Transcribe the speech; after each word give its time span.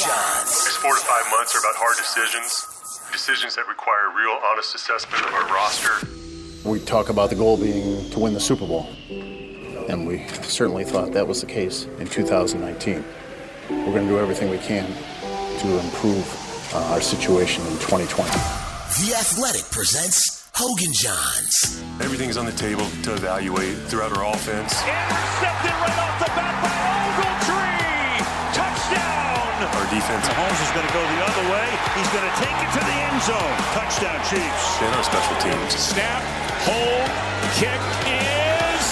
Jahns. 0.00 0.64
These 0.64 0.76
four 0.76 0.94
to 0.94 1.00
five 1.00 1.24
months 1.30 1.54
are 1.54 1.58
about 1.58 1.76
hard 1.76 1.96
decisions, 1.98 2.64
decisions 3.12 3.56
that 3.56 3.68
require 3.68 4.08
real 4.16 4.38
honest 4.50 4.74
assessment 4.74 5.24
of 5.26 5.34
our 5.34 5.46
roster. 5.52 6.06
We 6.64 6.80
talk 6.80 7.10
about 7.10 7.28
the 7.30 7.36
goal 7.36 7.56
being 7.58 8.08
to 8.10 8.18
win 8.18 8.32
the 8.32 8.40
Super 8.40 8.66
Bowl, 8.66 8.88
and 9.10 10.06
we 10.06 10.26
certainly 10.42 10.84
thought 10.84 11.12
that 11.12 11.26
was 11.26 11.40
the 11.40 11.46
case 11.46 11.84
in 11.98 12.06
2019. 12.06 13.04
We're 13.68 13.84
going 13.84 14.06
to 14.06 14.12
do 14.12 14.18
everything 14.18 14.48
we 14.48 14.58
can 14.58 14.86
to 15.60 15.78
improve 15.80 16.74
uh, 16.74 16.92
our 16.92 17.00
situation 17.00 17.62
in 17.66 17.72
2020. 17.74 18.30
The 18.30 19.14
Athletic 19.18 19.70
presents 19.70 20.48
Hoge 20.54 20.82
and 20.84 20.94
Jahns. 20.94 21.82
Everything's 22.00 22.36
on 22.36 22.46
the 22.46 22.52
table 22.52 22.86
to 23.02 23.14
evaluate 23.14 23.76
throughout 23.88 24.16
our 24.16 24.32
offense. 24.32 24.72
Intercepted 24.82 25.70
right 25.70 25.98
off 25.98 26.18
the 26.18 26.24
bat 26.26 26.81
defense 29.92 30.24
Mahomes 30.32 30.60
is 30.64 30.72
going 30.72 30.86
to 30.88 30.94
go 30.96 31.02
the 31.04 31.20
other 31.28 31.44
way. 31.52 31.68
He's 31.92 32.08
going 32.16 32.24
to 32.24 32.34
take 32.40 32.56
it 32.64 32.70
to 32.72 32.80
the 32.80 32.96
end 33.12 33.20
zone. 33.22 33.54
Touchdown, 33.76 34.16
Chiefs. 34.24 34.64
and 34.80 34.90
our 34.96 35.04
special 35.04 35.36
teams. 35.44 35.72
Snap, 35.76 36.22
hold, 36.64 37.08
kick 37.60 37.82
is 38.08 38.84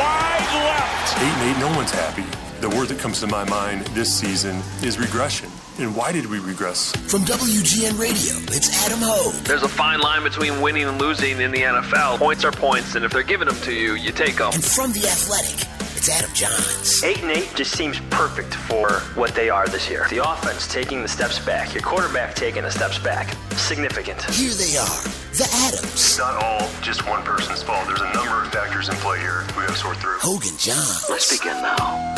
wide 0.00 0.48
left. 0.64 1.12
Eight 1.20 1.34
and 1.36 1.42
eight, 1.52 1.58
no 1.60 1.68
one's 1.76 1.92
happy. 1.92 2.24
The 2.60 2.70
word 2.70 2.88
that 2.88 2.98
comes 2.98 3.20
to 3.20 3.26
my 3.26 3.44
mind 3.44 3.82
this 3.88 4.12
season 4.12 4.56
is 4.82 4.98
regression. 4.98 5.50
And 5.78 5.94
why 5.94 6.10
did 6.10 6.24
we 6.24 6.38
regress? 6.38 6.96
From 6.96 7.20
WGN 7.26 7.98
Radio, 8.00 8.34
it's 8.56 8.72
Adam 8.86 9.00
Hoge. 9.02 9.34
There's 9.44 9.62
a 9.62 9.68
fine 9.68 10.00
line 10.00 10.22
between 10.22 10.62
winning 10.62 10.84
and 10.84 10.98
losing 10.98 11.38
in 11.38 11.50
the 11.50 11.60
NFL. 11.60 12.16
Points 12.16 12.44
are 12.44 12.50
points, 12.52 12.94
and 12.94 13.04
if 13.04 13.12
they're 13.12 13.22
giving 13.22 13.46
them 13.46 13.58
to 13.60 13.72
you, 13.74 13.92
you 13.94 14.10
take 14.10 14.36
them. 14.36 14.52
And 14.54 14.64
from 14.64 14.92
The 14.92 15.00
Athletic, 15.00 15.68
it's 16.06 16.22
Adam 16.22 16.30
Jahns. 16.30 17.04
Eight 17.04 17.22
and 17.22 17.32
eight 17.32 17.52
just 17.56 17.76
seems 17.76 17.98
perfect 18.10 18.54
for 18.54 19.00
what 19.18 19.34
they 19.34 19.50
are 19.50 19.66
this 19.66 19.90
year. 19.90 20.06
The 20.08 20.28
offense 20.28 20.72
taking 20.72 21.02
the 21.02 21.08
steps 21.08 21.38
back, 21.40 21.74
your 21.74 21.82
quarterback 21.82 22.34
taking 22.36 22.62
the 22.62 22.70
steps 22.70 22.98
back. 22.98 23.34
Significant. 23.52 24.22
Here 24.22 24.52
they 24.52 24.76
are, 24.76 25.02
the 25.34 25.48
Adams. 25.66 25.92
It's 25.94 26.18
not 26.18 26.40
all 26.42 26.68
just 26.80 27.08
one 27.08 27.24
person's 27.24 27.62
fault. 27.62 27.88
There's 27.88 28.00
a 28.00 28.12
number 28.12 28.42
of 28.42 28.52
factors 28.52 28.88
in 28.88 28.94
play 28.96 29.18
here 29.18 29.44
we 29.56 29.62
have 29.62 29.72
to 29.72 29.76
sort 29.76 29.96
through. 29.96 30.18
Hoge 30.20 30.46
and 30.46 30.58
Jahns. 30.58 31.10
Let's 31.10 31.36
begin 31.36 31.60
now. 31.60 32.14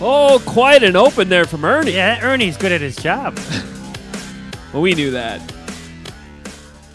Oh, 0.00 0.42
quite 0.46 0.82
an 0.82 0.96
open 0.96 1.28
there 1.28 1.44
from 1.44 1.64
Ernie. 1.64 1.92
Yeah, 1.92 2.18
Ernie's 2.22 2.56
good 2.56 2.72
at 2.72 2.80
his 2.80 2.96
job. 2.96 3.38
Well, 4.72 4.82
we 4.82 4.92
knew 4.94 5.12
that. 5.12 5.40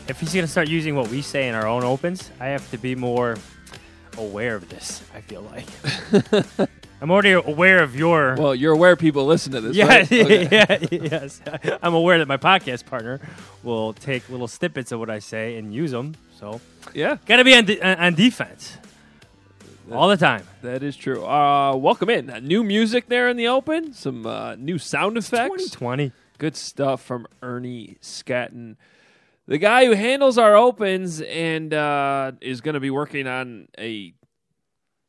if 0.10 0.20
he's 0.20 0.34
going 0.34 0.44
to 0.44 0.52
start 0.52 0.68
using 0.68 0.98
what 0.98 1.08
we 1.08 1.22
say 1.22 1.48
in 1.48 1.56
our 1.56 1.66
own 1.66 1.86
opens, 1.86 2.30
I 2.38 2.48
have 2.48 2.70
to 2.72 2.78
be 2.78 2.94
more 2.94 3.38
aware 4.20 4.56
of 4.56 4.70
this, 4.70 5.02
I 5.16 5.22
feel 5.22 5.42
like. 5.42 5.66
I'm 7.02 7.12
already 7.12 7.32
aware 7.32 7.82
of 7.82 7.96
your. 7.96 8.36
Well, 8.38 8.54
you're 8.54 8.74
aware 8.74 8.96
people 8.98 9.26
listen 9.26 9.54
to 9.54 9.62
this, 9.62 9.76
yeah, 9.76 9.86
right? 9.88 10.12
Okay. 10.12 10.48
yeah, 10.52 10.78
yes. 10.92 11.42
I'm 11.82 11.94
aware 11.94 12.18
that 12.18 12.28
my 12.28 12.38
podcast 12.38 12.86
partner 12.86 13.22
will 13.64 13.94
take 13.94 14.30
little 14.30 14.50
snippets 14.50 14.92
of 14.92 15.00
what 15.00 15.10
I 15.10 15.20
say 15.20 15.58
and 15.58 15.74
use 15.74 15.92
them. 15.92 16.16
So, 16.38 16.60
yeah, 16.94 17.18
got 17.26 17.38
to 17.38 17.44
be 17.46 17.56
on, 17.56 17.66
de- 17.66 17.82
on 17.82 18.16
defense 18.16 18.78
all 19.92 20.08
the 20.10 20.18
time. 20.18 20.46
that 20.62 20.84
is 20.84 20.96
true. 20.96 21.26
Uh, 21.26 21.76
welcome 21.76 22.10
in. 22.10 22.30
Uh, 22.30 22.40
new 22.40 22.64
music 22.64 23.08
there 23.08 23.28
in 23.30 23.38
the 23.38 23.48
open. 23.48 23.94
Some 23.94 24.26
uh, 24.26 24.56
new 24.56 24.78
sound 24.78 25.18
effects. 25.18 25.72
2020. 25.72 26.12
Good 26.38 26.56
stuff 26.56 27.02
from 27.02 27.28
Ernie 27.42 27.98
Scatton, 28.02 28.78
the 29.50 29.58
guy 29.58 29.88
who 29.88 29.94
handles 29.94 30.38
our 30.38 30.56
opens 30.56 31.22
and 31.22 31.74
uh, 31.74 32.34
is 32.40 32.62
going 32.62 32.76
to 32.76 32.80
be 32.80 32.92
working 32.92 33.26
on 33.26 33.68
a 33.80 34.14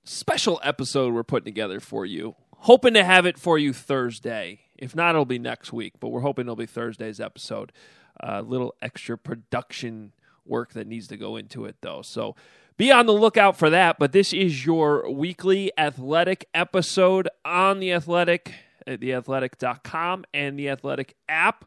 special 0.04 0.58
episode 0.64 1.12
we're 1.12 1.22
putting 1.22 1.44
together 1.44 1.78
for 1.78 2.06
you. 2.06 2.34
Hoping 2.60 2.94
to 2.94 3.04
have 3.04 3.26
it 3.26 3.38
for 3.38 3.58
you 3.58 3.74
Thursday. 3.74 4.60
If 4.78 4.96
not, 4.96 5.10
it'll 5.10 5.26
be 5.26 5.38
next 5.38 5.74
week, 5.74 5.92
but 6.00 6.08
we're 6.08 6.22
hoping 6.22 6.46
it'll 6.46 6.56
be 6.56 6.64
Thursday's 6.64 7.20
episode. 7.20 7.70
A 8.18 8.40
little 8.40 8.74
extra 8.80 9.18
production 9.18 10.14
work 10.46 10.72
that 10.72 10.86
needs 10.86 11.06
to 11.08 11.18
go 11.18 11.36
into 11.36 11.66
it, 11.66 11.76
though. 11.82 12.00
So 12.00 12.34
be 12.78 12.90
on 12.90 13.04
the 13.04 13.12
lookout 13.12 13.58
for 13.58 13.68
that. 13.68 13.98
But 13.98 14.12
this 14.12 14.32
is 14.32 14.64
your 14.64 15.10
weekly 15.10 15.70
athletic 15.76 16.48
episode 16.54 17.28
on 17.44 17.78
the 17.78 17.92
athletic 17.92 18.54
at 18.86 19.00
theathletic.com 19.00 20.24
and 20.32 20.58
the 20.58 20.70
athletic 20.70 21.14
app. 21.28 21.66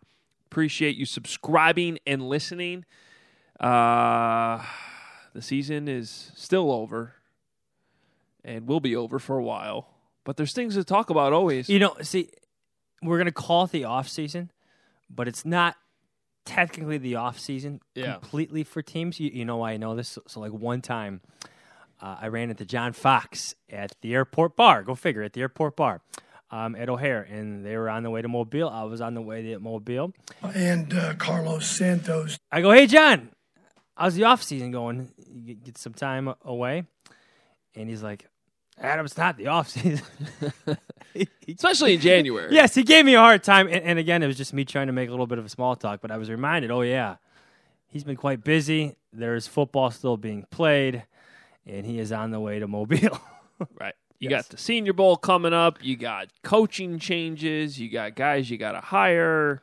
Appreciate 0.57 0.95
you 0.95 1.07
subscribing 1.07 1.97
and 2.05 2.29
listening. 2.29 2.85
Uh, 3.59 4.63
the 5.33 5.41
season 5.41 5.87
is 5.87 6.31
still 6.35 6.71
over 6.71 7.13
and 8.45 8.67
will 8.67 8.79
be 8.79 8.95
over 8.95 9.17
for 9.17 9.35
a 9.39 9.43
while. 9.43 9.87
But 10.23 10.37
there's 10.37 10.53
things 10.53 10.75
to 10.75 10.83
talk 10.83 11.09
about 11.09 11.33
always. 11.33 11.69
You 11.69 11.79
know, 11.79 11.95
see, 12.03 12.29
we're 13.01 13.17
going 13.17 13.25
to 13.25 13.31
call 13.31 13.63
it 13.63 13.71
the 13.71 13.85
off 13.85 14.07
season, 14.07 14.51
but 15.09 15.27
it's 15.27 15.43
not 15.43 15.75
technically 16.45 16.99
the 16.99 17.15
off 17.15 17.39
season 17.39 17.81
Yeah. 17.95 18.17
completely 18.19 18.63
for 18.63 18.83
teams. 18.83 19.19
You, 19.19 19.31
you 19.33 19.45
know 19.45 19.57
why 19.57 19.71
I 19.71 19.77
know 19.77 19.95
this? 19.95 20.09
So, 20.09 20.21
so 20.27 20.39
like 20.39 20.51
one 20.51 20.81
time, 20.81 21.21
uh, 21.99 22.17
I 22.21 22.27
ran 22.27 22.51
into 22.51 22.63
John 22.63 22.93
Fox 22.93 23.55
at 23.71 23.95
the 24.01 24.13
airport 24.13 24.55
bar. 24.55 24.83
Go 24.83 24.93
figure, 24.93 25.23
at 25.23 25.33
the 25.33 25.41
airport 25.41 25.75
bar 25.75 26.01
um, 26.53 26.75
at 26.75 26.87
O'Hare, 26.87 27.23
and 27.23 27.65
they 27.65 27.75
were 27.77 27.89
on 27.89 28.03
the 28.03 28.09
way 28.11 28.21
to 28.21 28.27
Mobile. 28.27 28.69
I 28.69 28.83
was 28.83 29.01
on 29.01 29.13
the 29.15 29.21
way 29.21 29.41
to 29.43 29.59
Mobile. 29.59 30.13
and 30.53 30.93
uh, 30.93 31.15
Carlos 31.15 31.65
Santos. 31.65 32.37
I 32.51 32.61
go, 32.61 32.71
hey 32.71 32.85
John, 32.85 33.29
how's 33.97 34.13
the 34.15 34.25
off 34.25 34.43
season 34.43 34.71
going? 34.71 35.09
You 35.33 35.41
get- 35.55 35.63
get 35.63 35.77
some 35.77 35.93
time 35.93 36.33
away, 36.45 36.83
and 37.75 37.89
he's 37.89 38.03
like, 38.03 38.27
Adam, 38.77 39.05
it's 39.05 39.17
not 39.17 39.37
the 39.37 39.47
off 39.47 39.69
season. 39.69 40.05
Especially 41.47 41.93
in 41.95 41.99
January. 42.01 42.53
Yes, 42.53 42.73
he 42.75 42.83
gave 42.83 43.05
me 43.05 43.15
a 43.15 43.19
hard 43.19 43.43
time, 43.43 43.67
and, 43.67 43.83
and 43.83 43.99
again, 43.99 44.23
it 44.23 44.27
was 44.27 44.37
just 44.37 44.53
me 44.53 44.65
trying 44.65 44.87
to 44.87 44.93
make 44.93 45.09
a 45.09 45.11
little 45.11 45.27
bit 45.27 45.37
of 45.39 45.45
a 45.45 45.49
small 45.49 45.75
talk. 45.75 46.01
But 46.01 46.11
I 46.11 46.17
was 46.17 46.29
reminded, 46.29 46.71
oh 46.71 46.81
yeah, 46.81 47.17
he's 47.87 48.03
been 48.03 48.15
quite 48.15 48.43
busy. 48.43 48.95
There's 49.11 49.47
football 49.47 49.91
still 49.91 50.17
being 50.17 50.45
played, 50.49 51.03
and 51.65 51.85
he 51.85 51.99
is 51.99 52.11
on 52.11 52.31
the 52.31 52.39
way 52.39 52.59
to 52.59 52.67
Mobile. 52.67 53.19
Right. 53.79 53.93
You 54.23 54.29
Yes. 54.29 54.43
got 54.43 54.51
the 54.51 54.57
Senior 54.57 54.93
Bowl 54.93 55.17
coming 55.17 55.51
up. 55.53 55.79
You 55.81 55.97
got 55.97 56.27
coaching 56.43 56.97
changes. 56.97 57.77
You 57.79 57.89
got 57.89 58.15
guys 58.15 58.49
you 58.49 58.57
got 58.57 58.71
to 58.71 58.79
hire. 58.79 59.61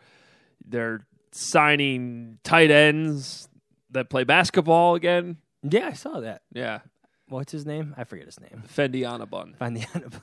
They're 0.66 1.06
signing 1.32 2.38
tight 2.44 2.71
ends 2.71 3.48
that 3.91 4.10
play 4.10 4.25
basketball 4.25 4.94
again. 4.97 5.38
yeah, 5.62 5.87
I 5.88 5.93
saw 5.94 6.21
that. 6.21 6.43
Yeah. 6.53 6.81
What's 7.28 7.53
his 7.53 7.65
name? 7.65 7.94
I 7.97 8.04
forget 8.04 8.26
his 8.26 8.38
name. 8.41 8.62
Fendi 8.69 9.00
Onobun. 9.03 9.56
Find 9.56 9.76
the 9.76 9.81
Anabon. 9.81 10.21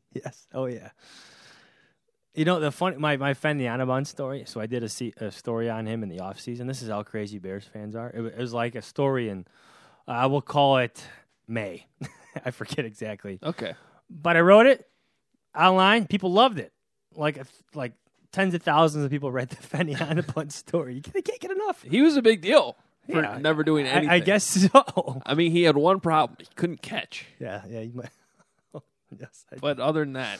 yes. 0.12 0.48
Oh 0.52 0.66
yeah. 0.66 0.90
You 2.34 2.44
know 2.44 2.58
the 2.60 2.70
funny 2.72 2.96
my 2.96 3.16
my 3.16 3.34
Fendi 3.34 3.62
Onobun 3.62 4.06
story. 4.06 4.44
So 4.46 4.60
I 4.60 4.66
did 4.66 4.82
a, 4.82 4.88
se- 4.88 5.12
a 5.18 5.30
story 5.30 5.68
on 5.70 5.86
him 5.86 6.02
in 6.02 6.08
the 6.08 6.20
off 6.20 6.40
season. 6.40 6.66
This 6.66 6.82
is 6.82 6.88
how 6.88 7.02
crazy 7.04 7.38
Bears 7.38 7.64
fans 7.72 7.94
are. 7.94 8.10
It, 8.12 8.20
wa- 8.20 8.28
it 8.28 8.38
was 8.38 8.52
like 8.54 8.74
a 8.74 8.82
story 8.82 9.28
in 9.28 9.46
uh, 10.08 10.12
I 10.12 10.26
will 10.26 10.42
call 10.42 10.78
it 10.78 11.04
May. 11.46 11.86
I 12.46 12.50
forget 12.50 12.84
exactly, 12.84 13.38
Okay. 13.42 13.74
but 14.10 14.36
I 14.36 14.40
wrote 14.40 14.66
it 14.66 14.86
online. 15.56 16.06
People 16.06 16.32
loved 16.32 16.58
it. 16.58 16.72
Like 17.14 17.38
like 17.74 17.92
tens 18.32 18.54
of 18.54 18.62
thousands 18.62 19.04
of 19.04 19.10
people 19.10 19.30
read 19.38 19.48
the 19.50 19.56
Fenny 19.56 19.94
on 20.10 20.16
the 20.16 20.22
Onobun 20.22 20.52
story. 20.52 20.94
You 20.94 21.02
can't 21.02 21.24
get 21.40 21.50
enough. 21.50 21.82
He 21.82 22.02
was 22.02 22.16
a 22.16 22.22
big 22.22 22.40
deal 22.42 22.76
for 23.10 23.22
Yeah, 23.22 23.38
never 23.38 23.64
doing 23.64 23.86
I- 23.86 23.90
anything. 23.90 24.10
I, 24.10 24.18
guess 24.20 24.44
so. 24.44 25.22
I 25.26 25.34
mean, 25.34 25.50
he 25.52 25.62
had 25.64 25.76
one 25.76 26.00
problem. 26.00 26.36
He 26.40 26.46
couldn't 26.54 26.82
catch. 26.82 27.26
Yeah, 27.40 27.62
yeah. 27.68 27.80
You 27.80 27.92
might. 27.94 28.10
yes, 29.18 29.46
I, 29.52 29.56
But 29.56 29.80
other 29.80 30.00
than 30.00 30.12
that, 30.14 30.38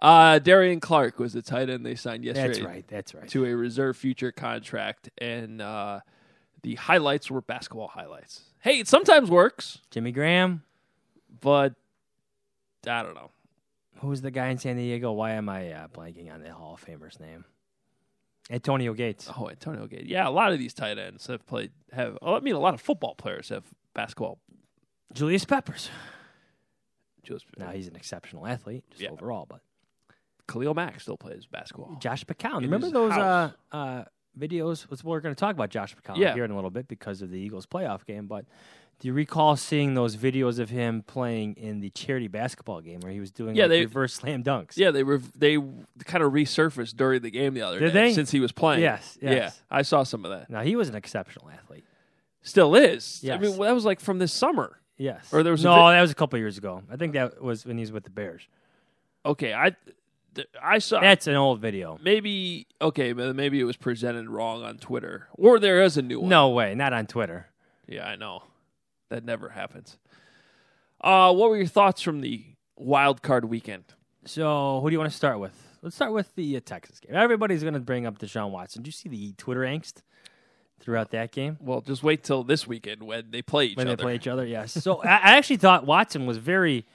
uh, 0.00 0.38
Darion 0.38 0.80
Clark 0.80 1.18
was 1.18 1.32
the 1.32 1.42
tight 1.42 1.68
end 1.70 1.84
they 1.84 1.94
signed 1.94 2.24
yesterday. 2.24 2.46
that's 2.48 2.60
right. 2.60 2.84
That's 2.88 3.14
right. 3.14 3.28
To 3.30 3.44
a 3.46 3.54
reserve 3.56 3.96
future 3.96 4.32
contract. 4.32 5.10
And 5.18 5.60
uh, 5.60 6.00
the 6.62 6.76
highlights 6.76 7.30
were 7.30 7.40
basketball 7.40 7.88
highlights. 7.88 8.42
Hey, 8.60 8.78
it 8.78 8.88
sometimes 8.88 9.30
works, 9.30 9.80
Jimmy 9.90 10.12
Graham. 10.12 10.62
But 11.40 11.74
I 12.86 13.02
don't 13.02 13.14
know. 13.14 13.30
Who's 14.00 14.20
the 14.20 14.30
guy 14.30 14.48
in 14.48 14.58
San 14.58 14.76
Diego? 14.76 15.12
Why 15.12 15.32
am 15.32 15.48
I 15.48 15.72
uh, 15.72 15.88
blanking 15.88 16.32
on 16.32 16.42
the 16.42 16.52
Hall 16.52 16.74
of 16.74 16.80
Famer's 16.80 17.18
name? 17.20 17.44
Antonio 18.50 18.92
Gates. 18.92 19.30
Oh, 19.38 19.48
Antonio 19.48 19.86
Gates. 19.86 20.06
Yeah, 20.06 20.28
a 20.28 20.30
lot 20.30 20.52
of 20.52 20.58
these 20.58 20.74
tight 20.74 20.98
ends 20.98 21.26
have 21.28 21.46
played. 21.46 21.70
Have 21.92 22.18
oh, 22.20 22.34
I 22.34 22.40
mean, 22.40 22.54
a 22.54 22.58
lot 22.58 22.74
of 22.74 22.80
football 22.80 23.14
players 23.14 23.48
have 23.48 23.64
basketball. 23.94 24.38
Julius 25.14 25.44
Peppers. 25.44 25.88
Julius. 27.22 27.44
Now 27.56 27.70
he's 27.70 27.88
an 27.88 27.96
exceptional 27.96 28.46
athlete, 28.46 28.84
just 28.90 29.00
Yeah. 29.02 29.10
overall. 29.10 29.46
But 29.48 29.60
Khalil 30.46 30.74
Mack 30.74 31.00
still 31.00 31.16
plays 31.16 31.46
basketball. 31.46 31.96
Josh 32.00 32.24
McCown. 32.26 32.58
In 32.58 32.64
Remember 32.64 32.90
those 32.90 33.12
uh, 33.12 33.52
uh, 33.72 34.04
videos? 34.38 34.90
Was 34.90 35.02
we're 35.02 35.20
going 35.20 35.34
to 35.34 35.38
talk 35.38 35.54
about 35.54 35.70
Josh 35.70 35.96
McCown 35.96 36.18
Yeah. 36.18 36.34
here 36.34 36.44
in 36.44 36.50
a 36.50 36.54
little 36.54 36.70
bit 36.70 36.86
because 36.86 37.22
of 37.22 37.30
the 37.30 37.38
Eagles 37.38 37.64
playoff 37.64 38.04
game. 38.04 38.26
But 38.26 38.44
do 39.04 39.08
you 39.08 39.12
recall 39.12 39.54
seeing 39.54 39.92
those 39.92 40.16
videos 40.16 40.58
of 40.58 40.70
him 40.70 41.02
playing 41.06 41.56
in 41.58 41.80
the 41.80 41.90
charity 41.90 42.26
basketball 42.26 42.80
game 42.80 43.00
where 43.00 43.12
he 43.12 43.20
was 43.20 43.30
doing 43.30 43.54
Yeah, 43.54 43.64
like, 43.64 43.68
they- 43.72 43.80
reverse 43.82 44.14
slam 44.14 44.42
dunks? 44.42 44.78
Yeah, 44.78 44.92
they 44.92 45.02
were 45.02 45.18
they 45.36 45.58
kind 46.06 46.24
of 46.24 46.32
resurfaced 46.32 46.96
during 46.96 47.20
the 47.20 47.30
game 47.30 47.52
the 47.52 47.60
other 47.60 47.80
Did 47.80 47.92
day 47.92 48.08
they? 48.08 48.14
since 48.14 48.30
he 48.30 48.40
was 48.40 48.50
playing. 48.50 48.80
Yes, 48.80 49.18
Yeah. 49.20 49.50
I 49.70 49.82
saw 49.82 50.04
some 50.04 50.24
of 50.24 50.30
that. 50.30 50.48
Now 50.48 50.62
he 50.62 50.74
was 50.74 50.88
an 50.88 50.94
exceptional 50.94 51.50
athlete. 51.50 51.84
Still 52.40 52.74
is. 52.74 53.20
Yes. 53.22 53.38
I 53.38 53.42
Yes. 53.42 53.52
mean, 53.58 53.60
that 53.66 53.74
was 53.74 53.84
like 53.84 54.00
from 54.00 54.20
this 54.20 54.32
summer. 54.32 54.80
Yes. 54.96 55.34
Or 55.34 55.42
there 55.42 55.52
was 55.52 55.62
a 55.62 55.68
no, 55.68 55.74
vi- 55.74 55.92
that 55.96 56.00
was 56.00 56.10
a 56.10 56.14
couple 56.14 56.38
years 56.38 56.56
ago. 56.56 56.82
I 56.90 56.96
think 56.96 57.12
that 57.12 57.42
was 57.42 57.66
when 57.66 57.76
he 57.76 57.82
was 57.82 57.92
with 57.92 58.04
the 58.04 58.10
Bears. 58.10 58.48
Okay, 59.26 59.52
I 59.52 59.76
th- 60.34 60.48
I 60.62 60.78
saw 60.78 61.00
That's 61.00 61.26
an 61.26 61.34
old 61.36 61.60
video. 61.60 61.98
maybe 62.02 62.68
okay, 62.80 63.12
maybe 63.12 63.60
it 63.60 63.64
was 63.64 63.76
presented 63.76 64.30
wrong 64.30 64.64
on 64.64 64.78
Twitter, 64.78 65.28
or 65.34 65.58
there 65.58 65.82
is 65.82 65.98
a 65.98 66.02
new 66.02 66.20
one. 66.20 66.30
No 66.30 66.48
way, 66.48 66.74
not 66.74 66.94
on 66.94 67.06
Twitter. 67.06 67.48
Yeah, 67.86 68.06
I 68.08 68.16
know. 68.16 68.44
That 69.10 69.24
never 69.24 69.50
happens. 69.50 69.98
Uh, 71.00 71.32
what 71.32 71.50
were 71.50 71.56
your 71.56 71.66
thoughts 71.66 72.00
from 72.00 72.20
the 72.20 72.44
wild 72.76 73.22
card 73.22 73.44
weekend? 73.44 73.84
So, 74.24 74.80
who 74.80 74.88
do 74.88 74.94
you 74.94 74.98
want 74.98 75.10
to 75.10 75.16
start 75.16 75.38
with? 75.38 75.52
Let's 75.82 75.96
start 75.96 76.12
with 76.12 76.34
the 76.34 76.56
uh, 76.56 76.60
Texans 76.64 76.98
game. 77.00 77.14
Everybody's 77.14 77.62
going 77.62 77.74
to 77.74 77.80
bring 77.80 78.06
up 78.06 78.18
Deshaun 78.18 78.50
Watson. 78.50 78.82
Did 78.82 78.88
you 78.88 78.92
see 78.92 79.08
the 79.10 79.32
Twitter 79.32 79.60
angst 79.60 80.00
throughout 80.80 81.10
that 81.10 81.30
game 81.30 81.56
Well, 81.60 81.80
just 81.82 82.02
wait 82.02 82.24
till 82.24 82.42
this 82.42 82.66
weekend 82.66 83.02
when 83.02 83.30
they 83.30 83.42
play 83.42 83.66
each 83.66 83.76
when 83.76 83.86
other. 83.86 83.90
When 83.90 83.96
they 83.96 84.02
play 84.02 84.14
each 84.14 84.26
other? 84.26 84.46
Yes. 84.46 84.72
So, 84.72 85.02
I, 85.04 85.08
I 85.08 85.36
actually 85.36 85.58
thought 85.58 85.84
Watson 85.84 86.24
was 86.24 86.38
very 86.38 86.86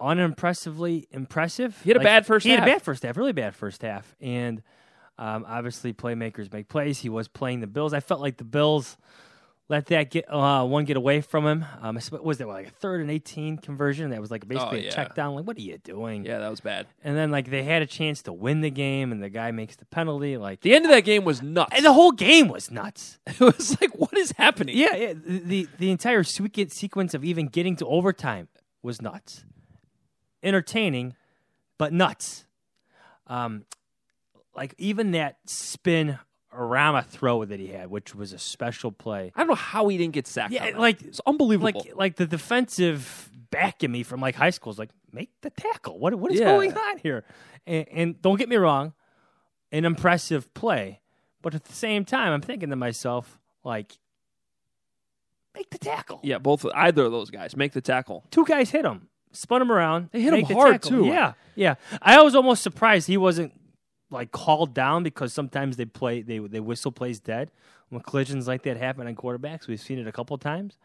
unimpressively 0.00 1.06
impressive. 1.10 1.78
He 1.82 1.90
had 1.90 1.98
a 1.98 2.00
bad 2.00 2.26
first 2.26 2.44
He 2.44 2.52
had 2.52 2.62
a 2.62 2.66
bad 2.66 2.82
first 2.82 3.02
half, 3.02 3.16
really 3.16 3.32
bad 3.32 3.54
first 3.54 3.82
half, 3.82 4.14
and 4.20 4.62
um, 5.18 5.44
obviously 5.46 5.92
playmakers 5.92 6.50
make 6.50 6.68
plays. 6.68 6.98
He 6.98 7.10
was 7.10 7.28
playing 7.28 7.60
the 7.60 7.66
Bills. 7.66 7.92
I 7.92 8.00
felt 8.00 8.20
like 8.22 8.38
the 8.38 8.44
Bills 8.44 8.96
let 9.70 9.86
that 9.86 10.10
get 10.10 10.24
uh, 10.28 10.66
one 10.66 10.84
get 10.84 10.96
away 10.96 11.20
from 11.20 11.46
him. 11.46 11.64
Um, 11.80 11.94
was 12.24 12.38
that 12.38 12.48
like 12.48 12.66
a 12.66 12.70
third 12.70 13.00
and 13.02 13.10
eighteen 13.10 13.56
conversion? 13.56 14.10
That 14.10 14.20
was 14.20 14.28
like 14.30 14.46
basically 14.46 14.80
Oh, 14.80 14.82
yeah. 14.82 14.88
a 14.88 14.92
check 14.92 15.14
down. 15.14 15.36
Like, 15.36 15.46
what 15.46 15.56
are 15.56 15.60
you 15.62 15.78
doing? 15.78 16.24
Yeah, 16.24 16.40
that 16.40 16.50
was 16.50 16.58
bad. 16.60 16.88
And 17.04 17.16
then 17.16 17.30
like 17.30 17.48
they 17.48 17.62
had 17.62 17.80
a 17.80 17.86
chance 17.86 18.22
to 18.22 18.32
win 18.32 18.62
the 18.62 18.70
game, 18.70 19.12
and 19.12 19.22
the 19.22 19.28
guy 19.30 19.52
makes 19.52 19.76
the 19.76 19.84
penalty. 19.86 20.36
Like 20.36 20.60
The 20.60 20.74
end 20.74 20.84
of 20.86 20.90
that 20.90 21.02
game 21.04 21.24
was 21.24 21.40
nuts. 21.40 21.72
and 21.74 21.84
the 21.84 21.92
whole 21.92 22.10
game 22.10 22.48
was 22.48 22.68
nuts. 22.70 23.20
it 23.26 23.38
was 23.38 23.80
like, 23.80 23.94
what 23.94 24.16
is 24.18 24.32
happening? 24.32 24.76
Yeah, 24.76 24.96
yeah 24.96 25.12
the, 25.14 25.68
the 25.78 25.90
entire 25.92 26.24
sequ- 26.24 26.72
sequence 26.72 27.14
of 27.14 27.24
even 27.24 27.46
getting 27.46 27.76
to 27.76 27.86
overtime 27.86 28.48
was 28.82 29.00
nuts. 29.00 29.44
Entertaining, 30.42 31.14
but 31.78 31.92
nuts. 31.92 32.44
Um, 33.28 33.66
like 34.56 34.74
even 34.78 35.12
that 35.12 35.36
spin 35.46 36.18
Arama 36.54 37.04
throw 37.06 37.44
that 37.44 37.60
he 37.60 37.68
had, 37.68 37.90
which 37.90 38.14
was 38.14 38.32
a 38.32 38.38
special 38.38 38.90
play. 38.90 39.32
I 39.36 39.40
don't 39.40 39.48
know 39.48 39.54
how 39.54 39.86
he 39.88 39.96
didn't 39.98 40.14
get 40.14 40.26
sacked. 40.26 40.52
Yeah, 40.52 40.72
like 40.76 41.00
it's 41.02 41.20
unbelievable. 41.26 41.70
Like 41.84 41.96
like 41.96 42.16
the 42.16 42.26
defensive 42.26 43.30
back 43.50 43.82
in 43.84 43.90
me 43.92 44.02
from 44.02 44.20
like 44.20 44.34
high 44.34 44.50
school 44.50 44.72
is 44.72 44.78
like 44.78 44.90
make 45.12 45.30
the 45.42 45.50
tackle. 45.50 45.98
What 45.98 46.14
what 46.16 46.32
is 46.32 46.40
Yeah. 46.40 46.46
going 46.46 46.72
on 46.76 46.98
here? 46.98 47.24
And, 47.66 47.86
and 47.92 48.22
don't 48.22 48.36
get 48.38 48.48
me 48.48 48.56
wrong, 48.56 48.94
an 49.70 49.84
impressive 49.84 50.52
play, 50.54 51.00
but 51.42 51.54
at 51.54 51.64
the 51.64 51.72
same 51.72 52.04
time, 52.04 52.32
I'm 52.32 52.40
thinking 52.40 52.70
to 52.70 52.76
myself 52.76 53.38
like, 53.62 53.98
make 55.54 55.70
the 55.70 55.78
tackle. 55.78 56.20
yeah, 56.22 56.38
both 56.38 56.64
either 56.74 57.04
of 57.04 57.12
those 57.12 57.30
guys 57.30 57.56
make 57.56 57.72
the 57.72 57.80
tackle. 57.80 58.24
Two 58.30 58.44
guys 58.44 58.70
hit 58.70 58.84
him, 58.84 59.08
spun 59.32 59.62
him 59.62 59.70
around. 59.70 60.08
They 60.12 60.20
hit 60.22 60.32
him 60.34 60.44
hard, 60.56 60.82
tackle. 60.82 60.90
too. 60.90 61.06
Yeah, 61.06 61.34
yeah. 61.54 61.74
I 62.00 62.22
was 62.22 62.34
almost 62.34 62.62
surprised 62.62 63.06
he 63.06 63.16
wasn't 63.16 63.52
like 64.10 64.32
called 64.32 64.74
down 64.74 65.02
because 65.02 65.32
sometimes 65.32 65.76
they 65.76 65.84
play 65.84 66.22
they 66.22 66.38
they 66.38 66.60
whistle 66.60 66.92
plays 66.92 67.20
dead 67.20 67.50
when 67.88 68.02
collisions 68.02 68.48
like 68.48 68.62
that 68.62 68.76
happen 68.76 69.06
on 69.06 69.14
quarterbacks. 69.14 69.66
We've 69.66 69.80
seen 69.80 69.98
it 69.98 70.06
a 70.06 70.12
couple 70.12 70.36
times. 70.38 70.78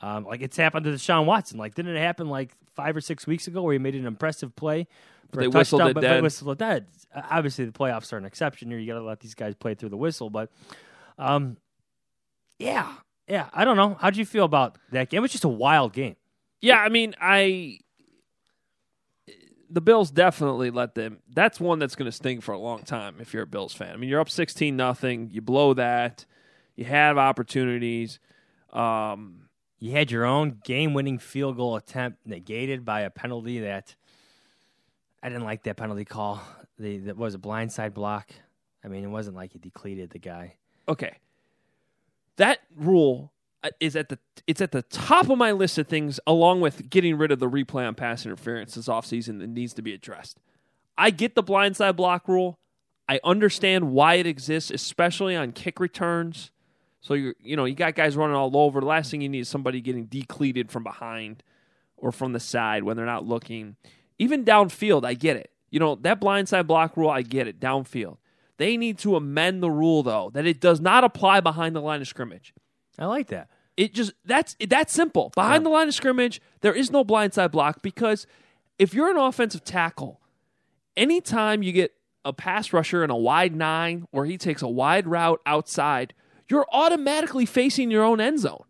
Um, 0.00 0.24
like 0.24 0.40
it's 0.40 0.56
happened 0.56 0.84
to 0.84 0.92
Deshaun 0.92 1.26
Watson. 1.26 1.58
Like 1.58 1.74
didn't 1.74 1.94
it 1.94 2.00
happen 2.00 2.28
like 2.28 2.56
five 2.74 2.96
or 2.96 3.00
six 3.00 3.26
weeks 3.26 3.46
ago 3.46 3.62
where 3.62 3.72
he 3.72 3.78
made 3.78 3.94
an 3.94 4.06
impressive 4.06 4.56
play? 4.56 4.86
For 5.32 5.40
They 5.40 5.46
a 5.46 5.50
whistled 5.50 5.80
touchdown, 5.80 5.94
but 5.94 6.00
dead. 6.00 6.16
They 6.16 6.22
whistled 6.22 6.52
it 6.52 6.58
dead. 6.58 6.86
Uh, 7.14 7.22
Obviously, 7.30 7.64
the 7.64 7.72
playoffs 7.72 8.12
are 8.12 8.16
an 8.16 8.24
exception 8.24 8.68
here. 8.68 8.78
You 8.78 8.86
got 8.92 8.98
to 8.98 9.04
let 9.04 9.20
these 9.20 9.34
guys 9.34 9.54
play 9.54 9.74
through 9.74 9.90
the 9.90 9.96
whistle. 9.96 10.28
But, 10.28 10.50
um, 11.18 11.56
yeah, 12.58 12.94
yeah. 13.28 13.48
I 13.52 13.64
don't 13.64 13.76
know. 13.76 13.96
How'd 14.00 14.16
you 14.16 14.24
feel 14.24 14.44
about 14.44 14.76
that 14.90 15.08
game? 15.08 15.18
It 15.18 15.22
was 15.22 15.30
just 15.32 15.44
a 15.44 15.48
wild 15.48 15.92
game. 15.92 16.16
Yeah, 16.60 16.80
I 16.80 16.88
mean, 16.88 17.14
I 17.20 17.78
the 19.70 19.80
Bills 19.80 20.10
definitely 20.10 20.70
let 20.70 20.94
them. 20.94 21.18
That's 21.32 21.60
one 21.60 21.78
that's 21.78 21.94
going 21.94 22.10
to 22.10 22.12
sting 22.12 22.40
for 22.40 22.52
a 22.52 22.58
long 22.58 22.82
time 22.82 23.16
if 23.20 23.32
you're 23.32 23.44
a 23.44 23.46
Bills 23.46 23.72
fan. 23.72 23.92
I 23.94 23.96
mean, 23.96 24.10
you're 24.10 24.20
up 24.20 24.30
sixteen 24.30 24.76
nothing. 24.76 25.30
You 25.30 25.40
blow 25.40 25.74
that. 25.74 26.26
You 26.76 26.84
have 26.86 27.16
opportunities. 27.18 28.18
Um, 28.72 29.48
You 29.78 29.92
had 29.92 30.10
your 30.10 30.24
own 30.24 30.60
game-winning 30.64 31.18
field 31.18 31.56
goal 31.56 31.76
attempt 31.76 32.26
negated 32.26 32.84
by 32.84 33.00
a 33.02 33.10
penalty 33.10 33.60
that 33.60 33.94
I 35.22 35.28
didn't 35.28 35.44
like. 35.44 35.62
That 35.64 35.76
penalty 35.76 36.04
call. 36.04 36.40
The 36.78 36.98
that 36.98 37.16
was 37.16 37.34
a 37.34 37.38
blindside 37.38 37.94
block. 37.94 38.30
I 38.84 38.88
mean, 38.88 39.04
it 39.04 39.08
wasn't 39.08 39.36
like 39.36 39.52
he 39.52 39.58
decleated 39.58 40.10
the 40.10 40.18
guy. 40.18 40.54
okay, 40.88 41.16
that 42.36 42.58
rule 42.74 43.32
Uh, 43.62 43.68
is 43.78 43.94
at 43.94 44.08
the 44.08 44.18
it's 44.46 44.62
at 44.62 44.72
the 44.72 44.82
top 44.82 45.28
of 45.28 45.36
my 45.36 45.52
list 45.52 45.76
of 45.76 45.86
things, 45.86 46.18
along 46.26 46.62
with 46.62 46.88
getting 46.88 47.18
rid 47.18 47.30
of 47.30 47.40
the 47.40 47.48
replay 47.48 47.86
on 47.86 47.94
pass 47.94 48.24
interference 48.24 48.74
this 48.74 48.88
offseason 48.88 49.38
that 49.40 49.48
needs 49.48 49.74
to 49.74 49.82
be 49.82 49.92
addressed. 49.92 50.38
I 50.96 51.10
get 51.10 51.34
the 51.34 51.42
blindside 51.42 51.96
block 51.96 52.26
rule. 52.26 52.58
I 53.06 53.20
understand 53.22 53.90
why 53.90 54.14
it 54.14 54.26
exists, 54.26 54.70
especially 54.70 55.36
on 55.36 55.52
kick 55.52 55.78
returns. 55.78 56.52
So 57.00 57.14
you 57.14 57.34
you 57.40 57.56
know 57.56 57.66
you 57.66 57.74
got 57.74 57.94
guys 57.94 58.16
running 58.16 58.36
all 58.36 58.56
over. 58.56 58.80
The 58.80 58.86
last 58.86 59.10
thing 59.10 59.20
you 59.20 59.28
need 59.28 59.40
is 59.40 59.48
somebody 59.48 59.80
getting 59.80 60.06
decleated 60.06 60.70
from 60.70 60.82
behind 60.82 61.42
or 61.96 62.12
from 62.12 62.32
the 62.32 62.40
side 62.40 62.84
when 62.84 62.96
they're 62.96 63.04
not 63.04 63.26
looking. 63.26 63.76
Even 64.18 64.44
downfield, 64.44 65.04
I 65.04 65.14
get 65.14 65.36
it. 65.36 65.50
You 65.70 65.80
know 65.80 65.96
that 65.96 66.20
blindside 66.20 66.66
block 66.66 66.96
rule, 66.96 67.10
I 67.10 67.22
get 67.22 67.46
it. 67.46 67.60
Downfield, 67.60 68.16
they 68.56 68.76
need 68.76 68.98
to 68.98 69.16
amend 69.16 69.62
the 69.62 69.70
rule 69.70 70.02
though 70.02 70.30
that 70.32 70.46
it 70.46 70.60
does 70.60 70.80
not 70.80 71.04
apply 71.04 71.40
behind 71.40 71.76
the 71.76 71.80
line 71.80 72.00
of 72.00 72.08
scrimmage. 72.08 72.54
I 72.98 73.06
like 73.06 73.28
that. 73.28 73.48
It 73.76 73.94
just 73.94 74.12
that's 74.24 74.56
that's 74.68 74.92
simple. 74.92 75.30
Behind 75.34 75.64
the 75.64 75.70
line 75.70 75.88
of 75.88 75.94
scrimmage, 75.94 76.40
there 76.60 76.74
is 76.74 76.90
no 76.90 77.04
blindside 77.04 77.50
block 77.50 77.80
because 77.82 78.26
if 78.78 78.92
you're 78.92 79.10
an 79.10 79.16
offensive 79.16 79.64
tackle, 79.64 80.20
anytime 80.96 81.62
you 81.62 81.72
get 81.72 81.92
a 82.24 82.32
pass 82.32 82.72
rusher 82.72 83.02
in 83.02 83.10
a 83.10 83.16
wide 83.16 83.54
nine 83.56 84.06
or 84.12 84.26
he 84.26 84.36
takes 84.36 84.60
a 84.62 84.68
wide 84.68 85.06
route 85.06 85.40
outside, 85.46 86.12
you're 86.50 86.66
automatically 86.72 87.46
facing 87.46 87.90
your 87.90 88.04
own 88.04 88.20
end 88.20 88.40
zone. 88.40 88.64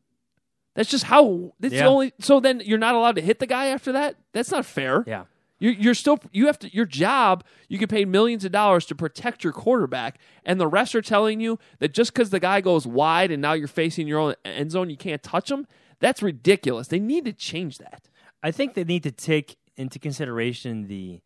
That's 0.76 0.88
just 0.88 1.04
how. 1.04 1.52
That's 1.58 1.74
Yeah. 1.74 1.82
the 1.84 1.88
only. 1.88 2.12
So 2.20 2.38
then 2.38 2.62
you're 2.64 2.78
not 2.78 2.94
allowed 2.94 3.16
to 3.16 3.22
hit 3.22 3.40
the 3.40 3.46
guy 3.46 3.66
after 3.66 3.90
that. 3.92 4.14
That's 4.32 4.52
not 4.52 4.64
fair. 4.64 5.02
Yeah. 5.06 5.24
You're, 5.60 5.74
you're 5.74 5.94
still 5.94 6.18
you 6.32 6.46
have 6.46 6.58
to 6.60 6.74
your 6.74 6.86
job. 6.86 7.44
You 7.68 7.78
get 7.78 7.90
paid 7.90 8.08
millions 8.08 8.44
of 8.44 8.50
dollars 8.50 8.86
to 8.86 8.94
protect 8.94 9.44
your 9.44 9.52
quarterback, 9.52 10.18
and 10.44 10.58
the 10.58 10.68
refs 10.68 10.94
are 10.94 11.02
telling 11.02 11.38
you 11.40 11.58
that 11.78 11.92
just 11.92 12.12
because 12.12 12.30
the 12.30 12.40
guy 12.40 12.60
goes 12.60 12.86
wide 12.86 13.30
and 13.30 13.40
now 13.40 13.52
you're 13.52 13.68
facing 13.68 14.08
your 14.08 14.18
own 14.18 14.34
end 14.44 14.72
zone, 14.72 14.90
you 14.90 14.96
can't 14.96 15.22
touch 15.22 15.50
him. 15.50 15.66
That's 16.00 16.22
ridiculous. 16.22 16.88
They 16.88 16.98
need 16.98 17.26
to 17.26 17.32
change 17.32 17.78
that. 17.78 18.08
I 18.42 18.50
think 18.50 18.72
they 18.74 18.84
need 18.84 19.02
to 19.02 19.12
take 19.12 19.58
into 19.76 19.98
consideration 19.98 20.88
the 20.88 21.20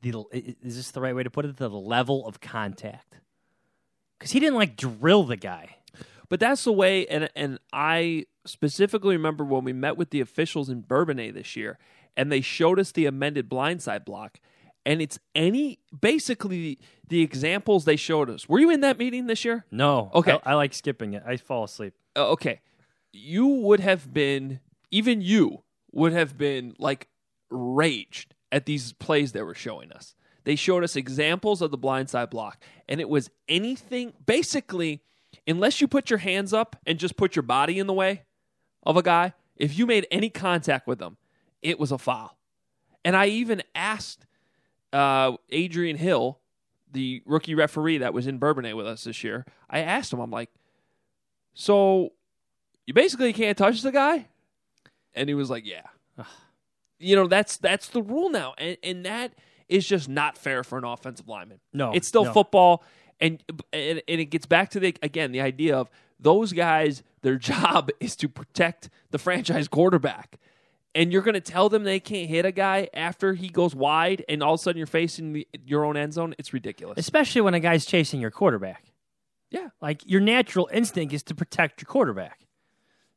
the 0.00 0.24
is 0.32 0.76
this 0.76 0.90
the 0.90 1.00
right 1.00 1.14
way 1.14 1.22
to 1.22 1.30
put 1.30 1.44
it 1.44 1.56
the 1.56 1.68
level 1.68 2.26
of 2.26 2.40
contact 2.40 3.20
because 4.18 4.32
he 4.32 4.40
didn't 4.40 4.56
like 4.56 4.76
drill 4.76 5.24
the 5.24 5.36
guy. 5.36 5.76
But 6.30 6.40
that's 6.40 6.64
the 6.64 6.72
way, 6.72 7.06
and 7.06 7.28
and 7.36 7.58
I 7.72 8.26
specifically 8.46 9.16
remember 9.16 9.44
when 9.44 9.64
we 9.64 9.72
met 9.72 9.96
with 9.96 10.10
the 10.10 10.20
officials 10.20 10.68
in 10.68 10.82
Bourbonnais 10.82 11.32
this 11.32 11.56
year, 11.56 11.78
and 12.18 12.30
they 12.30 12.42
showed 12.42 12.78
us 12.78 12.92
the 12.92 13.06
amended 13.06 13.48
blindside 13.48 14.04
block, 14.04 14.40
and 14.84 15.00
it's 15.00 15.18
any 15.34 15.78
basically 15.98 16.78
the 17.08 17.22
examples 17.22 17.84
they 17.86 17.96
showed 17.96 18.28
us. 18.28 18.46
Were 18.48 18.58
you 18.58 18.70
in 18.70 18.80
that 18.82 18.98
meeting 18.98 19.26
this 19.26 19.44
year? 19.44 19.64
No, 19.70 20.10
Okay. 20.14 20.32
I, 20.44 20.50
I 20.50 20.54
like 20.54 20.74
skipping 20.74 21.14
it. 21.14 21.22
I 21.26 21.36
fall 21.38 21.64
asleep. 21.64 21.94
Uh, 22.16 22.28
okay, 22.32 22.60
you 23.12 23.46
would 23.46 23.80
have 23.80 24.12
been, 24.12 24.60
even 24.90 25.22
you 25.22 25.62
would 25.92 26.12
have 26.12 26.36
been 26.36 26.74
like 26.78 27.08
raged 27.50 28.34
at 28.52 28.66
these 28.66 28.92
plays 28.94 29.32
they 29.32 29.42
were 29.42 29.54
showing 29.54 29.92
us. 29.92 30.14
They 30.44 30.56
showed 30.56 30.82
us 30.82 30.96
examples 30.96 31.60
of 31.62 31.70
the 31.70 31.78
blindside 31.78 32.30
block, 32.30 32.62
and 32.88 33.00
it 33.00 33.08
was 33.08 33.30
anything 33.48 34.12
basically, 34.26 35.02
unless 35.46 35.80
you 35.80 35.86
put 35.88 36.10
your 36.10 36.18
hands 36.18 36.52
up 36.52 36.76
and 36.86 36.98
just 36.98 37.16
put 37.16 37.36
your 37.36 37.42
body 37.42 37.78
in 37.78 37.86
the 37.86 37.92
way 37.92 38.22
of 38.84 38.96
a 38.96 39.02
guy, 39.02 39.34
if 39.56 39.78
you 39.78 39.86
made 39.86 40.06
any 40.10 40.30
contact 40.30 40.86
with 40.86 40.98
them, 40.98 41.16
it 41.62 41.78
was 41.78 41.92
a 41.92 41.98
foul. 41.98 42.36
And 43.04 43.16
I 43.16 43.26
even 43.26 43.62
asked 43.74 44.26
uh, 44.92 45.32
Adrian 45.50 45.96
Hill, 45.96 46.38
the 46.90 47.22
rookie 47.26 47.54
referee 47.54 47.98
that 47.98 48.12
was 48.14 48.26
in 48.26 48.38
Bourbonnais 48.38 48.74
with 48.74 48.86
us 48.86 49.04
this 49.04 49.22
year, 49.22 49.44
I 49.68 49.80
asked 49.80 50.12
him, 50.12 50.20
I'm 50.20 50.30
like, 50.30 50.50
so 51.54 52.10
you 52.86 52.94
basically 52.94 53.32
can't 53.32 53.56
touch 53.58 53.82
the 53.82 53.92
guy? 53.92 54.28
And 55.14 55.28
he 55.28 55.34
was 55.34 55.50
like, 55.50 55.66
Yeah. 55.66 55.82
you 56.98 57.16
know, 57.16 57.26
that's 57.26 57.56
that's 57.56 57.88
the 57.88 58.02
rule 58.02 58.30
now. 58.30 58.54
And 58.58 58.76
and 58.82 59.04
that 59.04 59.32
is 59.68 59.86
just 59.86 60.08
not 60.08 60.38
fair 60.38 60.64
for 60.64 60.78
an 60.78 60.84
offensive 60.84 61.28
lineman. 61.28 61.60
No, 61.72 61.92
It's 61.92 62.08
still 62.08 62.24
no. 62.24 62.32
football 62.32 62.84
and, 63.20 63.42
and 63.72 64.00
and 64.08 64.20
it 64.20 64.26
gets 64.26 64.46
back 64.46 64.70
to 64.70 64.80
the 64.80 64.94
again, 65.02 65.32
the 65.32 65.40
idea 65.40 65.76
of 65.76 65.90
those 66.20 66.52
guys, 66.52 67.02
their 67.22 67.36
job 67.52 67.90
is 68.00 68.16
to 68.16 68.28
protect 68.28 68.88
the 69.10 69.18
franchise 69.18 69.68
quarterback. 69.68 70.38
And 70.98 71.12
you're 71.12 71.22
going 71.22 71.34
to 71.34 71.40
tell 71.40 71.68
them 71.68 71.84
they 71.84 72.00
can't 72.00 72.28
hit 72.28 72.44
a 72.44 72.50
guy 72.50 72.88
after 72.92 73.34
he 73.34 73.48
goes 73.48 73.72
wide, 73.72 74.24
and 74.28 74.42
all 74.42 74.54
of 74.54 74.60
a 74.60 74.62
sudden 74.64 74.78
you're 74.78 74.86
facing 74.88 75.32
the, 75.32 75.48
your 75.64 75.84
own 75.84 75.96
end 75.96 76.12
zone. 76.12 76.34
It's 76.38 76.52
ridiculous. 76.52 76.98
especially 76.98 77.40
when 77.40 77.54
a 77.54 77.60
guy's 77.60 77.86
chasing 77.86 78.20
your 78.20 78.32
quarterback. 78.32 78.92
Yeah. 79.48 79.68
Like 79.80 80.02
your 80.10 80.20
natural 80.20 80.68
instinct 80.72 81.14
is 81.14 81.22
to 81.24 81.36
protect 81.36 81.80
your 81.80 81.86
quarterback. 81.86 82.48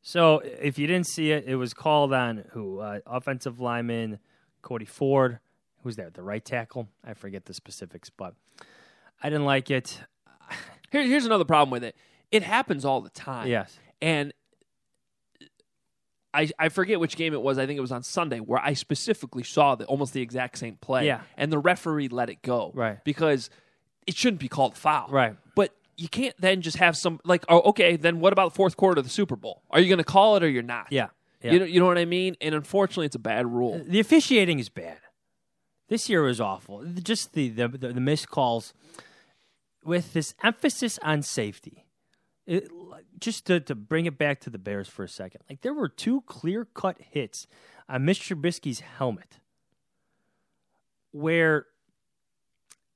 So 0.04 0.40
if 0.40 0.78
you 0.78 0.86
didn't 0.86 1.08
see 1.08 1.32
it, 1.32 1.46
it 1.48 1.56
was 1.56 1.74
called 1.74 2.14
on 2.14 2.46
who? 2.52 2.80
Uh, 2.80 3.00
offensive 3.08 3.60
lineman 3.60 4.20
Cody 4.62 4.86
Ford. 4.86 5.40
who's 5.82 5.96
there? 5.96 6.12
The 6.12 6.22
right 6.22 6.46
tackle. 6.46 6.88
I 7.04 7.16
forget 7.16 7.46
the 7.46 7.54
specifics, 7.56 8.12
but 8.12 8.36
I 9.24 9.30
didn't 9.30 9.46
like 9.46 9.72
it. 9.72 10.02
Here, 10.92 11.04
here's 11.04 11.26
another 11.26 11.46
problem 11.46 11.72
with 11.72 11.84
it. 11.84 11.96
It 12.32 12.44
happens 12.44 12.86
all 12.86 13.02
the 13.02 13.10
time. 13.10 13.48
Yes. 13.48 13.80
And 14.02 14.34
I 16.34 16.50
I 16.58 16.70
forget 16.70 17.00
which 17.00 17.16
game 17.16 17.34
it 17.34 17.42
was. 17.42 17.58
I 17.58 17.66
think 17.66 17.78
it 17.78 17.82
was 17.82 17.92
on 17.92 18.04
Sunday 18.04 18.40
where 18.40 18.60
I 18.60 18.74
specifically 18.74 19.44
saw 19.44 19.76
the 19.76 19.86
almost 19.86 20.14
the 20.14 20.22
exact 20.22 20.58
same 20.58 20.76
play. 20.76 21.06
Yeah. 21.06 21.22
And 21.38 21.52
the 21.52 21.60
referee 21.60 22.08
let 22.10 22.30
it 22.30 22.42
go. 22.42 22.72
Right. 22.74 23.04
Because 23.04 23.50
it 24.08 24.16
shouldn't 24.16 24.40
be 24.40 24.48
called 24.48 24.78
foul. 24.78 25.08
Right. 25.10 25.36
But 25.56 25.74
you 25.98 26.10
can't 26.10 26.36
then 26.40 26.62
just 26.62 26.78
have 26.78 26.98
some 26.98 27.20
like 27.26 27.44
oh 27.50 27.62
okay 27.70 27.96
then 27.96 28.20
what 28.20 28.34
about 28.34 28.52
the 28.52 28.56
fourth 28.56 28.78
quarter 28.78 29.00
of 29.00 29.06
the 29.06 29.12
Super 29.12 29.36
Bowl? 29.36 29.62
Are 29.70 29.80
you 29.80 29.88
going 29.88 29.98
to 29.98 30.04
call 30.04 30.36
it 30.38 30.44
or 30.44 30.50
you're 30.50 30.64
not? 30.64 30.88
Yeah. 30.90 31.08
yeah. 31.42 31.54
You 31.54 31.60
know 31.60 31.66
you 31.66 31.80
know 31.80 31.86
what 31.88 31.98
I 31.98 32.06
mean? 32.06 32.36
And 32.42 32.56
unfortunately, 32.56 33.06
it's 33.08 33.16
a 33.16 33.20
bad 33.20 33.46
rule. 33.48 33.82
the 33.86 34.00
officiating 34.00 34.60
is 34.60 34.70
bad. 34.70 34.98
This 35.90 36.10
year 36.10 36.22
was 36.24 36.40
awful. 36.40 36.86
Just 36.86 37.34
the 37.34 37.50
the, 37.50 37.68
the, 37.68 37.94
the 37.94 38.02
missed 38.02 38.30
calls 38.30 38.74
with 39.84 40.14
this 40.14 40.34
emphasis 40.44 40.98
on 41.04 41.22
safety. 41.22 41.86
It, 42.48 42.70
just 43.20 43.46
to, 43.46 43.60
to 43.60 43.76
bring 43.76 44.08
it 44.08 44.18
back 44.18 44.42
to 44.42 44.50
the 44.50 44.58
Bears 44.58 44.88
for 44.88 45.04
a 45.04 45.10
second, 45.10 45.42
like 45.50 45.62
there 45.62 45.74
were 45.74 45.88
two 45.88 46.22
clear 46.22 46.66
cut 46.66 46.98
hits 47.00 47.48
on 47.88 48.02
Mr. 48.02 48.36
Trubisky's 48.36 48.80
helmet 48.80 49.40
where 51.12 51.68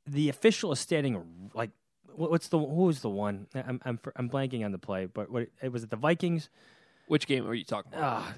the 0.07 0.29
official 0.29 0.71
is 0.71 0.79
standing 0.79 1.51
like 1.53 1.71
what's 2.15 2.47
the 2.47 2.57
who 2.57 2.65
was 2.83 3.01
the 3.01 3.09
one 3.09 3.47
I'm 3.53 3.79
I'm 3.83 3.99
I'm 4.15 4.29
blanking 4.29 4.63
on 4.63 4.71
the 4.71 4.77
play, 4.77 5.05
but 5.05 5.29
what 5.29 5.47
it 5.61 5.71
was 5.71 5.83
it 5.83 5.89
the 5.89 5.95
Vikings 5.95 6.49
Which 7.07 7.27
game 7.27 7.45
are 7.47 7.53
you 7.53 7.65
talking 7.65 7.93
about? 7.93 8.21
uh, 8.21 8.31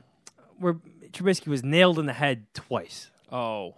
where 0.58 0.74
Trubisky 1.12 1.48
was 1.48 1.64
nailed 1.64 2.00
in 2.00 2.06
the 2.06 2.14
head 2.14 2.48
twice 2.54 3.12
oh. 3.32 3.76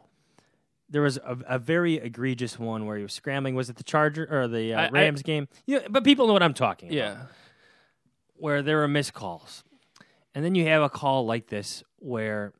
There 0.89 1.01
was 1.01 1.17
a, 1.17 1.37
a 1.47 1.59
very 1.59 1.95
egregious 1.95 2.57
one 2.57 2.85
where 2.85 2.97
he 2.97 3.03
was 3.03 3.13
scrambling. 3.13 3.55
Was 3.55 3.69
it 3.69 3.75
the 3.77 3.83
Charger 3.83 4.27
or 4.29 4.47
the 4.47 4.73
uh, 4.73 4.81
I- 4.81 4.89
Rams 4.89 5.21
game? 5.21 5.47
Yeah, 5.65 5.79
but 5.89 6.03
people 6.03 6.27
know 6.27 6.33
what 6.33 6.43
I'm 6.43 6.53
talking 6.53 6.89
about. 6.89 6.95
Yeah. 6.97 7.17
where 8.37 8.61
there 8.61 8.83
are 8.83 8.87
missed 8.87 9.13
calls, 9.13 9.63
and 10.33 10.43
then 10.45 10.55
you 10.55 10.65
have 10.67 10.81
a 10.81 10.89
call 10.89 11.25
like 11.25 11.47
this 11.47 11.83
where 11.99 12.53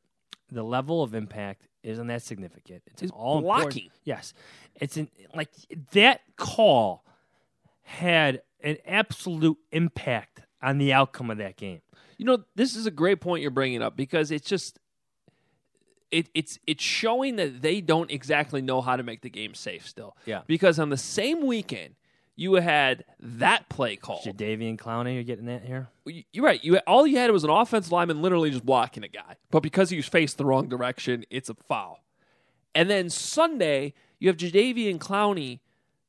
the 0.51 0.63
level 0.63 1.03
of 1.03 1.13
impact 1.13 1.67
isn't 1.83 2.07
that 2.07 2.21
significant. 2.21 2.83
It's, 2.87 3.03
It's 3.03 3.11
all 3.11 3.41
blocking. 3.41 3.89
Yes, 4.03 4.33
it's 4.75 4.97
in, 4.97 5.09
like 5.33 5.49
that 5.93 6.21
call 6.35 7.03
had 7.83 8.41
an 8.61 8.77
absolute 8.85 9.57
impact 9.71 10.41
on 10.61 10.77
the 10.77 10.91
outcome 10.93 11.31
of 11.31 11.37
that 11.37 11.55
game. 11.55 11.81
You 12.17 12.25
know, 12.25 12.43
this 12.55 12.75
is 12.75 12.85
a 12.85 12.91
great 12.91 13.21
point 13.21 13.41
you're 13.41 13.51
bringing 13.51 13.81
up 13.81 13.95
because 13.95 14.29
it's 14.31 14.47
just 14.47 14.78
it, 16.11 16.29
it's 16.33 16.57
it's 16.65 16.83
showing 16.83 17.35
that 17.37 17.61
they 17.61 17.81
don't 17.81 18.11
exactly 18.11 18.61
know 18.61 18.81
how 18.81 18.95
to 18.95 19.03
make 19.03 19.21
the 19.21 19.29
game 19.29 19.53
safe 19.53 19.87
still. 19.87 20.15
Yeah. 20.25 20.41
Because 20.47 20.79
on 20.79 20.89
the 20.89 20.97
same 20.97 21.45
weekend, 21.45 21.95
you 22.35 22.53
had 22.53 23.03
that 23.19 23.67
play 23.67 23.97
call. 23.97 24.21
Jadeveon 24.21 24.77
Clowney, 24.77 25.15
you're 25.15 25.23
getting 25.23 25.47
that 25.47 25.63
here. 25.65 25.89
You're 26.05 26.45
right. 26.45 26.63
You 26.63 26.77
all 26.87 27.05
you 27.05 27.17
had 27.17 27.31
was 27.31 27.43
an 27.43 27.49
offensive 27.49 27.91
lineman 27.91 28.21
literally 28.21 28.49
just 28.49 28.65
blocking 28.65 29.03
a 29.03 29.09
guy, 29.09 29.35
but 29.51 29.61
because 29.61 29.89
he 29.89 29.97
was 29.97 30.07
faced 30.07 30.37
the 30.37 30.45
wrong 30.45 30.69
direction, 30.69 31.25
it's 31.29 31.49
a 31.49 31.53
foul. 31.67 32.03
And 32.73 32.89
then 32.89 33.09
Sunday, 33.09 33.93
you 34.19 34.29
have 34.29 34.37
Jadeveon 34.37 34.99
Clowney 34.99 35.59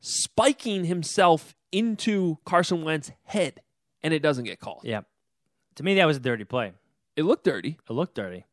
spiking 0.00 0.84
himself 0.84 1.54
into 1.72 2.38
Carson 2.44 2.84
Wentz's 2.84 3.12
head, 3.24 3.60
and 4.02 4.14
it 4.14 4.20
doesn't 4.20 4.44
get 4.44 4.60
called. 4.60 4.82
Yeah, 4.84 5.00
to 5.74 5.82
me 5.82 5.96
that 5.96 6.06
was 6.06 6.18
a 6.18 6.20
dirty 6.20 6.44
play. 6.44 6.72
It 7.16 7.24
looked 7.24 7.44
dirty. 7.44 7.76
It 7.88 7.92
looked 7.92 8.14
dirty, 8.14 8.44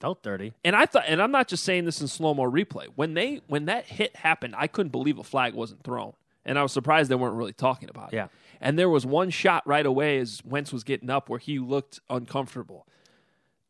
felt 0.00 0.22
dirty. 0.22 0.54
And 0.64 0.76
I 0.76 0.86
thought, 0.86 1.04
and 1.06 1.20
I'm 1.22 1.30
not 1.30 1.48
just 1.48 1.64
saying 1.64 1.84
this 1.84 2.00
in 2.00 2.08
slow 2.08 2.34
mo 2.34 2.42
replay. 2.50 2.86
When 2.94 3.14
they 3.14 3.40
when 3.46 3.64
that 3.66 3.86
hit 3.86 4.16
happened, 4.16 4.54
I 4.56 4.66
couldn't 4.66 4.90
believe 4.92 5.18
a 5.18 5.24
flag 5.24 5.54
wasn't 5.54 5.82
thrown, 5.82 6.12
and 6.44 6.58
I 6.58 6.62
was 6.62 6.72
surprised 6.72 7.10
they 7.10 7.14
weren't 7.14 7.36
really 7.36 7.52
talking 7.52 7.88
about 7.88 8.12
it. 8.12 8.16
Yeah. 8.16 8.28
And 8.60 8.78
there 8.78 8.88
was 8.88 9.04
one 9.04 9.30
shot 9.30 9.66
right 9.66 9.84
away 9.84 10.18
as 10.18 10.40
Wentz 10.44 10.72
was 10.72 10.82
getting 10.84 11.10
up 11.10 11.28
where 11.28 11.38
he 11.38 11.58
looked 11.58 12.00
uncomfortable, 12.08 12.86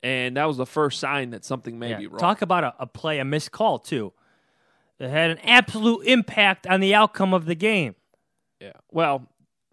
and 0.03 0.37
that 0.37 0.45
was 0.45 0.57
the 0.57 0.67
first 0.67 1.01
sign 1.01 1.31
that 1.31 1.45
something 1.45 1.79
may 1.79 1.91
Yeah. 1.91 1.99
be 1.99 2.07
wrong. 2.07 2.19
Talk 2.21 2.43
about 2.43 2.65
a, 2.65 2.75
a 2.79 2.87
play, 2.87 3.19
a 3.19 3.25
missed 3.25 3.51
call 3.53 3.79
too. 3.79 4.13
That 4.99 5.11
had 5.11 5.31
an 5.31 5.39
absolute 5.41 6.07
impact 6.07 6.67
on 6.67 6.81
the 6.81 6.95
outcome 6.95 7.35
of 7.35 7.45
the 7.45 7.55
game. 7.55 7.97
yeah. 8.61 8.73
Well, 8.91 9.27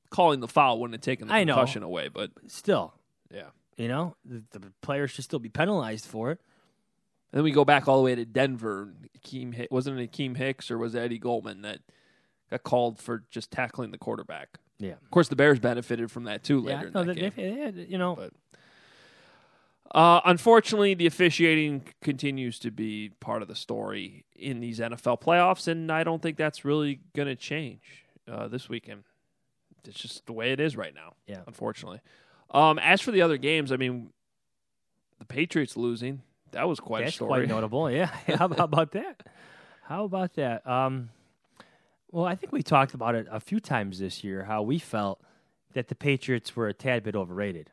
calling 0.10 0.42
the 0.42 0.48
foul 0.50 0.80
wouldn't 0.80 0.96
have 0.96 1.02
taken 1.02 1.28
the 1.30 1.34
I 1.34 1.44
know. 1.46 1.54
concussion 1.56 1.82
away, 1.82 2.10
but 2.10 2.32
Still, 2.48 2.94
yeah. 3.34 3.46
You 3.78 3.88
know, 3.88 4.16
the, 4.24 4.44
the 4.52 4.72
players 4.82 5.12
should 5.12 5.24
still 5.24 5.40
be 5.40 5.50
penalized 5.50 6.06
for 6.06 6.32
it. 6.32 6.40
And 7.32 7.40
then 7.40 7.44
we 7.44 7.52
go 7.52 7.66
back 7.66 7.88
all 7.88 7.98
the 7.98 8.04
way 8.04 8.14
to 8.16 8.26
Denver. 8.26 8.94
Akeem, 9.20 9.68
wasn't 9.72 10.00
it 10.00 10.12
Akiem 10.12 10.38
Hicks 10.38 10.70
or 10.70 10.78
was 10.78 10.94
it 10.96 11.00
Eddie 11.00 11.18
Goldman 11.18 11.64
that 11.64 11.80
got 12.52 12.62
called 12.64 13.00
for 13.00 13.24
just 13.32 13.50
tackling 13.50 13.90
the 13.92 13.98
quarterback? 13.98 14.60
Yeah. 14.80 14.94
Of 15.02 15.10
course, 15.12 15.28
the 15.30 15.36
Bears 15.36 15.60
benefited 15.60 16.12
from 16.12 16.26
that 16.26 16.44
too 16.44 16.64
Yeah, 16.68 16.76
later. 16.76 16.88
in 16.88 16.94
no, 16.94 17.04
that 17.04 17.16
they- 17.16 17.22
game. 17.22 17.32
they- 17.36 17.50
they 17.52 17.60
had, 17.60 17.76
you 17.90 17.98
know, 17.98 18.16
But- 18.16 18.34
Uh, 19.92 20.22
unfortunately, 20.26 20.96
the 20.96 21.06
officiating 21.06 21.84
continues 22.02 22.58
to 22.60 22.72
be 22.72 23.10
part 23.20 23.44
of 23.44 23.48
the 23.48 23.56
story 23.56 24.26
in 24.36 24.60
these 24.60 24.80
NFL 24.80 25.18
playoffs, 25.22 25.68
and 25.68 25.92
I 25.92 26.04
don't 26.04 26.20
think 26.22 26.36
that's 26.38 26.66
really 26.66 27.00
going 27.16 27.28
to 27.28 27.36
change 27.36 28.04
uh, 28.28 28.48
this 28.48 28.68
weekend. 28.70 29.04
It's 29.86 30.00
just 30.00 30.26
the 30.26 30.34
way 30.34 30.52
it 30.52 30.60
is 30.60 30.76
right 30.78 30.94
now. 30.96 31.14
Yeah. 31.28 31.42
unfortunately. 31.46 32.00
Um, 32.54 32.80
as 32.80 33.02
for 33.02 33.12
the 33.12 33.22
other 33.22 33.38
games, 33.38 33.72
I 33.72 33.78
mean, 33.78 34.12
the 35.20 35.26
Patriots 35.26 35.76
losing 35.76 36.22
that 36.54 36.68
was 36.68 36.80
quite 36.80 37.02
that's 37.02 37.14
a 37.14 37.16
story. 37.16 37.30
quite 37.30 37.48
notable. 37.48 37.92
Yeah, 37.92 38.06
how 38.28 38.46
about, 38.46 38.92
that? 38.92 39.28
How 39.84 40.06
about 40.06 40.34
that? 40.36 40.66
Um, 40.66 41.10
well, 42.12 42.26
I 42.26 42.36
think 42.36 42.52
we 42.52 42.64
talked 42.64 42.94
about 42.94 43.16
it 43.16 43.28
a 43.30 43.40
few 43.40 43.60
times 43.60 44.00
this 44.00 44.24
year. 44.24 44.44
How 44.44 44.62
we 44.62 44.80
felt 44.80 45.20
that 45.74 45.88
the 45.88 45.96
Patriots 45.96 46.56
were 46.56 46.68
a 46.68 46.74
tad 46.74 47.04
bit 47.04 47.16
overrated. 47.16 47.72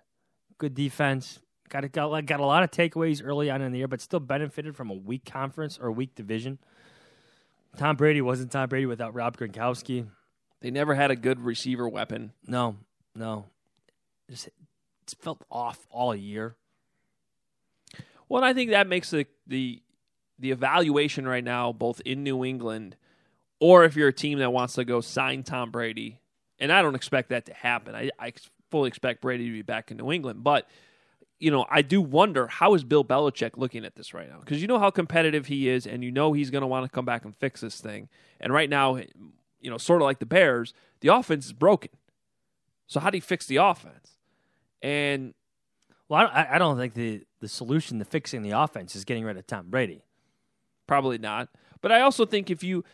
Good 0.59 0.75
defense, 0.75 1.39
got 1.69 1.85
a, 1.85 1.89
got, 1.89 2.27
got 2.27 2.41
a 2.41 2.47
lot 2.47 2.63
of 2.63 2.71
takeaways 2.71 3.23
early 3.25 3.51
on 3.51 3.63
in 3.63 3.73
the 3.73 3.79
year, 3.79 3.89
but 3.89 4.01
still 4.01 4.21
benefited 4.21 4.77
from 4.77 4.91
a 4.91 4.95
weak 4.95 5.25
conference 5.25 5.79
or 5.79 5.89
a 5.89 5.93
weak 5.93 6.15
division. 6.15 6.59
Tom 7.77 7.97
Brady 7.97 8.21
wasn't 8.21 8.51
Tom 8.51 8.69
Brady 8.69 8.87
without 8.87 9.15
Rob 9.15 9.37
Gronkowski. 9.37 10.07
They 10.61 10.71
never 10.71 10.95
had 10.95 11.11
a 11.11 11.17
good 11.17 11.41
receiver 11.41 11.89
weapon. 11.89 12.33
No, 12.47 12.77
no, 13.15 13.47
just 14.29 14.49
it's 15.13 15.23
felt 15.23 15.45
off 15.51 15.87
all 15.91 16.15
year. 16.15 16.57
Well, 18.29 18.45
I 18.45 18.55
think 18.55 18.71
that 18.71 18.87
makes 18.87 19.11
the 19.11 19.27
the 19.47 19.83
the 20.39 20.53
evaluation 20.53 21.27
right 21.27 21.45
now, 21.45 21.73
both 21.73 22.01
in 22.05 22.23
New 22.23 22.45
England, 22.45 22.97
or 23.59 23.85
if 23.85 23.97
you're 23.97 24.09
a 24.09 24.13
team 24.13 24.39
that 24.39 24.53
wants 24.53 24.75
to 24.75 24.85
go 24.85 25.01
sign 25.01 25.43
Tom 25.43 25.71
Brady, 25.71 26.21
and 26.59 26.73
I 26.73 26.81
don't 26.81 26.95
expect 26.95 27.31
that 27.31 27.47
to 27.47 27.55
happen. 27.55 27.95
I, 27.95 28.11
I 28.19 28.33
fully 28.71 28.89
expect 28.89 29.21
Brady 29.21 29.47
to 29.47 29.53
be 29.53 29.63
back 29.63 29.91
in 29.91 29.97
New 29.97 30.13
England, 30.13 30.45
but 30.45 30.69
you 31.41 31.51
know, 31.51 31.67
I 31.71 31.83
do 31.83 32.01
wonder 32.01 32.47
how 32.47 32.75
is 32.75 32.85
Bill 32.85 33.05
Belichick 33.05 33.57
looking 33.57 33.85
at 33.85 33.97
this 33.97 34.15
right 34.15 34.29
now? 34.29 34.39
Because 34.41 34.61
you 34.61 34.69
know 34.69 34.79
how 34.79 34.91
competitive 34.91 35.47
he 35.47 35.69
is, 35.69 35.87
and 35.87 36.05
you 36.05 36.13
know 36.13 36.33
he's 36.33 36.51
going 36.51 36.63
to 36.63 36.69
want 36.69 36.85
to 36.85 36.95
come 36.95 37.05
back 37.05 37.25
and 37.25 37.35
fix 37.35 37.63
this 37.63 37.81
thing. 37.81 38.09
And 38.39 38.53
right 38.53 38.71
now, 38.71 38.97
you 39.61 39.71
know, 39.71 39.79
sort 39.79 40.03
of 40.03 40.05
like 40.05 40.21
the 40.21 40.27
Bears, 40.27 40.73
the 41.01 41.09
offense 41.09 41.47
is 41.47 41.53
broken. 41.53 41.91
So 42.87 43.01
how 43.01 43.11
do 43.11 43.19
you 43.19 43.23
fix 43.23 43.47
the 43.47 43.57
offense? 43.57 44.20
And 44.83 45.35
Well, 46.09 46.29
I, 46.33 46.49
I 46.53 46.59
don't 46.59 46.77
think 46.79 46.95
the, 46.95 47.23
the 47.41 47.49
solution 47.49 47.99
to 47.99 48.05
fixing 48.05 48.43
the 48.43 48.51
offense 48.53 48.97
is 48.97 49.05
getting 49.05 49.25
rid 49.25 49.37
of 49.37 49.47
Tom 49.47 49.67
Brady. 49.69 50.03
Probably 50.87 51.19
not. 51.19 51.49
But 51.81 51.93
I 51.93 52.01
also 52.01 52.27
think 52.27 52.51
if 52.51 52.63
you 52.63 52.85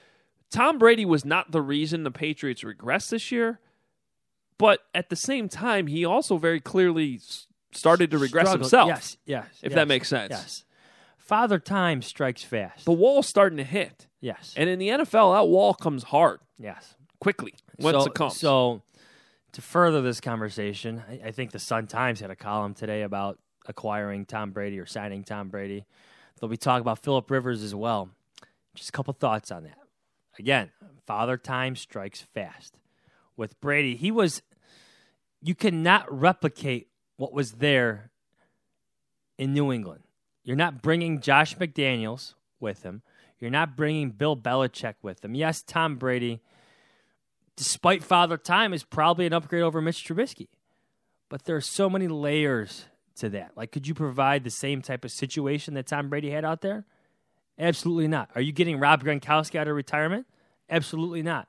Tom 0.51 0.79
Brady 0.79 1.05
was 1.05 1.25
not 1.25 1.51
the 1.51 1.63
reason 1.63 2.05
the 2.05 2.11
Patriots 2.11 2.63
regressed 2.63 3.11
this 3.11 3.33
year, 3.33 3.59
but 4.59 4.81
at 4.95 5.09
the 5.09 5.17
same 5.17 5.49
time 5.49 5.87
he 5.87 6.05
also 6.05 6.37
very 6.39 6.61
clearly 6.61 7.21
started 7.73 8.11
to 8.11 8.19
regress 8.19 8.47
Struggled- 8.47 8.61
himself. 8.61 8.89
Yes, 8.89 9.17
yes. 9.27 9.47
If 9.63 9.71
yes, 9.71 9.75
that 9.75 9.89
makes 9.89 10.09
sense. 10.09 10.31
Yes. 10.31 10.65
Father 11.19 11.59
Time 11.59 12.03
strikes 12.03 12.45
fast. 12.45 12.85
The 12.85 12.93
wall's 12.93 13.27
starting 13.27 13.57
to 13.59 13.65
hit. 13.65 14.07
yes. 14.21 14.55
And 14.57 14.71
in 14.71 14.79
the 14.79 14.89
NFL 14.89 15.35
that 15.37 15.49
wall 15.49 15.75
comes 15.75 16.05
hard 16.05 16.39
yes. 16.59 16.95
quickly 17.19 17.55
once 17.79 18.05
so, 18.05 18.11
it 18.11 18.15
comes. 18.15 18.37
So, 18.39 18.83
to 19.57 19.63
further 19.63 20.03
this 20.03 20.21
conversation, 20.21 21.03
I, 21.09 21.29
I 21.29 21.31
think 21.31 21.51
the 21.51 21.59
Sun 21.59 21.87
Times 21.87 22.21
had 22.21 22.31
a 22.31 22.37
column 22.37 22.75
today 22.75 23.01
about 23.01 23.39
acquiring 23.67 24.27
Tom 24.27 24.51
Brady 24.51 24.79
or 24.79 24.85
signing 24.85 25.25
Tom 25.25 25.49
Brady. 25.49 25.87
They'll 26.39 26.51
be 26.51 26.59
talking 26.59 26.83
about 26.83 27.03
Philip 27.03 27.31
Rivers 27.31 27.63
as 27.63 27.75
well. 27.75 28.11
Just 28.75 28.91
a 28.91 28.93
couple 28.93 29.15
thoughts 29.15 29.51
on 29.51 29.63
that. 29.65 29.79
Again, 30.39 30.73
Father 31.07 31.39
Time 31.39 31.75
strikes 31.75 32.21
fast. 32.35 32.77
With 33.35 33.59
Brady, 33.63 33.97
he 33.97 34.11
was. 34.11 34.43
You 35.41 35.55
cannot 35.55 36.05
replicate 36.13 36.89
what 37.17 37.33
was 37.33 37.53
there 37.53 38.11
in 39.39 39.55
New 39.55 39.73
England. 39.73 40.03
You're 40.45 40.57
not 40.57 40.83
bringing 40.83 41.23
Josh 41.23 41.57
McDaniels 41.57 42.35
with 42.61 42.83
him. 42.83 43.01
You're 43.39 43.51
not 43.51 43.75
bringing 43.75 44.11
Bill 44.11 44.37
Belichick 44.37 44.97
with 45.01 45.25
him. 45.25 45.35
Yes, 45.35 45.63
Tom 45.63 45.97
Brady, 45.97 46.43
despite 47.57 48.05
Father 48.05 48.37
Time, 48.37 48.73
is 48.73 48.85
probably 48.85 49.27
an 49.27 49.33
upgrade 49.33 49.63
over 49.63 49.81
Mitch 49.81 50.05
Trubisky. 50.07 50.49
But 51.29 51.45
there 51.45 51.57
are 51.57 51.61
so 51.61 51.91
many 51.91 52.07
layers 52.07 52.87
to 53.17 53.29
that. 53.31 53.53
Like, 53.57 53.73
could 53.73 53.87
you 53.87 53.95
provide 53.95 54.45
the 54.45 54.51
same 54.51 54.83
type 54.83 55.05
of 55.05 55.11
situation 55.11 55.75
that 55.75 55.87
Tom 55.87 56.09
Brady 56.09 56.31
had 56.31 56.45
out 56.45 56.61
there? 56.61 56.85
Absolutely 57.59 58.09
not. 58.09 58.31
Are 58.35 58.41
you 58.41 58.53
getting 58.53 58.79
Rob 58.79 59.03
Gronkowski 59.03 59.59
out 59.59 59.67
of 59.67 59.75
retirement? 59.75 60.27
Absolutely 60.69 61.23
not. 61.23 61.49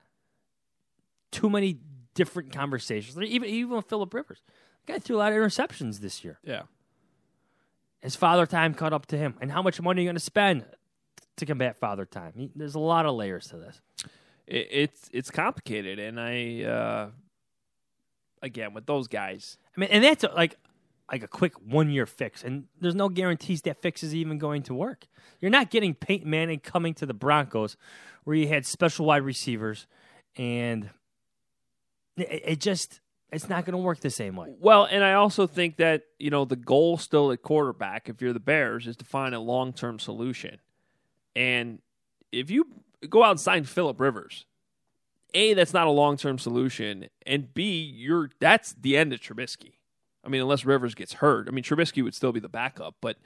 Too 1.31 1.49
many 1.49 1.79
different 2.13 2.51
conversations. 2.51 3.17
Even 3.21 3.49
even 3.49 3.75
with 3.75 3.87
Philip 3.87 4.13
Rivers, 4.13 4.41
the 4.85 4.93
guy 4.93 4.99
threw 4.99 5.17
a 5.17 5.19
lot 5.19 5.33
of 5.33 5.37
interceptions 5.37 5.99
this 5.99 6.23
year. 6.23 6.39
Yeah. 6.43 6.63
Is 8.01 8.15
father 8.15 8.45
time 8.45 8.73
caught 8.73 8.93
up 8.93 9.07
to 9.07 9.17
him? 9.17 9.35
And 9.41 9.51
how 9.51 9.61
much 9.61 9.81
money 9.81 10.01
are 10.01 10.03
you 10.03 10.07
going 10.07 10.15
to 10.15 10.21
spend 10.21 10.65
to 11.35 11.45
combat 11.45 11.77
father 11.77 12.05
time? 12.05 12.51
There's 12.55 12.75
a 12.75 12.79
lot 12.79 13.05
of 13.05 13.15
layers 13.15 13.47
to 13.47 13.57
this. 13.57 13.81
It, 14.47 14.67
it's 14.71 15.09
it's 15.11 15.31
complicated, 15.31 15.99
and 15.99 16.19
I 16.19 16.63
uh, 16.63 17.09
again 18.41 18.73
with 18.73 18.85
those 18.85 19.07
guys, 19.07 19.57
I 19.75 19.79
mean, 19.79 19.89
and 19.91 20.03
that's 20.03 20.23
a, 20.23 20.29
like 20.29 20.57
like 21.11 21.23
a 21.23 21.27
quick 21.27 21.53
one 21.61 21.89
year 21.89 22.05
fix, 22.05 22.43
and 22.43 22.65
there's 22.79 22.95
no 22.95 23.09
guarantees 23.09 23.61
that 23.63 23.81
fix 23.81 24.03
is 24.03 24.15
even 24.15 24.37
going 24.37 24.63
to 24.63 24.73
work. 24.73 25.07
You're 25.39 25.51
not 25.51 25.69
getting 25.69 25.93
Peyton 25.93 26.29
Manning 26.29 26.59
coming 26.59 26.93
to 26.95 27.05
the 27.05 27.13
Broncos, 27.13 27.77
where 28.23 28.35
you 28.35 28.47
had 28.47 28.65
special 28.65 29.05
wide 29.05 29.23
receivers, 29.23 29.87
and 30.35 30.89
it, 32.17 32.41
it 32.45 32.59
just 32.59 33.01
it's 33.31 33.49
not 33.49 33.65
going 33.65 33.73
to 33.73 33.79
work 33.79 33.99
the 33.99 34.09
same 34.09 34.35
way. 34.35 34.55
Well, 34.59 34.85
and 34.85 35.03
I 35.03 35.13
also 35.13 35.47
think 35.47 35.77
that, 35.77 36.03
you 36.17 36.29
know, 36.29 36.45
the 36.45 36.55
goal 36.55 36.97
still 36.97 37.31
at 37.31 37.41
quarterback, 37.41 38.07
if 38.07 38.21
you're 38.21 38.33
the 38.33 38.39
Bears, 38.39 38.87
is 38.87 38.95
to 38.97 39.05
find 39.05 39.35
a 39.35 39.39
long 39.39 39.73
term 39.73 39.99
solution. 39.99 40.59
And 41.35 41.79
if 42.31 42.49
you 42.49 42.67
go 43.09 43.23
out 43.23 43.31
and 43.31 43.39
sign 43.39 43.63
Philip 43.63 43.99
Rivers, 43.99 44.45
A, 45.33 45.53
that's 45.53 45.73
not 45.73 45.87
a 45.87 45.91
long 45.91 46.17
term 46.17 46.37
solution. 46.39 47.07
And 47.25 47.53
B, 47.53 47.79
you're 47.79 48.31
that's 48.39 48.73
the 48.73 48.97
end 48.97 49.13
of 49.13 49.19
Trubisky. 49.19 49.73
I 50.23 50.29
mean, 50.29 50.41
unless 50.41 50.65
Rivers 50.65 50.95
gets 50.95 51.13
hurt. 51.13 51.47
I 51.47 51.51
mean, 51.51 51.63
Trubisky 51.63 52.03
would 52.03 52.15
still 52.15 52.31
be 52.31 52.39
the 52.39 52.49
backup, 52.49 52.95
but 53.01 53.17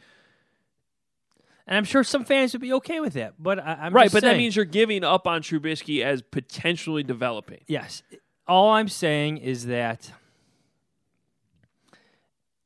And 1.66 1.78
I'm 1.78 1.84
sure 1.86 2.04
some 2.04 2.26
fans 2.26 2.54
would 2.54 2.62
be 2.62 2.74
okay 2.74 3.00
with 3.00 3.14
that, 3.14 3.36
but 3.40 3.60
I, 3.60 3.78
I'm 3.82 3.94
right, 3.94 4.12
but 4.12 4.24
that 4.24 4.38
means 4.38 4.56
you're 4.56 4.66
giving 4.66 5.04
up 5.04 5.28
on 5.28 5.42
Trubisky 5.42 6.04
as 6.04 6.22
potentially 6.22 7.04
developing. 7.04 7.62
Yes. 7.68 8.04
All 8.48 8.72
I'm 8.72 8.90
saying 8.90 9.38
is 9.38 9.68
that 9.68 10.12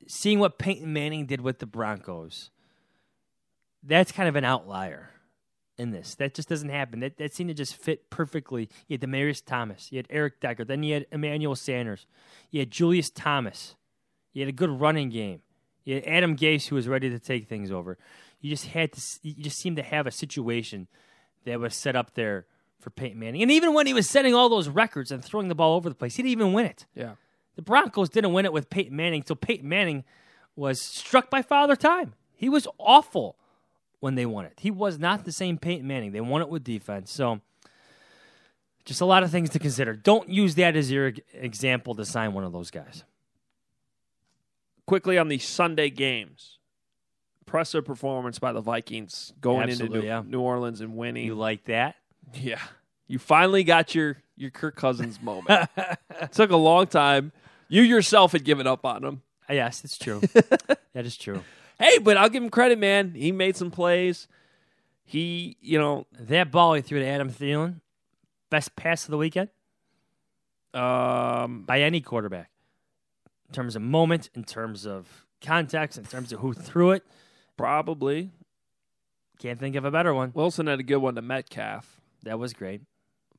seeing 0.07 0.39
what 0.39 0.57
Peyton 0.57 0.91
Manning 0.91 1.25
did 1.25 1.41
with 1.41 1.59
the 1.59 1.65
Broncos, 1.65 2.49
that's 3.83 4.11
kind 4.11 4.27
of 4.27 4.35
an 4.35 4.43
outlier 4.43 5.11
in 5.77 5.91
this. 5.91 6.15
That 6.15 6.33
just 6.33 6.49
doesn't 6.49 6.69
happen. 6.69 6.99
That, 6.99 7.17
that 7.17 7.33
seemed 7.33 7.49
to 7.49 7.53
just 7.53 7.75
fit 7.75 8.09
perfectly. 8.09 8.69
You 8.87 8.95
had 8.95 9.01
Demaryius 9.01 9.43
Thomas, 9.43 9.91
you 9.91 9.97
had 9.97 10.07
Eric 10.09 10.39
Decker, 10.39 10.63
then 10.65 10.83
you 10.83 10.93
had 10.93 11.05
Emmanuel 11.11 11.55
Sanders, 11.55 12.05
you 12.51 12.59
had 12.59 12.71
Julius 12.71 13.09
Thomas, 13.09 13.75
you 14.33 14.41
had 14.41 14.49
a 14.49 14.53
good 14.53 14.69
running 14.69 15.09
game, 15.09 15.41
you 15.83 15.95
had 15.95 16.05
Adam 16.05 16.35
Gase 16.35 16.67
who 16.67 16.75
was 16.75 16.87
ready 16.87 17.09
to 17.09 17.19
take 17.19 17.47
things 17.47 17.71
over. 17.71 17.97
You 18.41 18.49
just 18.49 18.67
had 18.67 18.91
to. 18.91 19.01
You 19.23 19.43
just 19.43 19.57
seemed 19.57 19.77
to 19.77 19.83
have 19.83 20.05
a 20.05 20.11
situation 20.11 20.87
that 21.45 21.59
was 21.59 21.73
set 21.73 21.95
up 21.95 22.13
there 22.13 22.45
for 22.79 22.89
Peyton 22.91 23.17
Manning. 23.17 23.41
And 23.41 23.49
even 23.49 23.73
when 23.73 23.87
he 23.87 23.93
was 23.93 24.07
setting 24.07 24.35
all 24.35 24.49
those 24.49 24.69
records 24.69 25.11
and 25.11 25.23
throwing 25.23 25.47
the 25.47 25.55
ball 25.55 25.75
over 25.75 25.89
the 25.89 25.95
place, 25.95 26.15
he 26.15 26.21
didn't 26.21 26.33
even 26.33 26.53
win 26.53 26.65
it. 26.65 26.85
Yeah. 26.93 27.13
The 27.55 27.61
Broncos 27.61 28.09
didn't 28.09 28.33
win 28.33 28.45
it 28.45 28.53
with 28.53 28.69
Peyton 28.69 28.95
Manning 28.95 29.21
until 29.21 29.35
Peyton 29.35 29.67
Manning 29.67 30.03
was 30.55 30.81
struck 30.81 31.29
by 31.29 31.41
father 31.41 31.75
time. 31.75 32.13
He 32.33 32.49
was 32.49 32.67
awful 32.77 33.37
when 34.05 34.13
they 34.13 34.27
won 34.27 34.45
it. 34.45 34.53
He 34.57 34.69
was 34.69 34.99
not 34.99 35.25
the 35.25 35.31
same 35.31 35.57
Peyton 35.57 35.87
Manning. 35.87 36.11
They 36.11 36.21
won 36.21 36.43
it 36.43 36.47
with 36.47 36.63
defense. 36.63 37.11
So 37.11 37.41
just 38.85 39.01
a 39.01 39.05
lot 39.05 39.23
of 39.23 39.31
things 39.31 39.49
to 39.49 39.57
consider. 39.57 39.95
Don't 39.95 40.29
use 40.29 40.53
that 40.55 40.75
as 40.75 40.91
your 40.91 41.13
example 41.33 41.95
to 41.95 42.05
sign 42.05 42.33
one 42.33 42.43
of 42.43 42.53
those 42.53 42.69
guys. 42.69 43.03
Quickly 44.85 45.17
on 45.17 45.27
the 45.27 45.39
Sunday 45.39 45.89
games. 45.89 46.59
Impressive 47.41 47.83
performance 47.83 48.37
by 48.37 48.53
the 48.53 48.61
Vikings 48.61 49.33
going 49.41 49.63
Absolutely, 49.63 49.97
into 49.97 50.07
New, 50.07 50.13
yeah. 50.13 50.21
New 50.23 50.39
Orleans 50.39 50.81
and 50.81 50.95
winning. 50.95 51.25
You 51.25 51.33
like 51.33 51.63
that? 51.63 51.95
Yeah. 52.35 52.61
You 53.07 53.17
finally 53.17 53.63
got 53.63 53.95
your 53.95 54.17
your 54.37 54.51
Kirk 54.51 54.75
Cousins 54.75 55.19
moment. 55.19 55.67
Took 56.31 56.51
a 56.51 56.57
long 56.57 56.85
time. 56.85 57.31
You 57.69 57.81
yourself 57.81 58.33
had 58.33 58.43
given 58.43 58.67
up 58.67 58.85
on 58.85 59.03
him. 59.03 59.23
Yes, 59.49 59.83
it's 59.83 59.97
true. 59.97 60.21
that 60.93 61.07
is 61.07 61.17
true. 61.17 61.43
Hey, 61.79 61.97
but 61.99 62.17
I'll 62.17 62.29
give 62.29 62.43
him 62.43 62.49
credit, 62.49 62.79
man. 62.79 63.13
He 63.15 63.31
made 63.31 63.55
some 63.55 63.71
plays. 63.71 64.27
He, 65.03 65.57
you 65.61 65.77
know, 65.77 66.07
That 66.19 66.51
ball 66.51 66.73
he 66.73 66.81
threw 66.81 66.99
to 66.99 67.05
Adam 67.05 67.29
Thielen, 67.29 67.81
best 68.49 68.75
pass 68.75 69.03
of 69.05 69.11
the 69.11 69.17
weekend 69.17 69.49
um, 70.73 71.63
by 71.63 71.81
any 71.81 72.01
quarterback. 72.01 72.49
In 73.49 73.53
terms 73.53 73.75
of 73.75 73.81
moment, 73.81 74.29
in 74.33 74.43
terms 74.43 74.85
of 74.87 75.25
context, 75.41 75.97
in 75.97 76.05
terms 76.05 76.31
of 76.33 76.39
who 76.39 76.53
threw 76.53 76.91
it. 76.91 77.03
probably 77.57 78.31
Can't 79.39 79.59
think 79.59 79.75
of 79.75 79.85
a 79.85 79.91
better 79.91 80.13
one. 80.13 80.31
Wilson 80.33 80.67
had 80.67 80.79
a 80.79 80.83
good 80.83 80.97
one 80.97 81.15
to 81.15 81.21
Metcalf, 81.21 82.01
That 82.23 82.39
was 82.39 82.53
great. 82.53 82.81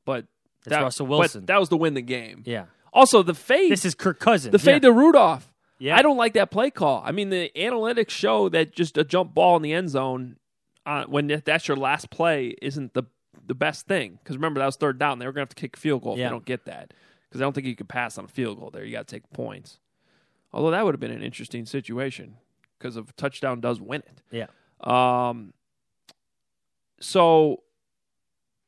but 0.05 0.25
It's 0.61 0.69
that, 0.69 0.83
Russell 0.83 1.07
but 1.07 1.19
Wilson. 1.19 1.47
that 1.47 1.59
was 1.59 1.69
to 1.71 1.77
win 1.77 1.95
the 1.95 2.03
game. 2.03 2.43
Yeah. 2.47 2.67
Also, 2.93 3.23
the 3.23 3.35
fade. 3.35 3.71
This 3.73 3.85
is 3.85 3.95
Kirk 3.95 4.21
Cousins. 4.21 4.53
the 4.53 4.59
fade 4.59 4.75
yeah. 4.85 4.89
to 4.89 4.93
Rudolph. 4.93 5.53
Yeah. 5.79 5.97
I 5.97 6.03
don't 6.03 6.17
like 6.17 6.33
that 6.35 6.51
play 6.51 6.71
call. 6.71 7.03
I 7.05 7.13
mean, 7.13 7.29
the 7.31 7.51
analytics 7.55 8.11
show 8.11 8.49
that 8.49 8.73
just 8.75 8.97
a 8.97 9.05
jump 9.05 9.35
ball 9.35 9.57
in 9.57 9.63
the 9.63 9.73
end 9.73 9.91
zone 9.91 10.37
uh, 10.87 11.05
when 11.05 11.27
that's 11.45 11.69
your 11.69 11.77
last 11.77 12.11
play 12.11 12.55
isn't 12.63 12.95
the 12.95 13.05
the 13.47 13.55
best 13.55 13.87
thing. 13.87 14.19
Because 14.23 14.37
remember, 14.37 14.59
that 14.61 14.67
was 14.67 14.77
third 14.77 14.99
down. 14.99 15.19
They 15.19 15.27
were 15.27 15.33
going 15.33 15.47
to 15.47 15.51
have 15.51 15.55
to 15.55 15.61
kick 15.61 15.77
a 15.77 15.81
field 15.81 16.03
goal 16.03 16.15
if 16.15 16.19
Yeah. 16.19 16.27
they 16.29 16.31
don't 16.31 16.45
get 16.47 16.65
that. 16.65 16.93
Because 17.29 17.41
I 17.41 17.45
don't 17.45 17.53
think 17.53 17.67
you 17.67 17.77
could 17.77 17.89
pass 17.89 18.17
on 18.19 18.25
a 18.25 18.29
field 18.29 18.59
goal 18.59 18.71
there. 18.71 18.85
You 18.85 18.93
got 18.93 19.07
to 19.07 19.15
take 19.15 19.29
points. 19.31 19.79
Although 20.53 20.71
that 20.71 20.85
would 20.85 20.95
have 20.95 21.01
been 21.01 21.11
an 21.11 21.23
interesting 21.23 21.67
situation 21.67 22.37
because 22.79 22.97
if 22.97 23.11
a 23.11 23.13
touchdown 23.13 23.61
does 23.61 23.81
win 23.81 24.03
it. 24.07 24.23
Yeah. 24.31 24.47
Um. 24.81 25.53
So, 27.01 27.63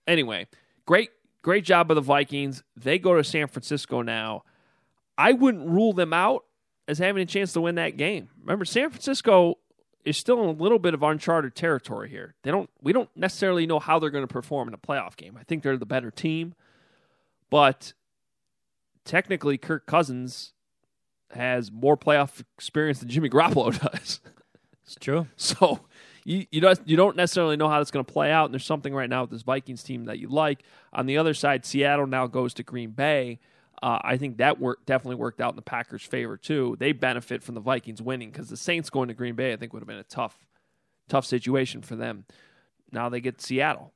anyway, 0.07 0.47
great, 0.87 1.11
great 1.43 1.65
job 1.65 1.89
by 1.89 1.95
the 1.95 2.01
Vikings. 2.03 2.63
They 2.77 2.99
go 2.99 3.17
to 3.17 3.25
San 3.25 3.47
Francisco 3.47 4.03
now. 4.03 4.43
I 5.17 5.33
wouldn't 5.33 5.69
rule 5.69 5.93
them 5.93 6.13
out 6.13 6.45
as 6.89 6.99
having 6.99 7.23
a 7.23 7.27
chance 7.27 7.53
to 7.53 7.61
win 7.61 7.77
that 7.77 7.97
game. 7.97 8.29
Remember, 8.41 8.65
San 8.65 8.91
Francisco 8.91 9.59
is 10.05 10.17
still 10.17 10.43
in 10.43 10.49
a 10.49 10.53
little 10.53 10.79
bit 10.79 10.95
of 10.95 11.03
uncharted 11.03 11.55
territory 11.55 12.09
here. 12.09 12.35
They 12.43 12.51
don't, 12.51 12.71
we 12.81 12.93
don't 12.93 13.11
necessarily 13.15 13.67
know 13.67 13.79
how 13.79 13.99
they're 13.99 14.11
going 14.11 14.27
to 14.27 14.33
perform 14.33 14.69
in 14.69 14.75
a 14.75 14.79
playoff 14.79 15.15
game. 15.17 15.37
I 15.39 15.45
think 15.45 15.63
they're 15.63 15.77
the 15.77 15.87
better 15.87 16.11
team, 16.11 16.55
but 17.51 17.93
technically, 19.05 19.59
Kirk 19.59 19.87
Cousins 19.87 20.55
has 21.33 21.71
more 21.71 21.97
playoff 21.97 22.43
experience 22.57 23.01
than 23.01 23.11
Jimmy 23.11 23.29
Garoppolo 23.29 23.79
does. 23.93 24.21
It's 24.85 24.97
true. 24.99 25.27
So 25.37 25.81
you 26.25 26.47
you 26.51 26.61
don't 26.61 26.81
you 26.87 26.97
don't 26.97 27.17
necessarily 27.17 27.57
know 27.57 27.69
how 27.69 27.79
that's 27.79 27.91
going 27.91 28.05
to 28.05 28.13
play 28.13 28.31
out. 28.31 28.47
And 28.47 28.55
there's 28.55 28.65
something 28.65 28.95
right 28.95 29.09
now 29.09 29.23
with 29.23 29.31
this 29.31 29.43
Vikings 29.43 29.83
team 29.83 30.07
that 30.07 30.19
you 30.19 30.29
like. 30.29 30.63
On 30.93 31.07
the 31.07 31.19
other 31.19 31.35
side, 31.35 31.67
Seattle 31.67 32.07
now 32.07 32.27
goes 32.27 32.55
to 32.55 32.63
Green 32.63 32.91
Bay. 32.91 33.39
Uh, 33.83 33.99
I 34.03 34.17
think 34.17 34.39
that 34.39 34.61
work 34.61 34.85
definitely 34.87 35.17
worked 35.17 35.41
out 35.41 35.51
in 35.51 35.57
the 35.57 35.63
Packers' 35.63 36.03
favor 36.03 36.37
too. 36.37 36.77
They 36.79 36.93
benefit 36.93 37.43
from 37.43 37.55
the 37.55 37.61
Vikings 37.61 38.03
winning 38.03 38.31
because 38.31 38.49
the 38.49 38.57
Saints 38.57 38.91
going 38.91 39.09
to 39.09 39.15
Green 39.15 39.35
Bay, 39.35 39.53
I 39.53 39.57
think, 39.57 39.73
would 39.73 39.81
have 39.81 39.89
been 39.89 39.99
a 39.99 40.05
tough 40.05 40.47
tough 41.09 41.25
situation 41.25 41.83
for 41.83 41.97
them. 41.97 42.25
Now 42.93 43.09
they 43.09 43.21
get 43.21 43.41
Seattle. 43.41 43.93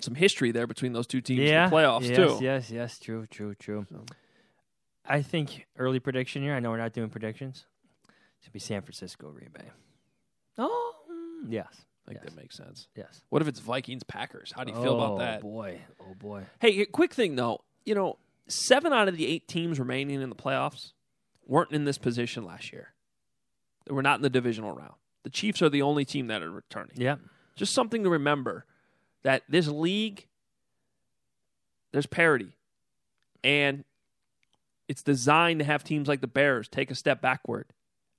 Some 0.00 0.14
history 0.16 0.50
there 0.50 0.66
between 0.66 0.92
those 0.92 1.06
two 1.06 1.20
teams 1.20 1.40
yeah. 1.40 1.64
in 1.64 1.70
the 1.70 1.76
playoffs 1.76 2.08
yes, 2.08 2.16
too. 2.16 2.22
Yes, 2.22 2.40
yes, 2.40 2.70
yes. 2.70 2.98
true, 2.98 3.26
true, 3.26 3.54
true. 3.54 3.86
I 5.06 5.22
think 5.22 5.66
early 5.76 6.00
prediction 6.00 6.42
here. 6.42 6.54
I 6.54 6.60
know 6.60 6.70
we're 6.70 6.78
not 6.78 6.92
doing 6.92 7.08
predictions. 7.08 7.66
Gonna 8.42 8.52
be 8.52 8.58
San 8.58 8.82
Francisco, 8.82 9.30
Green 9.30 9.50
Bay. 9.52 9.70
Oh, 10.58 10.94
yes, 11.48 11.68
I 12.06 12.10
think 12.10 12.24
yes, 12.24 12.32
that 12.32 12.40
makes 12.40 12.56
sense. 12.56 12.88
yes. 12.96 13.22
What 13.28 13.42
if 13.42 13.48
it's 13.48 13.60
Vikings 13.60 14.02
Packers? 14.02 14.52
How 14.54 14.64
do 14.64 14.72
you 14.72 14.82
feel 14.82 14.96
about 14.96 15.18
that? 15.18 15.28
Oh, 15.28 15.32
that? 15.34 15.42
boy, 15.42 15.80
oh 16.00 16.14
boy. 16.14 16.42
Hey, 16.60 16.84
quick 16.86 17.14
thing 17.14 17.36
though. 17.36 17.60
You 17.84 17.94
know, 17.94 18.18
seven 18.48 18.92
out 18.92 19.08
of 19.08 19.16
the 19.16 19.26
eight 19.26 19.48
teams 19.48 19.78
remaining 19.78 20.20
in 20.20 20.28
the 20.28 20.36
playoffs 20.36 20.92
weren't 21.46 21.72
in 21.72 21.84
this 21.84 21.98
position 21.98 22.44
last 22.44 22.72
year. 22.72 22.92
They 23.86 23.94
were 23.94 24.02
not 24.02 24.16
in 24.16 24.22
the 24.22 24.30
divisional 24.30 24.72
round. 24.72 24.94
The 25.24 25.30
Chiefs 25.30 25.62
are 25.62 25.68
the 25.68 25.82
only 25.82 26.04
team 26.04 26.28
that 26.28 26.42
are 26.42 26.50
returning. 26.50 26.94
Yeah, 26.96 27.16
Just 27.56 27.72
something 27.72 28.02
to 28.04 28.10
remember 28.10 28.64
that 29.22 29.42
this 29.48 29.68
league, 29.68 30.26
there's 31.92 32.06
parity. 32.06 32.56
And 33.44 33.84
it's 34.88 35.02
designed 35.02 35.60
to 35.60 35.64
have 35.64 35.84
teams 35.84 36.08
like 36.08 36.20
the 36.20 36.26
Bears 36.26 36.68
take 36.68 36.90
a 36.90 36.94
step 36.94 37.20
backward 37.20 37.66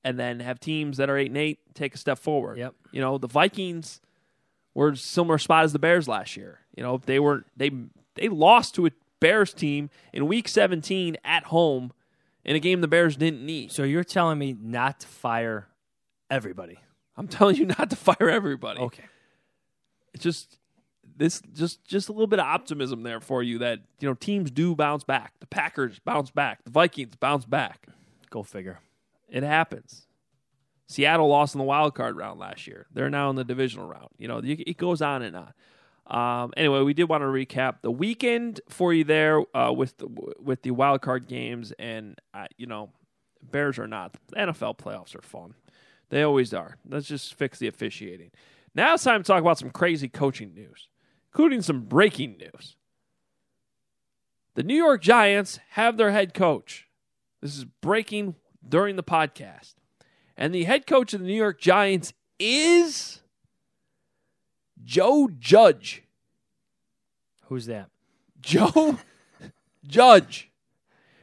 and 0.03 0.19
then 0.19 0.39
have 0.39 0.59
teams 0.59 0.97
that 0.97 1.09
are 1.09 1.17
8 1.17 1.27
and 1.27 1.37
8 1.37 1.59
take 1.73 1.95
a 1.95 1.97
step 1.97 2.19
forward. 2.19 2.57
Yep. 2.57 2.73
You 2.91 3.01
know, 3.01 3.17
the 3.17 3.27
Vikings 3.27 4.01
were 4.73 4.89
a 4.89 4.97
similar 4.97 5.37
spot 5.37 5.63
as 5.63 5.73
the 5.73 5.79
Bears 5.79 6.07
last 6.07 6.35
year. 6.35 6.59
You 6.75 6.83
know, 6.83 7.01
they 7.05 7.19
were 7.19 7.45
they 7.55 7.71
they 8.15 8.27
lost 8.29 8.75
to 8.75 8.87
a 8.87 8.91
Bears 9.23 9.53
team 9.53 9.89
in 10.11 10.27
week 10.27 10.47
17 10.47 11.17
at 11.23 11.45
home 11.45 11.93
in 12.43 12.55
a 12.55 12.59
game 12.59 12.81
the 12.81 12.87
Bears 12.87 13.15
didn't 13.15 13.45
need. 13.45 13.71
So 13.71 13.83
you're 13.83 14.03
telling 14.03 14.37
me 14.37 14.55
not 14.59 14.99
to 14.99 15.07
fire 15.07 15.69
everybody? 16.29 16.77
I'm 17.15 17.27
telling 17.27 17.55
you 17.55 17.65
not 17.65 17.89
to 17.89 17.95
fire 17.95 18.29
everybody. 18.29 18.81
Okay. 18.81 19.05
It's 20.13 20.23
just 20.23 20.59
this 21.15 21.41
just 21.53 21.85
just 21.85 22.09
a 22.09 22.11
little 22.11 22.27
bit 22.27 22.39
of 22.39 22.45
optimism 22.45 23.03
there 23.03 23.21
for 23.21 23.41
you 23.41 23.59
that 23.59 23.79
you 23.99 24.07
know 24.09 24.13
teams 24.13 24.51
do 24.51 24.75
bounce 24.75 25.03
back. 25.03 25.33
The 25.39 25.47
Packers 25.47 25.99
bounce 25.99 26.31
back. 26.31 26.63
The 26.65 26.71
Vikings 26.71 27.15
bounce 27.15 27.45
back. 27.45 27.87
Go 28.29 28.43
figure. 28.43 28.79
It 29.29 29.43
happens. 29.43 30.07
Seattle 30.87 31.29
lost 31.29 31.55
in 31.55 31.59
the 31.59 31.65
wild 31.65 31.95
card 31.95 32.17
round 32.17 32.39
last 32.39 32.67
year. 32.67 32.87
They're 32.93 33.09
now 33.09 33.29
in 33.29 33.35
the 33.35 33.43
divisional 33.43 33.87
round. 33.87 34.09
You 34.17 34.27
know, 34.27 34.41
it 34.43 34.77
goes 34.77 35.01
on 35.01 35.21
and 35.21 35.35
on. 35.35 35.53
Um, 36.07 36.53
anyway, 36.57 36.81
we 36.81 36.93
did 36.93 37.05
want 37.05 37.21
to 37.21 37.27
recap 37.27 37.81
the 37.81 37.91
weekend 37.91 38.59
for 38.69 38.93
you 38.93 39.03
there 39.03 39.41
uh, 39.55 39.71
with 39.71 39.97
the, 39.97 40.07
with 40.39 40.61
the 40.63 40.71
wild 40.71 41.01
card 41.01 41.27
games, 41.27 41.71
and 41.79 42.19
uh, 42.33 42.47
you 42.57 42.65
know, 42.67 42.89
Bears 43.41 43.79
are 43.79 43.87
not. 43.87 44.15
The 44.29 44.35
NFL 44.37 44.77
playoffs 44.77 45.15
are 45.15 45.21
fun. 45.21 45.55
They 46.09 46.21
always 46.21 46.53
are. 46.53 46.77
Let's 46.87 47.07
just 47.07 47.33
fix 47.33 47.57
the 47.59 47.67
officiating. 47.67 48.31
Now 48.75 48.93
it's 48.93 49.03
time 49.03 49.23
to 49.23 49.27
talk 49.27 49.41
about 49.41 49.57
some 49.57 49.69
crazy 49.69 50.07
coaching 50.07 50.53
news, 50.53 50.87
including 51.31 51.61
some 51.61 51.81
breaking 51.81 52.37
news. 52.37 52.75
The 54.55 54.63
New 54.63 54.75
York 54.75 55.01
Giants 55.01 55.59
have 55.71 55.97
their 55.97 56.11
head 56.11 56.33
coach. 56.33 56.87
This 57.41 57.57
is 57.57 57.65
breaking 57.65 58.35
during 58.67 58.95
the 58.95 59.03
podcast. 59.03 59.73
And 60.37 60.53
the 60.53 60.65
head 60.65 60.85
coach 60.85 61.13
of 61.13 61.21
the 61.21 61.27
New 61.27 61.33
York 61.33 61.59
Giants 61.59 62.13
is 62.39 63.22
Joe 64.83 65.29
Judge. 65.39 66.03
Who's 67.45 67.65
that? 67.67 67.89
Joe 68.41 68.99
Judge, 69.85 70.51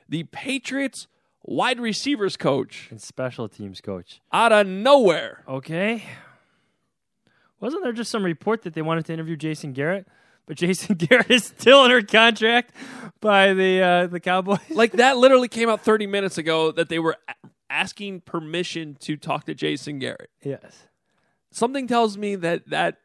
the 0.08 0.24
Patriots 0.24 1.06
wide 1.42 1.80
receivers 1.80 2.36
coach 2.36 2.88
and 2.90 3.00
special 3.00 3.48
teams 3.48 3.80
coach. 3.80 4.20
Out 4.32 4.52
of 4.52 4.66
nowhere. 4.66 5.44
Okay. 5.48 6.04
Wasn't 7.60 7.82
there 7.82 7.92
just 7.92 8.10
some 8.10 8.24
report 8.24 8.62
that 8.62 8.74
they 8.74 8.82
wanted 8.82 9.04
to 9.06 9.12
interview 9.12 9.36
Jason 9.36 9.72
Garrett? 9.72 10.06
But 10.46 10.56
Jason 10.56 10.94
Garrett 10.98 11.30
is 11.30 11.44
still 11.44 11.80
under 11.80 12.02
contract 12.02 12.74
by 13.20 13.52
the 13.52 13.82
uh, 13.82 14.06
the 14.06 14.20
Cowboys. 14.20 14.58
Like 14.70 14.92
that 14.92 15.16
literally 15.18 15.48
came 15.48 15.68
out 15.68 15.82
30 15.82 16.06
minutes 16.06 16.38
ago 16.38 16.72
that 16.72 16.88
they 16.88 16.98
were 16.98 17.16
asking 17.68 18.22
permission 18.22 18.96
to 19.00 19.16
talk 19.16 19.44
to 19.44 19.54
Jason 19.54 19.98
Garrett. 19.98 20.30
Yes. 20.42 20.88
Something 21.52 21.86
tells 21.86 22.16
me 22.16 22.34
that 22.36 22.68
that 22.70 22.98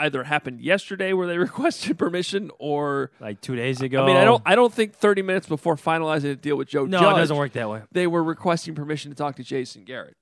either 0.00 0.24
happened 0.24 0.60
yesterday 0.60 1.12
where 1.12 1.26
they 1.26 1.38
requested 1.48 1.98
permission 1.98 2.50
or 2.58 3.10
like 3.20 3.40
two 3.40 3.56
days 3.56 3.80
ago. 3.80 4.04
I 4.04 4.06
mean, 4.06 4.16
I 4.16 4.24
don't 4.24 4.42
I 4.44 4.54
don't 4.54 4.72
think 4.72 4.94
30 4.94 5.22
minutes 5.22 5.46
before 5.46 5.76
finalizing 5.76 6.32
a 6.32 6.36
deal 6.36 6.56
with 6.56 6.68
Joe 6.68 6.86
no, 6.86 6.98
Judge, 6.98 7.16
it 7.16 7.18
doesn't 7.18 7.36
work 7.36 7.52
that 7.52 7.68
way. 7.68 7.82
They 7.92 8.06
were 8.06 8.22
requesting 8.22 8.74
permission 8.74 9.10
to 9.10 9.16
talk 9.16 9.36
to 9.36 9.44
Jason 9.44 9.84
Garrett. 9.84 10.16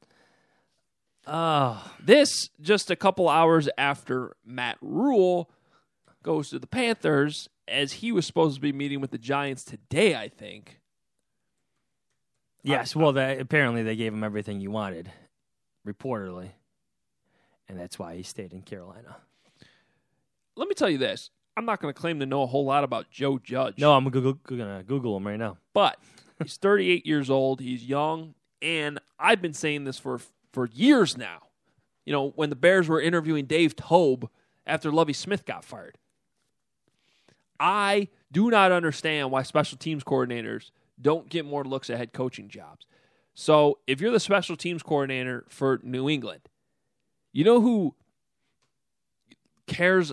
Oh, 1.27 1.93
this 2.01 2.49
just 2.61 2.91
a 2.91 2.97
couple 2.97 3.29
hours 3.29 3.69
after 3.77 4.35
Matt 4.45 4.79
Rhule 4.81 5.51
goes 6.23 6.51
to 6.51 6.59
the 6.59 6.67
Panthers 6.67 7.49
as 7.67 7.95
he 7.95 8.13
was 8.13 8.27
supposed 8.27 8.57
to 8.57 8.61
be 8.61 8.73
meeting 8.73 9.01
with 9.01 9.11
the 9.11 9.19
Giants 9.19 9.63
today, 9.63 10.15
I 10.17 10.29
think. 10.29 10.81
Yes, 12.63 12.97
well, 12.97 13.13
they, 13.13 13.39
apparently 13.39 13.83
they 13.83 13.95
gave 13.95 14.13
him 14.13 14.25
everything 14.25 14.61
he 14.61 14.69
wanted, 14.69 15.11
reportedly, 15.87 16.51
and 17.69 17.79
that's 17.79 17.99
why 17.99 18.17
he 18.17 18.23
stayed 18.23 18.53
in 18.53 18.63
Carolina. 18.63 19.17
Let 20.59 20.69
me 20.69 20.75
tell 20.75 20.91
you 20.91 20.99
this: 20.99 21.31
I'm 21.57 21.65
not 21.65 21.81
going 21.81 21.95
to 21.95 21.99
claim 21.99 22.21
to 22.21 22.27
know 22.27 22.43
a 22.43 22.47
whole 22.47 22.65
lot 22.65 22.85
about 22.85 23.11
Joe 23.11 23.39
Judge. 23.39 23.79
No, 23.79 23.95
I'm 23.95 24.09
going 24.09 24.25
to 24.25 24.83
Google 24.85 25.17
him 25.17 25.27
right 25.27 25.39
now. 25.39 25.57
But 25.73 25.99
he's 26.43 26.57
38 26.57 27.07
years 27.07 27.31
old. 27.31 27.61
He's 27.61 27.85
young, 27.85 28.35
and 28.61 28.99
I've 29.19 29.41
been 29.41 29.55
saying 29.55 29.85
this 29.85 29.99
for 29.99 30.21
for 30.53 30.69
years 30.73 31.17
now. 31.17 31.43
You 32.05 32.13
know, 32.13 32.31
when 32.31 32.51
the 32.51 32.57
Bears 32.57 32.89
were 32.89 33.01
interviewing 33.01 33.45
Dave 33.45 33.77
Toub 33.77 34.29
after 34.67 34.91
Lovie 34.91 35.13
Smith 35.13 35.45
got 35.45 35.65
fired, 35.65 35.97
I 37.61 38.09
do 38.33 38.51
not 38.51 38.73
understand 38.73 39.31
why 39.31 39.43
special 39.43 39.79
teams 39.79 40.03
coordinators 40.03 40.71
don't 41.01 41.29
get 41.29 41.45
more 41.45 41.65
looks 41.65 41.89
at 41.91 41.99
head 41.99 42.13
coaching 42.13 42.49
jobs. 42.49 42.87
So 43.35 43.79
if 43.87 44.01
you're 44.01 44.11
the 44.11 44.19
special 44.19 44.57
teams 44.57 44.83
coordinator 44.83 45.45
for 45.49 45.79
New 45.85 46.09
England, 46.09 46.41
you 47.33 47.45
know 47.45 47.61
who 47.61 47.95
cares 49.69 50.13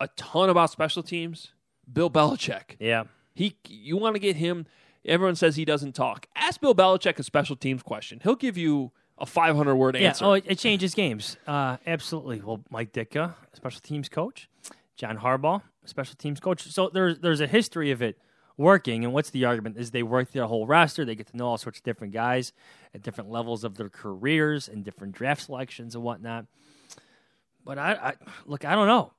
a 0.00 0.08
ton 0.16 0.50
about 0.50 0.70
special 0.70 1.02
teams? 1.02 1.52
Bill 1.90 2.10
Belichick. 2.10 2.76
Yeah. 2.78 3.04
He 3.34 3.56
you 3.68 3.96
want 3.96 4.16
to 4.16 4.20
get 4.20 4.36
him 4.36 4.66
everyone 5.04 5.36
says 5.36 5.56
he 5.56 5.64
doesn't 5.64 5.94
talk. 5.94 6.26
Ask 6.36 6.60
Bill 6.60 6.74
Belichick 6.74 7.18
a 7.18 7.22
special 7.22 7.56
teams 7.56 7.82
question. 7.82 8.20
He'll 8.22 8.36
give 8.36 8.56
you 8.56 8.92
a 9.18 9.26
500 9.26 9.74
word 9.74 9.96
yeah. 9.96 10.08
answer. 10.08 10.24
Oh, 10.24 10.32
it, 10.32 10.44
it 10.46 10.58
changes 10.58 10.94
games. 10.94 11.36
Uh, 11.46 11.76
absolutely. 11.86 12.40
Well, 12.40 12.60
Mike 12.70 12.92
Ditka, 12.92 13.34
special 13.52 13.80
teams 13.80 14.08
coach, 14.08 14.48
John 14.96 15.18
Harbaugh, 15.18 15.62
special 15.84 16.16
teams 16.16 16.40
coach. 16.40 16.62
So 16.62 16.90
there's 16.92 17.18
there's 17.18 17.40
a 17.40 17.46
history 17.46 17.90
of 17.90 18.02
it 18.02 18.18
working. 18.56 19.04
And 19.04 19.12
what's 19.12 19.30
the 19.30 19.44
argument? 19.44 19.76
Is 19.78 19.90
they 19.90 20.02
work 20.02 20.32
their 20.32 20.46
whole 20.46 20.66
roster. 20.66 21.04
They 21.04 21.14
get 21.14 21.28
to 21.28 21.36
know 21.36 21.46
all 21.46 21.58
sorts 21.58 21.78
of 21.78 21.84
different 21.84 22.12
guys 22.12 22.52
at 22.94 23.02
different 23.02 23.30
levels 23.30 23.64
of 23.64 23.76
their 23.76 23.88
careers 23.88 24.68
and 24.68 24.84
different 24.84 25.14
draft 25.14 25.42
selections 25.42 25.94
and 25.94 26.04
whatnot. 26.04 26.46
But 27.64 27.78
I, 27.78 27.92
I 27.92 28.14
look, 28.46 28.64
I 28.64 28.74
don't 28.74 28.86
know. 28.86 29.12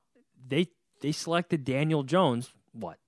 They 0.46 0.68
they 1.00 1.12
selected 1.12 1.64
Daniel 1.64 2.02
Jones. 2.02 2.52
What 2.72 2.98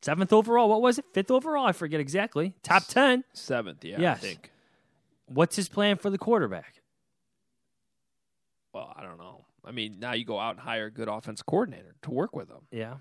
seventh 0.00 0.32
overall? 0.32 0.68
What 0.68 0.82
was 0.82 0.98
it? 0.98 1.06
Fifth 1.12 1.30
overall? 1.30 1.66
I 1.66 1.72
forget 1.72 2.00
exactly. 2.00 2.54
Top 2.62 2.84
ten. 2.86 3.24
Seventh, 3.32 3.84
yeah. 3.84 3.96
Yes. 3.98 4.18
I 4.18 4.20
think. 4.20 4.50
What's 5.26 5.56
his 5.56 5.68
plan 5.68 5.96
for 5.96 6.10
the 6.10 6.18
quarterback? 6.18 6.82
Well, 8.74 8.92
I 8.96 9.02
don't 9.02 9.18
know. 9.18 9.46
I 9.64 9.70
mean, 9.70 9.98
now 10.00 10.12
you 10.12 10.24
go 10.24 10.38
out 10.38 10.52
and 10.52 10.60
hire 10.60 10.86
a 10.86 10.90
good 10.90 11.08
offense 11.08 11.42
coordinator 11.42 11.94
to 12.02 12.10
work 12.10 12.34
with 12.34 12.48
them. 12.48 12.62
Yeah. 12.70 12.94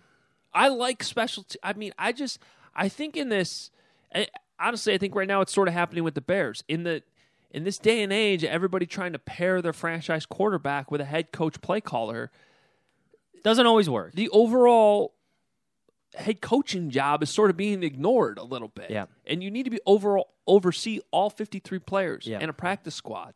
I 0.53 0.67
like 0.67 1.03
specialty. 1.03 1.57
I 1.63 1.73
mean, 1.73 1.93
I 1.97 2.11
just 2.11 2.39
I 2.75 2.89
think 2.89 3.17
in 3.17 3.29
this, 3.29 3.71
I, 4.13 4.27
honestly, 4.59 4.93
I 4.93 4.97
think 4.97 5.15
right 5.15 5.27
now 5.27 5.41
it's 5.41 5.53
sort 5.53 5.67
of 5.67 5.73
happening 5.73 6.03
with 6.03 6.15
the 6.15 6.21
Bears 6.21 6.63
in 6.67 6.83
the 6.83 7.03
in 7.49 7.63
this 7.63 7.77
day 7.77 8.01
and 8.01 8.13
age. 8.13 8.43
Everybody 8.43 8.85
trying 8.85 9.13
to 9.13 9.19
pair 9.19 9.61
their 9.61 9.73
franchise 9.73 10.25
quarterback 10.25 10.91
with 10.91 11.01
a 11.01 11.05
head 11.05 11.31
coach 11.31 11.61
play 11.61 11.81
caller 11.81 12.31
doesn't 13.43 13.65
always 13.65 13.89
work. 13.89 14.13
The 14.13 14.29
overall 14.29 15.13
head 16.15 16.41
coaching 16.41 16.89
job 16.89 17.23
is 17.23 17.29
sort 17.29 17.49
of 17.49 17.57
being 17.57 17.83
ignored 17.83 18.37
a 18.37 18.43
little 18.43 18.67
bit. 18.67 18.91
Yeah. 18.91 19.05
And 19.25 19.41
you 19.43 19.49
need 19.49 19.63
to 19.63 19.69
be 19.69 19.79
overall 19.85 20.33
oversee 20.47 20.99
all 21.11 21.29
53 21.29 21.79
players 21.79 22.27
Yeah. 22.27 22.39
and 22.41 22.49
a 22.49 22.53
practice 22.53 22.95
squad. 22.95 23.35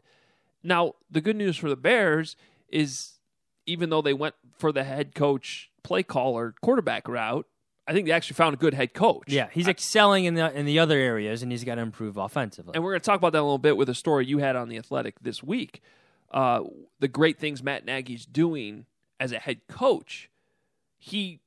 Now, 0.63 0.93
the 1.09 1.21
good 1.21 1.35
news 1.35 1.57
for 1.57 1.69
the 1.69 1.75
Bears 1.77 2.35
is 2.69 3.19
even 3.65 3.89
though 3.89 4.01
they 4.01 4.13
went 4.13 4.35
for 4.57 4.71
the 4.71 4.83
head 4.83 5.15
coach 5.15 5.71
play 5.83 6.03
caller 6.03 6.53
quarterback 6.61 7.07
route, 7.07 7.47
I 7.87 7.93
think 7.93 8.07
they 8.07 8.11
actually 8.11 8.33
found 8.35 8.55
a 8.55 8.57
good 8.57 8.73
head 8.73 8.93
coach. 8.93 9.25
Yeah, 9.27 9.47
he's 9.51 9.67
excelling 9.67 10.25
in 10.25 10.33
the 10.33 10.51
in 10.57 10.65
the 10.65 10.79
other 10.79 10.97
areas, 10.97 11.43
and 11.43 11.51
he's 11.51 11.63
got 11.63 11.75
to 11.75 11.81
improve 11.81 12.17
offensively. 12.17 12.71
And 12.73 12.83
we're 12.83 12.91
going 12.93 13.01
to 13.01 13.05
talk 13.05 13.19
about 13.19 13.33
that 13.33 13.41
a 13.41 13.43
little 13.43 13.59
bit 13.59 13.77
with 13.77 13.89
a 13.89 13.93
story 13.93 14.25
you 14.25 14.39
had 14.39 14.55
on 14.55 14.69
the 14.69 14.77
Athletic 14.77 15.19
this 15.21 15.43
week. 15.43 15.81
Uh, 16.31 16.61
the 16.99 17.07
great 17.07 17.37
things 17.39 17.61
Matt 17.61 17.85
Nagy's 17.85 18.25
doing 18.25 18.87
as 19.19 19.31
a 19.31 19.39
head 19.39 19.61
coach. 19.67 20.29
He 20.97 21.39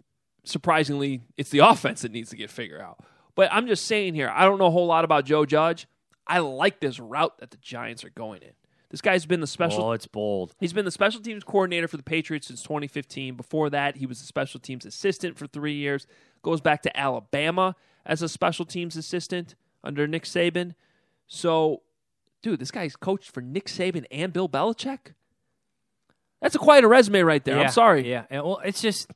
surprisingly, 0.45 1.23
it's 1.37 1.51
the 1.51 1.59
offense 1.69 2.03
that 2.03 2.13
needs 2.13 2.31
to 2.31 2.37
get 2.37 2.51
figured 2.51 2.81
out. 2.81 2.99
But 3.35 3.53
I'm 3.53 3.67
just 3.67 3.85
saying 3.87 4.15
here, 4.15 4.33
I 4.35 4.45
don't 4.45 4.59
know 4.59 4.67
a 4.67 4.71
whole 4.71 4.87
lot 4.87 5.05
about 5.05 5.25
Joe 5.25 5.47
Judge. 5.47 5.87
I 6.27 6.41
like 6.41 6.81
this 6.81 6.99
route 6.99 7.39
that 7.39 7.51
the 7.51 7.57
Giants 7.59 8.05
are 8.05 8.11
going 8.11 8.43
in. 8.43 8.53
This 8.91 9.01
guy's 9.01 9.27
been 9.27 9.41
the 9.41 9.47
special. 9.47 9.85
Oh, 9.85 9.93
it's 9.93 10.07
bold. 10.07 10.55
He's 10.59 10.73
been 10.73 10.87
the 10.87 10.91
special 10.91 11.21
teams 11.21 11.45
coordinator 11.45 11.89
for 11.89 11.99
the 11.99 12.03
Patriots 12.03 12.47
since 12.47 12.63
2015. 12.63 13.37
Before 13.37 13.69
that, 13.71 13.97
he 13.97 14.07
was 14.07 14.21
the 14.21 14.27
special 14.27 14.61
teams 14.61 14.87
assistant 14.87 15.37
for 15.37 15.47
three 15.47 15.75
years. 15.75 16.07
Goes 16.43 16.61
back 16.61 16.83
to 16.83 16.99
Alabama 16.99 17.77
as 18.07 18.23
a 18.23 18.29
special 18.29 18.65
teams 18.65 18.97
assistant 18.97 19.55
under 19.85 20.07
Nick 20.07 20.25
Saban. 20.25 20.75
So, 21.27 21.83
dude, 22.43 22.61
this 22.61 22.71
guy's 22.71 22.97
coached 22.97 23.31
for 23.31 23.43
Nick 23.43 23.67
Saban 23.67 24.07
and 24.11 24.33
Bill 24.33 24.49
Belichick. 24.49 25.13
That's 26.41 26.55
a 26.55 26.59
quite 26.59 26.85
a 26.85 26.89
resume 26.89 27.21
right 27.21 27.45
there. 27.45 27.57
Yeah, 27.57 27.63
I'm 27.63 27.71
sorry. 27.71 28.09
Yeah, 28.09 28.25
and, 28.31 28.45
well, 28.45 28.61
it's 28.65 28.81
just 28.81 29.11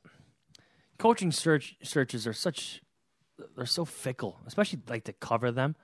coaching 0.97 1.31
search 1.31 1.75
searches 1.83 2.27
are 2.27 2.33
such 2.33 2.81
they're 3.55 3.65
so 3.65 3.85
fickle, 3.85 4.39
especially 4.45 4.79
like 4.87 5.05
to 5.05 5.13
cover 5.13 5.51
them. 5.51 5.75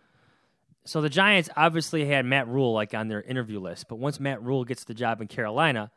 So 0.86 1.02
the 1.02 1.10
Giants 1.10 1.50
obviously 1.56 2.06
had 2.06 2.26
Matt 2.26 2.48
Rhule 2.48 2.74
like 2.74 2.94
on 2.94 3.08
their 3.08 3.22
interview 3.22 3.60
list, 3.60 3.88
but 3.90 3.98
once 3.98 4.20
Matt 4.20 4.42
Rhule 4.42 4.64
gets 4.64 4.84
the 4.86 4.94
job 4.94 5.22
in 5.22 5.28
Carolina, 5.28 5.92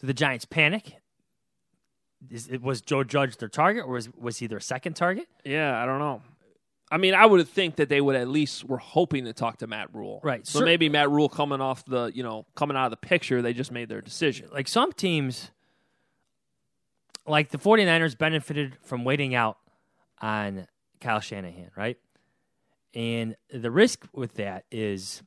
do 0.00 0.06
the 0.06 0.14
Giants 0.14 0.44
panic? 0.44 0.96
Is 2.30 2.48
it 2.48 2.62
was 2.62 2.80
Joe 2.80 3.02
Judge 3.04 3.36
their 3.38 3.48
target, 3.48 3.84
or 3.84 3.92
was 3.94 4.08
was 4.14 4.38
he 4.38 4.46
their 4.46 4.60
second 4.60 4.94
target? 4.94 5.26
Yeah, 5.44 5.80
I 5.80 5.86
don't 5.86 5.98
know. 5.98 6.22
I 6.92 6.98
mean, 6.98 7.14
I 7.14 7.24
would 7.24 7.48
think 7.48 7.76
that 7.76 7.88
they 7.88 8.02
would 8.02 8.16
at 8.16 8.28
least 8.28 8.64
were 8.64 8.76
hoping 8.76 9.24
to 9.24 9.32
talk 9.32 9.56
to 9.58 9.66
Matt 9.66 9.94
Rhule. 9.94 10.20
Right. 10.22 10.46
So 10.46 10.58
Cer- 10.58 10.66
maybe 10.66 10.90
Matt 10.90 11.10
Rhule 11.10 11.30
coming 11.30 11.62
off 11.62 11.86
the, 11.86 12.12
you 12.14 12.22
know, 12.22 12.44
coming 12.54 12.76
out 12.76 12.84
of 12.84 12.90
the 12.90 12.98
picture, 12.98 13.40
they 13.40 13.54
just 13.54 13.72
made 13.72 13.88
their 13.88 14.02
decision. 14.02 14.50
Like 14.52 14.68
some 14.68 14.92
teams, 14.92 15.50
like 17.26 17.48
the 17.48 17.56
49ers 17.56 18.18
benefited 18.18 18.76
from 18.82 19.04
waiting 19.04 19.34
out 19.34 19.56
on 20.20 20.66
Kyle 21.00 21.20
Shanahan, 21.20 21.70
right? 21.76 21.96
And 22.92 23.36
the 23.50 23.70
risk 23.70 24.06
with 24.12 24.34
that 24.34 24.66
is 24.70 25.22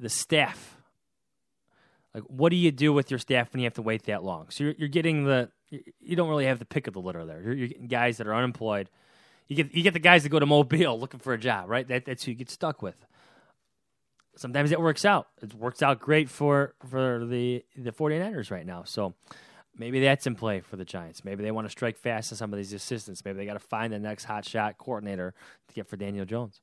the 0.00 0.08
staff. 0.08 0.78
Like, 2.12 2.24
what 2.24 2.50
do 2.50 2.56
you 2.56 2.72
do 2.72 2.92
with 2.92 3.08
your 3.08 3.18
staff 3.20 3.52
when 3.52 3.60
you 3.60 3.66
have 3.66 3.74
to 3.74 3.82
wait 3.82 4.02
that 4.06 4.24
long? 4.24 4.46
So 4.50 4.64
you're, 4.64 4.74
you're 4.78 4.88
getting 4.88 5.26
the, 5.26 5.48
you 5.70 6.16
don't 6.16 6.28
really 6.28 6.46
have 6.46 6.58
the 6.58 6.64
pick 6.64 6.88
of 6.88 6.94
the 6.94 7.00
litter 7.00 7.24
there. 7.24 7.40
You're, 7.40 7.54
you're 7.54 7.68
getting 7.68 7.86
guys 7.86 8.16
that 8.16 8.26
are 8.26 8.34
unemployed. 8.34 8.90
You 9.48 9.56
get 9.56 9.74
you 9.74 9.82
get 9.82 9.92
the 9.92 10.00
guys 10.00 10.22
that 10.24 10.28
go 10.30 10.38
to 10.38 10.46
Mobile 10.46 10.98
looking 11.00 11.20
for 11.20 11.32
a 11.32 11.38
job, 11.38 11.68
right? 11.68 11.86
That, 11.88 12.04
that's 12.04 12.24
who 12.24 12.32
you 12.32 12.36
get 12.36 12.50
stuck 12.50 12.82
with. 12.82 13.06
sometimes 14.36 14.72
it 14.72 14.80
works 14.80 15.04
out. 15.04 15.28
It 15.42 15.54
works 15.54 15.82
out 15.82 16.00
great 16.00 16.28
for 16.28 16.74
for 16.90 17.24
the 17.24 17.64
the 17.76 17.92
49ers 17.92 18.50
right 18.50 18.66
now. 18.66 18.82
So 18.84 19.14
maybe 19.76 20.00
that's 20.00 20.26
in 20.26 20.34
play 20.34 20.60
for 20.60 20.76
the 20.76 20.84
Giants. 20.84 21.24
Maybe 21.24 21.42
they 21.42 21.50
want 21.50 21.66
to 21.66 21.70
strike 21.70 21.96
fast 21.96 22.32
on 22.32 22.38
some 22.38 22.52
of 22.52 22.56
these 22.56 22.72
assistants. 22.72 23.24
Maybe 23.24 23.38
they 23.38 23.46
got 23.46 23.54
to 23.54 23.58
find 23.60 23.92
the 23.92 23.98
next 23.98 24.24
hot 24.24 24.44
shot 24.44 24.78
coordinator 24.78 25.34
to 25.68 25.74
get 25.74 25.86
for 25.86 25.96
Daniel 25.96 26.24
Jones. 26.24 26.60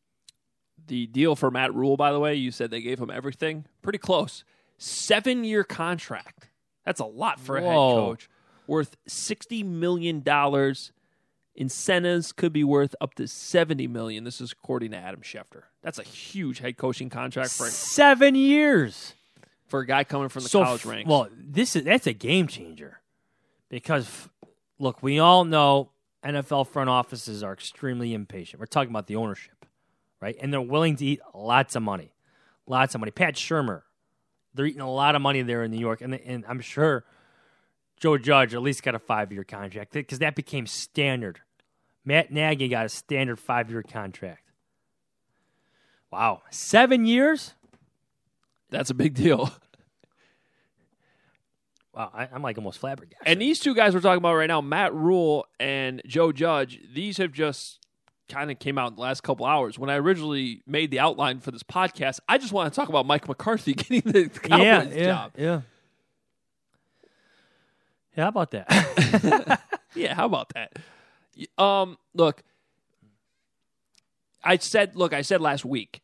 The 0.87 1.05
deal 1.07 1.35
for 1.35 1.51
Matt 1.51 1.73
Rhule, 1.73 1.95
by 1.97 2.11
the 2.11 2.19
way, 2.19 2.35
you 2.35 2.51
said 2.51 2.71
they 2.71 2.81
gave 2.81 2.99
him 2.99 3.09
everything. 3.11 3.65
Pretty 3.81 3.99
close. 3.99 4.43
Seven 4.77 5.43
year 5.43 5.63
contract. 5.63 6.49
That's 6.85 6.99
a 6.99 7.05
lot 7.05 7.39
for 7.39 7.57
a 7.57 7.61
head 7.61 7.69
coach. 7.75 8.29
Worth 8.67 8.97
$60 9.07 9.63
million. 9.65 10.23
Incentives 11.55 12.31
could 12.31 12.51
be 12.51 12.63
worth 12.63 12.95
up 12.99 13.13
to 13.15 13.27
70 13.27 13.87
million. 13.87 14.23
This 14.23 14.41
is 14.41 14.51
according 14.51 14.91
to 14.91 14.97
Adam 14.97 15.21
Schefter. 15.21 15.63
That's 15.83 15.99
a 15.99 16.03
huge 16.03 16.59
head 16.59 16.77
coaching 16.77 17.09
contract 17.09 17.51
for, 17.51 17.67
Seven 17.67 18.33
years. 18.33 19.13
for 19.67 19.81
a 19.81 19.85
guy 19.85 20.03
coming 20.03 20.29
from 20.29 20.43
the 20.43 20.49
so 20.49 20.63
college 20.63 20.85
ranks. 20.85 21.07
Well, 21.07 21.27
this 21.37 21.75
is 21.75 21.83
that's 21.83 22.07
a 22.07 22.13
game 22.13 22.47
changer 22.47 23.01
because 23.69 24.29
look, 24.79 25.03
we 25.03 25.19
all 25.19 25.45
know 25.45 25.91
NFL 26.25 26.67
front 26.67 26.89
offices 26.89 27.43
are 27.43 27.53
extremely 27.53 28.13
impatient. 28.13 28.59
We're 28.59 28.65
talking 28.65 28.89
about 28.89 29.07
the 29.07 29.17
ownership, 29.17 29.65
right? 30.21 30.35
And 30.41 30.51
they're 30.51 30.61
willing 30.61 30.95
to 30.95 31.05
eat 31.05 31.19
lots 31.35 31.75
of 31.75 31.83
money, 31.83 32.13
lots 32.65 32.95
of 32.95 33.01
money. 33.01 33.11
Pat 33.11 33.35
Shurmur, 33.35 33.83
they're 34.55 34.65
eating 34.65 34.81
a 34.81 34.91
lot 34.91 35.15
of 35.15 35.21
money 35.21 35.43
there 35.43 35.63
in 35.63 35.69
New 35.71 35.79
York, 35.79 36.01
and 36.01 36.15
and 36.15 36.45
I'm 36.47 36.61
sure 36.61 37.05
Joe 38.03 38.17
Judge 38.17 38.53
at 38.53 38.61
least 38.61 38.83
got 38.83 38.95
a 38.95 38.99
five 38.99 39.31
year 39.31 39.45
contract 39.45 39.93
because 39.93 40.19
that 40.19 40.35
became 40.35 40.67
standard. 40.67 41.39
Matt 42.03 42.33
Nagy 42.33 42.67
got 42.67 42.85
a 42.85 42.89
standard 42.89 43.39
five 43.39 43.71
year 43.71 43.81
contract. 43.81 44.51
Wow, 46.11 46.41
seven 46.51 47.05
years. 47.05 47.53
That's 48.69 48.89
a 48.89 48.93
big 48.93 49.13
deal. 49.13 49.49
Wow, 51.95 52.09
I, 52.11 52.27
I'm 52.33 52.41
like 52.41 52.57
almost 52.57 52.79
flabbergasted. 52.79 53.27
And 53.27 53.39
these 53.39 53.59
two 53.59 53.75
guys 53.75 53.93
we're 53.93 54.01
talking 54.01 54.17
about 54.17 54.33
right 54.33 54.47
now, 54.47 54.61
Matt 54.61 54.95
Rhule 54.95 55.45
and 55.59 56.01
Joe 56.07 56.31
Judge, 56.31 56.79
these 56.91 57.17
have 57.17 57.31
just 57.31 57.85
kind 58.27 58.49
of 58.49 58.57
came 58.57 58.79
out 58.79 58.89
in 58.89 58.95
the 58.95 59.01
last 59.01 59.21
couple 59.21 59.45
hours. 59.45 59.77
When 59.77 59.91
I 59.91 59.97
originally 59.97 60.63
made 60.65 60.89
the 60.89 60.99
outline 60.99 61.39
for 61.39 61.51
this 61.51 61.61
podcast, 61.61 62.17
I 62.27 62.39
just 62.39 62.51
want 62.51 62.73
to 62.73 62.75
talk 62.75 62.89
about 62.89 63.05
Mike 63.05 63.27
McCarthy 63.27 63.73
getting 63.75 64.11
the 64.11 64.27
Cowboys 64.27 64.65
yeah, 64.65 64.83
yeah, 64.85 65.05
job. 65.05 65.31
yeah. 65.37 65.61
Yeah, 68.15 68.23
how 68.23 68.29
about 68.29 68.51
that? 68.51 69.61
Yeah, 69.95 70.15
how 70.15 70.25
about 70.25 70.51
that? 70.55 70.73
Um, 71.63 71.97
look, 72.15 72.41
I 74.43 74.57
said, 74.57 74.95
look, 74.95 75.13
I 75.13 75.21
said 75.21 75.39
last 75.39 75.63
week 75.63 76.01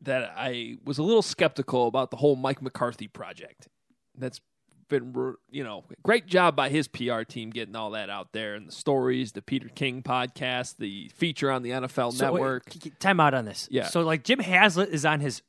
that 0.00 0.32
I 0.36 0.78
was 0.84 0.98
a 0.98 1.02
little 1.02 1.22
skeptical 1.22 1.88
about 1.88 2.10
the 2.12 2.16
whole 2.18 2.36
Mike 2.36 2.62
McCarthy 2.62 3.08
project. 3.08 3.68
That's 4.16 4.40
been, 4.88 5.34
you 5.50 5.64
know, 5.64 5.82
great 6.04 6.26
job 6.26 6.54
by 6.54 6.68
his 6.68 6.86
PR 6.88 7.22
team 7.22 7.50
getting 7.50 7.74
all 7.74 7.90
that 7.92 8.10
out 8.10 8.28
there 8.32 8.54
and 8.54 8.68
the 8.68 8.72
stories, 8.72 9.32
the 9.32 9.42
Peter 9.42 9.68
King 9.68 10.02
podcast, 10.02 10.76
the 10.76 11.08
feature 11.14 11.50
on 11.50 11.62
the 11.62 11.70
NFL 11.70 12.12
So, 12.12 12.26
Network, 12.26 12.66
k- 12.70 12.92
time 13.00 13.18
out 13.18 13.34
on 13.34 13.44
this. 13.44 13.66
Yeah. 13.72 13.88
So, 13.88 14.02
like, 14.02 14.22
Jim 14.24 14.38
Haslett 14.38 14.90
is 14.90 15.04
on 15.04 15.18
his 15.20 15.42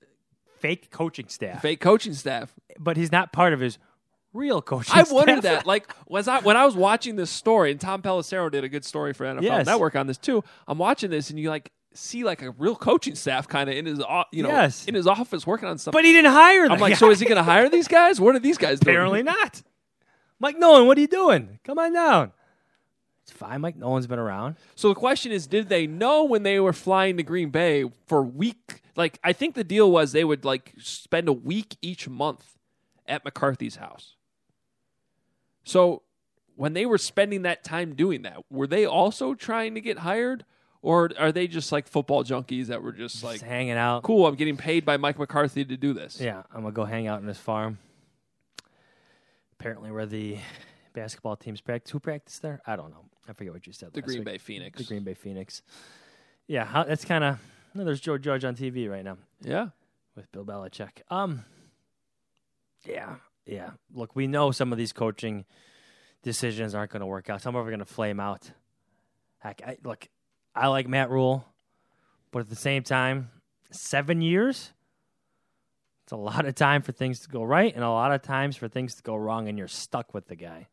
fake 0.59 0.89
coaching 0.89 1.27
staff, 1.27 1.61
fake 1.61 1.79
coaching 1.79 2.13
staff. 2.13 2.53
but 2.79 2.97
he's 2.97 3.11
not 3.11 3.31
part 3.31 3.53
of 3.53 3.59
his 3.59 3.77
real 4.35 4.61
coaching 4.61 4.93
I 4.95 5.03
staff. 5.03 5.13
wondered 5.15 5.41
that. 5.43 5.65
Like, 5.65 5.91
was 6.07 6.27
I 6.27 6.39
when 6.41 6.57
I 6.57 6.65
was 6.65 6.75
watching 6.75 7.15
this 7.15 7.29
story, 7.31 7.71
and 7.71 7.79
Tom 7.79 8.01
Pelissero 8.01 8.51
did 8.51 8.63
a 8.63 8.69
good 8.69 8.85
story 8.85 9.13
for 9.13 9.25
NFL 9.25 9.41
Yes. 9.43 9.65
Network 9.65 9.95
on 9.95 10.07
this 10.07 10.17
too. 10.17 10.43
I'm 10.67 10.77
watching 10.77 11.09
this, 11.09 11.29
and 11.29 11.39
you 11.39 11.49
like 11.49 11.71
see 11.93 12.23
like 12.25 12.41
a 12.41 12.51
real 12.51 12.75
coaching 12.75 13.15
staff 13.15 13.47
kind 13.47 13.69
of 13.69 13.75
in 13.77 13.85
his, 13.85 13.99
you 14.31 14.43
know, 14.43 14.49
Yes. 14.49 14.85
in 14.85 14.93
his 14.95 15.07
office 15.07 15.47
working 15.47 15.69
on 15.69 15.77
stuff. 15.77 15.93
But 15.93 16.03
he 16.05 16.11
didn't 16.11 16.33
hire 16.33 16.63
them. 16.63 16.73
I'm 16.73 16.79
like, 16.79 16.97
so 16.97 17.09
is 17.09 17.19
he 17.21 17.25
going 17.25 17.37
to 17.37 17.43
hire 17.43 17.69
these 17.69 17.87
guys? 17.87 18.19
What 18.19 18.35
are 18.35 18.39
these 18.39 18.57
guys 18.57 18.81
doing? 18.81 18.93
Apparently 18.95 19.23
not. 19.23 19.63
Mike 20.37 20.59
Nolan, 20.59 20.87
what 20.87 20.97
are 20.97 21.01
you 21.01 21.07
doing? 21.07 21.59
Come 21.63 21.79
on 21.79 21.93
down. 21.93 22.33
It's 23.23 23.31
fine. 23.31 23.61
Mike 23.61 23.77
Nolan's 23.77 24.07
been 24.07 24.19
around. 24.19 24.57
So 24.75 24.89
the 24.89 24.95
question 24.95 25.31
is, 25.31 25.47
did 25.47 25.69
they 25.69 25.87
know 25.87 26.25
when 26.25 26.43
they 26.43 26.59
were 26.59 26.73
flying 26.73 27.15
to 27.15 27.23
Green 27.23 27.49
Bay 27.49 27.85
for 28.07 28.21
week? 28.21 28.81
Like, 28.97 29.17
I 29.23 29.31
think 29.31 29.55
the 29.55 29.63
deal 29.63 29.89
was 29.89 30.11
they 30.11 30.25
would 30.25 30.43
like 30.43 30.73
spend 30.77 31.29
a 31.29 31.33
week 31.33 31.77
each 31.81 32.09
month 32.09 32.57
at 33.07 33.23
McCarthy's 33.23 33.77
house. 33.77 34.15
So 35.65 36.03
when 36.55 36.71
they 36.73 36.85
were 36.85 36.97
spending 36.97 37.41
that 37.41 37.63
time 37.65 37.95
doing 37.95 38.21
that, 38.21 38.37
were 38.49 38.67
they 38.67 38.85
also 38.85 39.33
trying 39.33 39.75
to 39.75 39.81
get 39.81 39.97
hired, 39.99 40.45
or 40.81 41.09
are 41.19 41.31
they 41.33 41.47
just 41.47 41.71
like 41.73 41.87
football 41.87 42.23
junkies 42.23 42.67
that 42.67 42.81
were 42.81 42.93
just 42.93 43.23
like, 43.23 43.35
Just 43.39 43.45
hanging 43.45 43.73
out. 43.73 44.03
cool, 44.03 44.25
I'm 44.27 44.35
getting 44.35 44.55
paid 44.55 44.85
by 44.85 44.95
Mike 44.97 45.19
McCarthy 45.19 45.65
to 45.65 45.75
do 45.75 45.91
this? 45.93 46.21
Yeah, 46.21 46.43
I'm 46.53 46.61
gonna 46.61 46.71
go 46.71 46.85
hang 46.85 47.07
out 47.07 47.19
in 47.19 47.25
this 47.25 47.37
farm. 47.39 47.79
Apparently, 49.59 49.91
where 49.91 50.05
the 50.05 50.37
basketball 50.93 51.35
teams 51.35 51.61
practice. 51.61 51.91
Who 51.91 51.99
practiced 51.99 52.41
there? 52.41 52.61
I 52.65 52.75
don't 52.75 52.91
know. 52.91 53.05
I 53.27 53.33
forget 53.33 53.53
what 53.53 53.65
you 53.65 53.73
said. 53.73 53.91
The 53.93 54.01
Green 54.01 54.19
week. 54.19 54.25
Bay 54.25 54.37
Phoenix. 54.37 54.77
The 54.77 54.83
Green 54.85 55.03
Bay 55.03 55.13
Phoenix. 55.13 55.61
Yeah, 56.47 56.63
how, 56.65 56.83
that's 56.83 57.03
kind 57.05 57.23
of. 57.23 57.39
No, 57.73 57.83
there's 57.83 57.99
Joe 57.99 58.17
Judge 58.17 58.45
on 58.45 58.55
TV 58.55 58.89
right 58.89 59.03
now 59.03 59.17
Yeah. 59.41 59.69
with 60.15 60.31
Bill 60.31 60.45
Belichick. 60.45 61.01
Um. 61.09 61.43
Yeah, 62.85 63.15
yeah. 63.45 63.71
Look, 63.93 64.15
we 64.15 64.27
know 64.27 64.51
some 64.51 64.71
of 64.71 64.77
these 64.77 64.93
coaching 64.93 65.45
decisions 66.23 66.73
aren't 66.75 66.91
going 66.91 67.01
to 67.01 67.05
work 67.05 67.29
out. 67.29 67.41
Some 67.41 67.55
of 67.55 67.61
them 67.61 67.67
are 67.67 67.71
going 67.71 67.85
to 67.85 67.93
flame 67.93 68.19
out. 68.19 68.51
Heck, 69.39 69.61
I, 69.65 69.77
look, 69.83 70.07
I 70.55 70.67
like 70.67 70.87
Matt 70.87 71.09
Rhule, 71.09 71.45
but 72.31 72.39
at 72.39 72.49
the 72.49 72.55
same 72.55 72.83
time, 72.83 73.29
seven 73.71 74.21
years. 74.21 74.71
It's 76.03 76.11
a 76.11 76.17
lot 76.17 76.45
of 76.45 76.53
time 76.53 76.83
for 76.83 76.91
things 76.91 77.21
to 77.21 77.29
go 77.29 77.43
right, 77.43 77.73
and 77.73 77.83
a 77.83 77.89
lot 77.89 78.11
of 78.11 78.21
times 78.21 78.55
for 78.55 78.67
things 78.67 78.93
to 78.95 79.01
go 79.01 79.15
wrong, 79.15 79.47
and 79.47 79.57
you're 79.57 79.67
stuck 79.67 80.13
with 80.13 80.27
the 80.27 80.35
guy. 80.35 80.67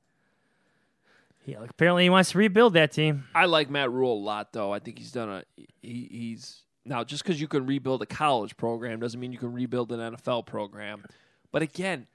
Yeah, 1.46 1.64
apparently 1.66 2.04
he 2.04 2.10
wants 2.10 2.32
to 2.32 2.38
rebuild 2.38 2.74
that 2.74 2.92
team. 2.92 3.24
I 3.34 3.46
like 3.46 3.70
Matt 3.70 3.90
Rhule 3.90 4.12
a 4.12 4.22
lot, 4.22 4.52
though. 4.52 4.72
I 4.72 4.78
think 4.78 4.98
he's 4.98 5.10
done 5.10 5.28
a. 5.28 5.44
He, 5.56 6.08
he's 6.10 6.62
now 6.84 7.02
just 7.02 7.22
because 7.22 7.40
you 7.40 7.48
can 7.48 7.66
rebuild 7.66 8.02
a 8.02 8.06
college 8.06 8.56
program 8.56 9.00
doesn't 9.00 9.18
mean 9.18 9.32
you 9.32 9.38
can 9.38 9.52
rebuild 9.52 9.90
an 9.92 10.14
NFL 10.14 10.46
program. 10.46 11.04
But 11.50 11.62
again, 11.62 12.06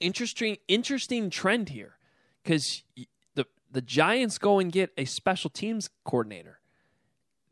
interesting, 0.00 0.56
interesting 0.68 1.30
trend 1.30 1.70
here 1.70 1.96
because 2.42 2.82
the 3.34 3.46
the 3.70 3.82
Giants 3.82 4.38
go 4.38 4.58
and 4.58 4.72
get 4.72 4.90
a 4.96 5.04
special 5.04 5.50
teams 5.50 5.90
coordinator. 6.04 6.60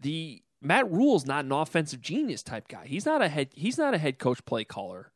The 0.00 0.42
Matt 0.61 0.90
Rhule's 0.90 1.26
not 1.26 1.44
an 1.44 1.52
offensive 1.52 2.00
genius 2.00 2.42
type 2.42 2.68
guy. 2.68 2.87
He's 2.87 3.06
not 3.06 3.22
a 3.22 3.28
head. 3.28 3.48
He's 3.54 3.78
not 3.78 3.94
a 3.94 3.98
head 3.98 4.18
coach, 4.18 4.44
play 4.44 4.64
caller. 4.64 5.12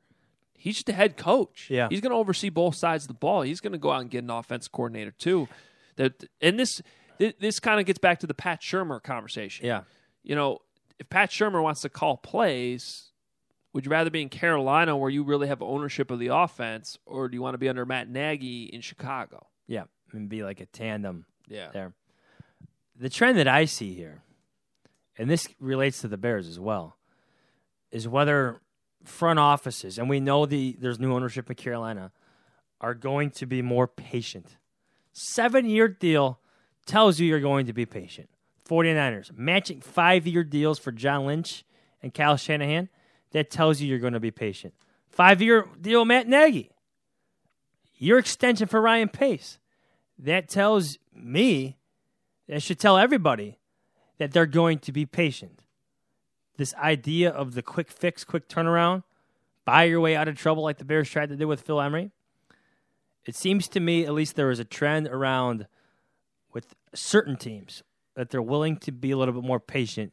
He's 0.55 0.75
just 0.77 0.89
a 0.91 0.93
head 0.93 1.17
coach. 1.17 1.69
Yeah. 1.71 1.89
he's 1.89 2.03
going 2.03 2.11
to 2.11 2.17
oversee 2.17 2.51
both 2.51 2.77
sides 2.77 3.05
of 3.05 3.09
the 3.09 3.15
ball. 3.15 3.43
He's 3.43 3.61
going 3.61 3.73
to 3.73 3.79
go 3.79 3.91
out 3.91 4.03
and 4.03 4.11
get 4.11 4.23
an 4.25 4.31
offensive 4.31 4.71
coordinator 4.71 5.13
too. 5.13 5.49
That 5.97 6.25
and 6.41 6.59
this 6.59 6.83
this 7.19 7.61
kind 7.61 7.81
of 7.81 7.87
gets 7.87 7.99
back 7.99 8.21
to 8.21 8.27
the 8.27 8.35
Pat 8.35 8.61
Shurmur 8.61 9.03
conversation. 9.03 9.67
Yeah, 9.67 9.83
You 10.23 10.35
know, 10.35 10.59
if 10.99 11.09
Pat 11.09 11.31
Shurmur 11.31 11.63
wants 11.63 11.83
to 11.83 11.89
call 11.89 12.17
plays, 12.17 13.10
would 13.73 13.85
you 13.87 13.91
rather 13.91 14.11
be 14.11 14.23
in 14.23 14.29
Carolina 14.29 14.97
where 14.97 15.11
you 15.11 15.23
really 15.23 15.49
have 15.49 15.63
ownership 15.63 16.11
of 16.11 16.19
the 16.19 16.29
offense, 16.29 16.99
or 17.07 17.29
do 17.29 17.35
you 17.37 17.43
want 17.43 17.55
to 17.55 17.59
be 17.59 17.69
under 17.69 17.85
Matt 17.87 18.09
Nagy 18.09 18.65
in 18.65 18.81
Chicago? 18.81 19.47
yeah, 19.67 19.85
and 20.13 20.29
be 20.29 20.43
like 20.43 20.61
a 20.61 20.67
tandem 20.67 21.25
Yeah. 21.49 21.71
there. 21.73 21.93
The 22.97 23.09
trend 23.09 23.39
that 23.39 23.47
I 23.47 23.65
see 23.67 23.95
here, 23.95 24.23
and 25.17 25.31
this 25.31 25.47
relates 25.61 26.01
to 26.01 26.09
the 26.09 26.17
Bears 26.19 26.49
as 26.49 26.59
well, 26.59 26.97
is 27.93 28.09
whether 28.09 28.61
front 29.05 29.39
offices, 29.39 29.99
and 29.99 30.09
we 30.11 30.19
know 30.21 30.47
the 30.47 30.77
there's 30.81 30.99
new 30.99 31.15
ownership 31.15 31.49
in 31.49 31.55
Carolina, 31.57 32.11
are 32.81 32.95
going 32.95 33.31
to 33.31 33.47
be 33.47 33.63
more 33.63 33.87
patient. 33.87 34.57
Seven 35.13 35.67
year 35.69 35.87
deal 35.89 36.41
tells 36.87 37.21
you 37.21 37.27
you're 37.29 37.41
going 37.41 37.67
to 37.67 37.73
be 37.73 37.87
patient. 37.87 38.29
49ers 38.69 39.37
matching 39.37 39.81
five 39.81 40.27
year 40.27 40.45
deals 40.45 40.79
for 40.79 40.93
John 40.93 41.27
Lynch 41.27 41.65
and 42.03 42.13
Kyle 42.13 42.37
Shanahan. 42.37 42.89
That 43.33 43.51
tells 43.51 43.81
you 43.81 43.89
you're 43.89 43.99
going 43.99 44.13
to 44.13 44.21
be 44.21 44.31
patient. 44.31 44.75
Five 45.09 45.41
year 45.43 45.67
deal, 45.81 46.05
Matt 46.05 46.29
Nagy. 46.29 46.71
Your 47.97 48.19
extension 48.19 48.67
for 48.67 48.81
Ryan 48.81 49.09
Pace. 49.09 49.59
That 50.19 50.49
tells 50.49 50.99
me, 51.15 51.77
that 52.49 52.63
should 52.63 52.79
tell 52.79 52.99
everybody 52.99 53.59
that 54.19 54.33
they're 54.33 54.47
going 54.47 54.79
to 54.81 54.93
be 54.93 55.07
patient. 55.07 55.65
This 56.57 56.75
idea 56.75 57.31
of 57.31 57.55
the 57.55 57.63
quick 57.63 57.91
fix, 57.91 58.25
quick 58.25 58.49
turnaround, 58.49 59.03
buy 59.65 59.85
your 59.85 60.01
way 60.01 60.17
out 60.17 60.29
of 60.29 60.37
trouble 60.37 60.63
like 60.63 60.79
the 60.79 60.85
Bears 60.85 61.09
tried 61.09 61.31
to 61.31 61.37
do 61.37 61.49
with 61.49 61.63
Phil 61.63 61.81
Emery. 61.81 62.11
It 63.25 63.35
seems 63.35 63.69
to 63.69 63.81
me, 63.81 64.05
at 64.05 64.13
least, 64.13 64.37
there 64.37 64.51
is 64.51 64.59
a 64.59 64.65
trend 64.65 65.07
around 65.07 65.67
with 66.53 66.75
certain 66.95 67.37
teams 67.37 67.83
that 68.15 68.31
they're 68.31 68.43
willing 68.43 68.77
to 68.79 68.93
be 68.93 69.11
a 69.11 69.17
little 69.17 69.35
bit 69.35 69.45
more 69.45 69.61
patient 69.61 70.13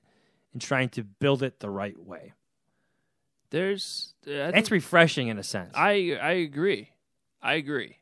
in 0.54 0.60
trying 0.60 0.90
to 0.90 1.04
build 1.04 1.44
it 1.44 1.60
the 1.60 1.70
right 1.70 1.98
way. 2.00 2.34
There's 3.50 4.14
I 4.28 4.52
think- 4.52 4.72
refreshing 4.72 5.28
in 5.30 5.38
a 5.38 5.44
sense. 5.44 5.72
I 5.76 6.18
I 6.22 6.32
agree. 6.34 6.90
I 7.42 7.54
agree. 7.54 7.98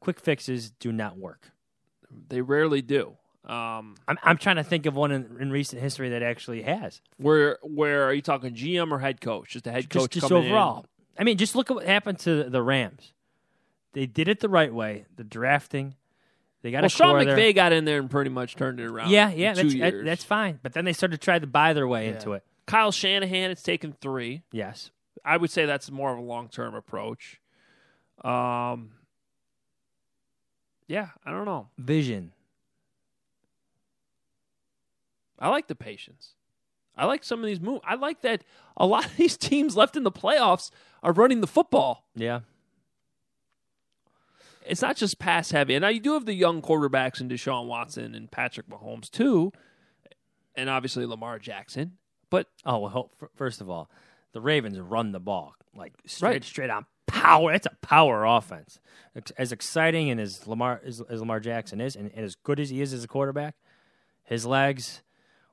Quick 0.00 0.20
fixes 0.20 0.70
do 0.70 0.92
not 0.92 1.16
work. 1.18 1.50
They 2.28 2.40
rarely 2.42 2.82
do. 2.82 3.16
Um, 3.44 3.96
I'm 4.06 4.18
I'm 4.22 4.36
trying 4.36 4.56
to 4.56 4.62
think 4.64 4.86
of 4.86 4.94
one 4.94 5.10
in, 5.12 5.36
in 5.40 5.50
recent 5.50 5.80
history 5.80 6.10
that 6.10 6.22
actually 6.22 6.62
has. 6.62 7.00
where 7.16 7.58
where 7.62 8.04
are 8.04 8.12
you 8.12 8.22
talking 8.22 8.54
GM 8.54 8.90
or 8.92 8.98
head 8.98 9.20
coach? 9.20 9.50
Just 9.50 9.66
a 9.66 9.70
head 9.72 9.88
coach 9.88 10.10
Just, 10.10 10.12
just 10.12 10.28
coming 10.28 10.44
in? 10.44 10.50
overall. 10.52 10.86
I 11.18 11.24
mean, 11.24 11.36
just 11.38 11.54
look 11.56 11.70
at 11.70 11.74
what 11.76 11.86
happened 11.86 12.18
to 12.20 12.44
the 12.44 12.62
Rams. 12.62 13.12
They 13.92 14.06
did 14.06 14.28
it 14.28 14.40
the 14.40 14.48
right 14.48 14.72
way. 14.72 15.06
The 15.16 15.24
drafting, 15.24 15.94
they 16.62 16.70
got 16.70 16.78
Well, 16.82 16.86
a 16.86 16.90
Sean 16.90 17.14
McVay 17.16 17.34
there. 17.36 17.52
got 17.52 17.72
in 17.72 17.84
there 17.84 17.98
and 17.98 18.10
pretty 18.10 18.30
much 18.30 18.54
turned 18.56 18.78
it 18.78 18.86
around. 18.86 19.10
Yeah, 19.10 19.30
yeah, 19.30 19.54
that's 19.54 19.74
that- 19.74 20.04
that's 20.04 20.24
fine. 20.24 20.60
But 20.62 20.74
then 20.74 20.84
they 20.84 20.92
started 20.92 21.20
to 21.20 21.24
try 21.24 21.38
to 21.38 21.46
buy 21.46 21.72
their 21.72 21.88
way 21.88 22.08
into 22.08 22.32
it. 22.34 22.44
Kyle 22.70 22.92
Shanahan. 22.92 23.50
It's 23.50 23.62
taken 23.62 23.92
three. 24.00 24.42
Yes, 24.52 24.90
I 25.24 25.36
would 25.36 25.50
say 25.50 25.66
that's 25.66 25.90
more 25.90 26.12
of 26.12 26.18
a 26.18 26.22
long 26.22 26.48
term 26.48 26.74
approach. 26.74 27.40
Um, 28.22 28.92
yeah, 30.86 31.08
I 31.24 31.30
don't 31.32 31.46
know. 31.46 31.68
vision. 31.78 32.32
I 35.38 35.48
like 35.48 35.68
the 35.68 35.74
patience. 35.74 36.34
I 36.96 37.06
like 37.06 37.24
some 37.24 37.40
of 37.40 37.46
these 37.46 37.60
moves. 37.60 37.80
I 37.84 37.94
like 37.94 38.20
that 38.22 38.44
a 38.76 38.86
lot 38.86 39.06
of 39.06 39.16
these 39.16 39.36
teams 39.36 39.76
left 39.76 39.96
in 39.96 40.02
the 40.04 40.12
playoffs 40.12 40.70
are 41.02 41.12
running 41.12 41.40
the 41.40 41.46
football. 41.46 42.04
Yeah, 42.14 42.40
It's 44.66 44.82
not 44.82 44.96
just 44.96 45.18
pass 45.18 45.50
heavy. 45.50 45.74
And 45.74 45.82
now 45.82 45.88
you 45.88 46.00
do 46.00 46.12
have 46.12 46.26
the 46.26 46.34
young 46.34 46.60
quarterbacks 46.60 47.20
in 47.20 47.28
Deshaun 47.28 47.66
Watson 47.66 48.14
and 48.14 48.30
Patrick 48.30 48.68
Mahomes 48.68 49.10
too, 49.10 49.50
and 50.54 50.68
obviously 50.68 51.06
Lamar 51.06 51.38
Jackson. 51.38 51.96
But 52.30 52.46
Oh 52.64 52.78
well, 52.78 53.10
first 53.34 53.60
of 53.60 53.68
all, 53.68 53.90
the 54.32 54.40
Ravens 54.40 54.78
run 54.78 55.12
the 55.12 55.20
ball 55.20 55.54
like 55.74 55.92
straight, 56.06 56.28
Right. 56.30 56.44
straight 56.44 56.70
on 56.70 56.86
power. 57.06 57.52
It's 57.52 57.66
a 57.66 57.76
power 57.82 58.24
offense. 58.24 58.78
As 59.36 59.50
exciting 59.52 60.10
and 60.10 60.20
as 60.20 60.46
Lamar 60.46 60.80
as, 60.84 61.00
as 61.10 61.20
Lamar 61.20 61.40
Jackson 61.40 61.80
is, 61.80 61.96
and, 61.96 62.10
and 62.14 62.24
as 62.24 62.36
good 62.36 62.60
as 62.60 62.70
he 62.70 62.80
is 62.80 62.92
as 62.92 63.02
a 63.04 63.08
quarterback, 63.08 63.56
his 64.22 64.46
legs, 64.46 65.02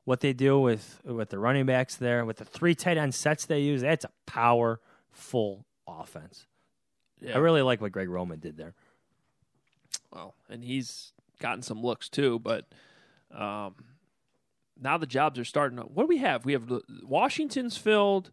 what 0.06 0.20
they 0.20 0.34
do 0.34 0.60
with 0.60 1.02
with 1.04 1.30
the 1.30 1.40
running 1.40 1.66
backs 1.66 1.96
there, 1.96 2.24
with 2.24 2.38
the 2.38 2.46
three 2.46 2.76
tight 2.76 2.98
end 2.98 3.16
sets 3.16 3.46
they 3.46 3.60
use, 3.62 3.82
that's 3.82 4.06
a 4.06 4.12
powerful 4.28 5.66
offense. 5.88 6.46
yeah, 7.20 7.34
I 7.36 7.40
really 7.40 7.64
like 7.64 7.82
what 7.82 7.92
Greg 7.92 8.10
Roman 8.10 8.40
did 8.40 8.58
there. 8.58 8.76
well, 10.14 10.36
and 10.50 10.64
he's 10.64 11.14
gotten 11.40 11.62
some 11.64 11.82
looks 11.82 12.10
too. 12.10 12.40
But 12.40 12.66
um, 13.34 13.76
now 14.82 14.98
the 14.98 15.06
jobs 15.06 15.40
are 15.40 15.46
starting. 15.46 15.78
What 15.78 16.04
do 16.04 16.08
we 16.08 16.18
have? 16.18 16.46
We 16.46 16.54
have 16.54 16.72
Washington's 17.04 17.78
filled, 17.78 18.32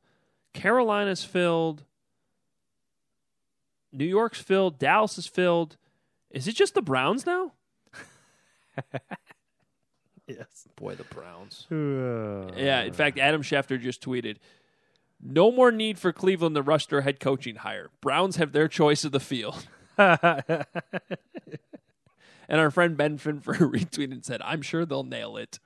Carolina's 0.52 1.24
filled, 1.24 1.84
New 3.92 4.04
York's 4.04 4.40
filled, 4.40 4.78
Dallas 4.78 5.18
is 5.18 5.26
filled. 5.26 5.76
Is 6.30 6.48
it 6.48 6.56
just 6.56 6.74
the 6.74 6.82
Browns 6.82 7.26
now? 7.26 7.52
Yes. 10.26 10.66
Boy, 10.76 10.94
the 10.94 11.04
Browns. 11.04 11.66
yeah. 11.70 12.50
Yeah, 12.56 12.82
in 12.82 12.92
fact, 12.92 13.18
Adam 13.18 13.42
Schefter 13.42 13.80
just 13.80 14.02
tweeted, 14.02 14.36
"No 15.20 15.52
more 15.52 15.70
need 15.70 15.98
for 15.98 16.12
Cleveland 16.12 16.54
to 16.56 16.62
rush 16.62 16.86
their 16.86 17.02
head 17.02 17.20
coaching 17.20 17.56
hire. 17.56 17.90
Browns 18.00 18.36
have 18.36 18.52
their 18.52 18.68
choice 18.68 19.04
of 19.04 19.12
the 19.12 19.20
field." 19.20 19.66
and 19.98 20.64
our 22.48 22.70
friend 22.70 22.96
Ben 22.96 23.18
Finfer 23.18 23.54
retweeted 23.58 24.12
and 24.12 24.24
said, 24.24 24.40
"I'm 24.42 24.62
sure 24.62 24.86
they'll 24.86 25.04
nail 25.04 25.36
it." 25.36 25.58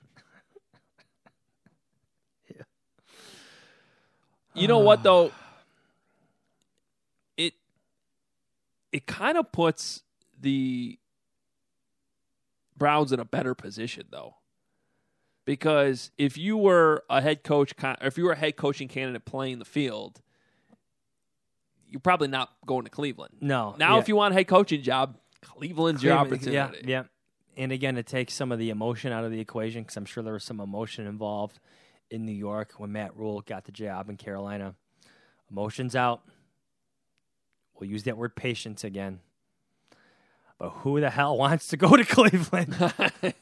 You 4.59 4.67
know 4.67 4.79
what 4.79 4.99
uh. 4.99 5.03
though? 5.03 5.31
It 7.37 7.53
it 8.91 9.05
kind 9.05 9.37
of 9.37 9.51
puts 9.51 10.03
the 10.39 10.99
Browns 12.77 13.11
in 13.11 13.19
a 13.19 13.25
better 13.25 13.53
position 13.53 14.05
though. 14.09 14.35
Because 15.45 16.11
if 16.17 16.37
you 16.37 16.57
were 16.57 17.03
a 17.09 17.21
head 17.21 17.43
coach, 17.43 17.73
if 18.01 18.17
you 18.17 18.25
were 18.25 18.33
a 18.33 18.37
head 18.37 18.55
coaching 18.55 18.87
candidate 18.87 19.25
playing 19.25 19.57
the 19.57 19.65
field, 19.65 20.21
you're 21.87 21.99
probably 21.99 22.27
not 22.27 22.51
going 22.67 22.83
to 22.83 22.91
Cleveland. 22.91 23.35
No. 23.41 23.75
Now, 23.79 23.95
yeah. 23.95 24.01
if 24.01 24.07
you 24.07 24.15
want 24.15 24.33
a 24.33 24.35
head 24.35 24.47
coaching 24.47 24.83
job, 24.83 25.17
Cleveland's 25.41 26.03
your 26.03 26.13
opportunity. 26.13 26.51
Yeah, 26.51 26.71
yeah. 26.83 27.03
And 27.57 27.71
again, 27.71 27.97
it 27.97 28.05
takes 28.05 28.35
some 28.35 28.51
of 28.51 28.59
the 28.59 28.69
emotion 28.69 29.11
out 29.11 29.23
of 29.23 29.31
the 29.31 29.39
equation 29.39 29.81
because 29.81 29.97
I'm 29.97 30.05
sure 30.05 30.21
there 30.21 30.33
was 30.33 30.43
some 30.43 30.59
emotion 30.59 31.07
involved 31.07 31.59
in 32.11 32.25
New 32.25 32.31
York 32.31 32.73
when 32.77 32.91
Matt 32.91 33.15
Rhule 33.15 33.41
got 33.41 33.65
the 33.65 33.71
job 33.71 34.09
in 34.09 34.17
Carolina. 34.17 34.75
Emotions 35.51 35.95
out. 35.95 36.21
We'll 37.79 37.89
use 37.89 38.03
that 38.03 38.17
word 38.17 38.35
patience 38.35 38.83
again. 38.83 39.19
But 40.57 40.69
who 40.69 40.99
the 40.99 41.09
hell 41.09 41.37
wants 41.39 41.67
to 41.69 41.77
go 41.77 41.95
to 41.95 42.03
Cleveland? 42.03 42.75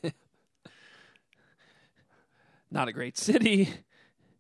Not 2.72 2.88
a 2.88 2.94
great 2.94 3.18
city, 3.18 3.70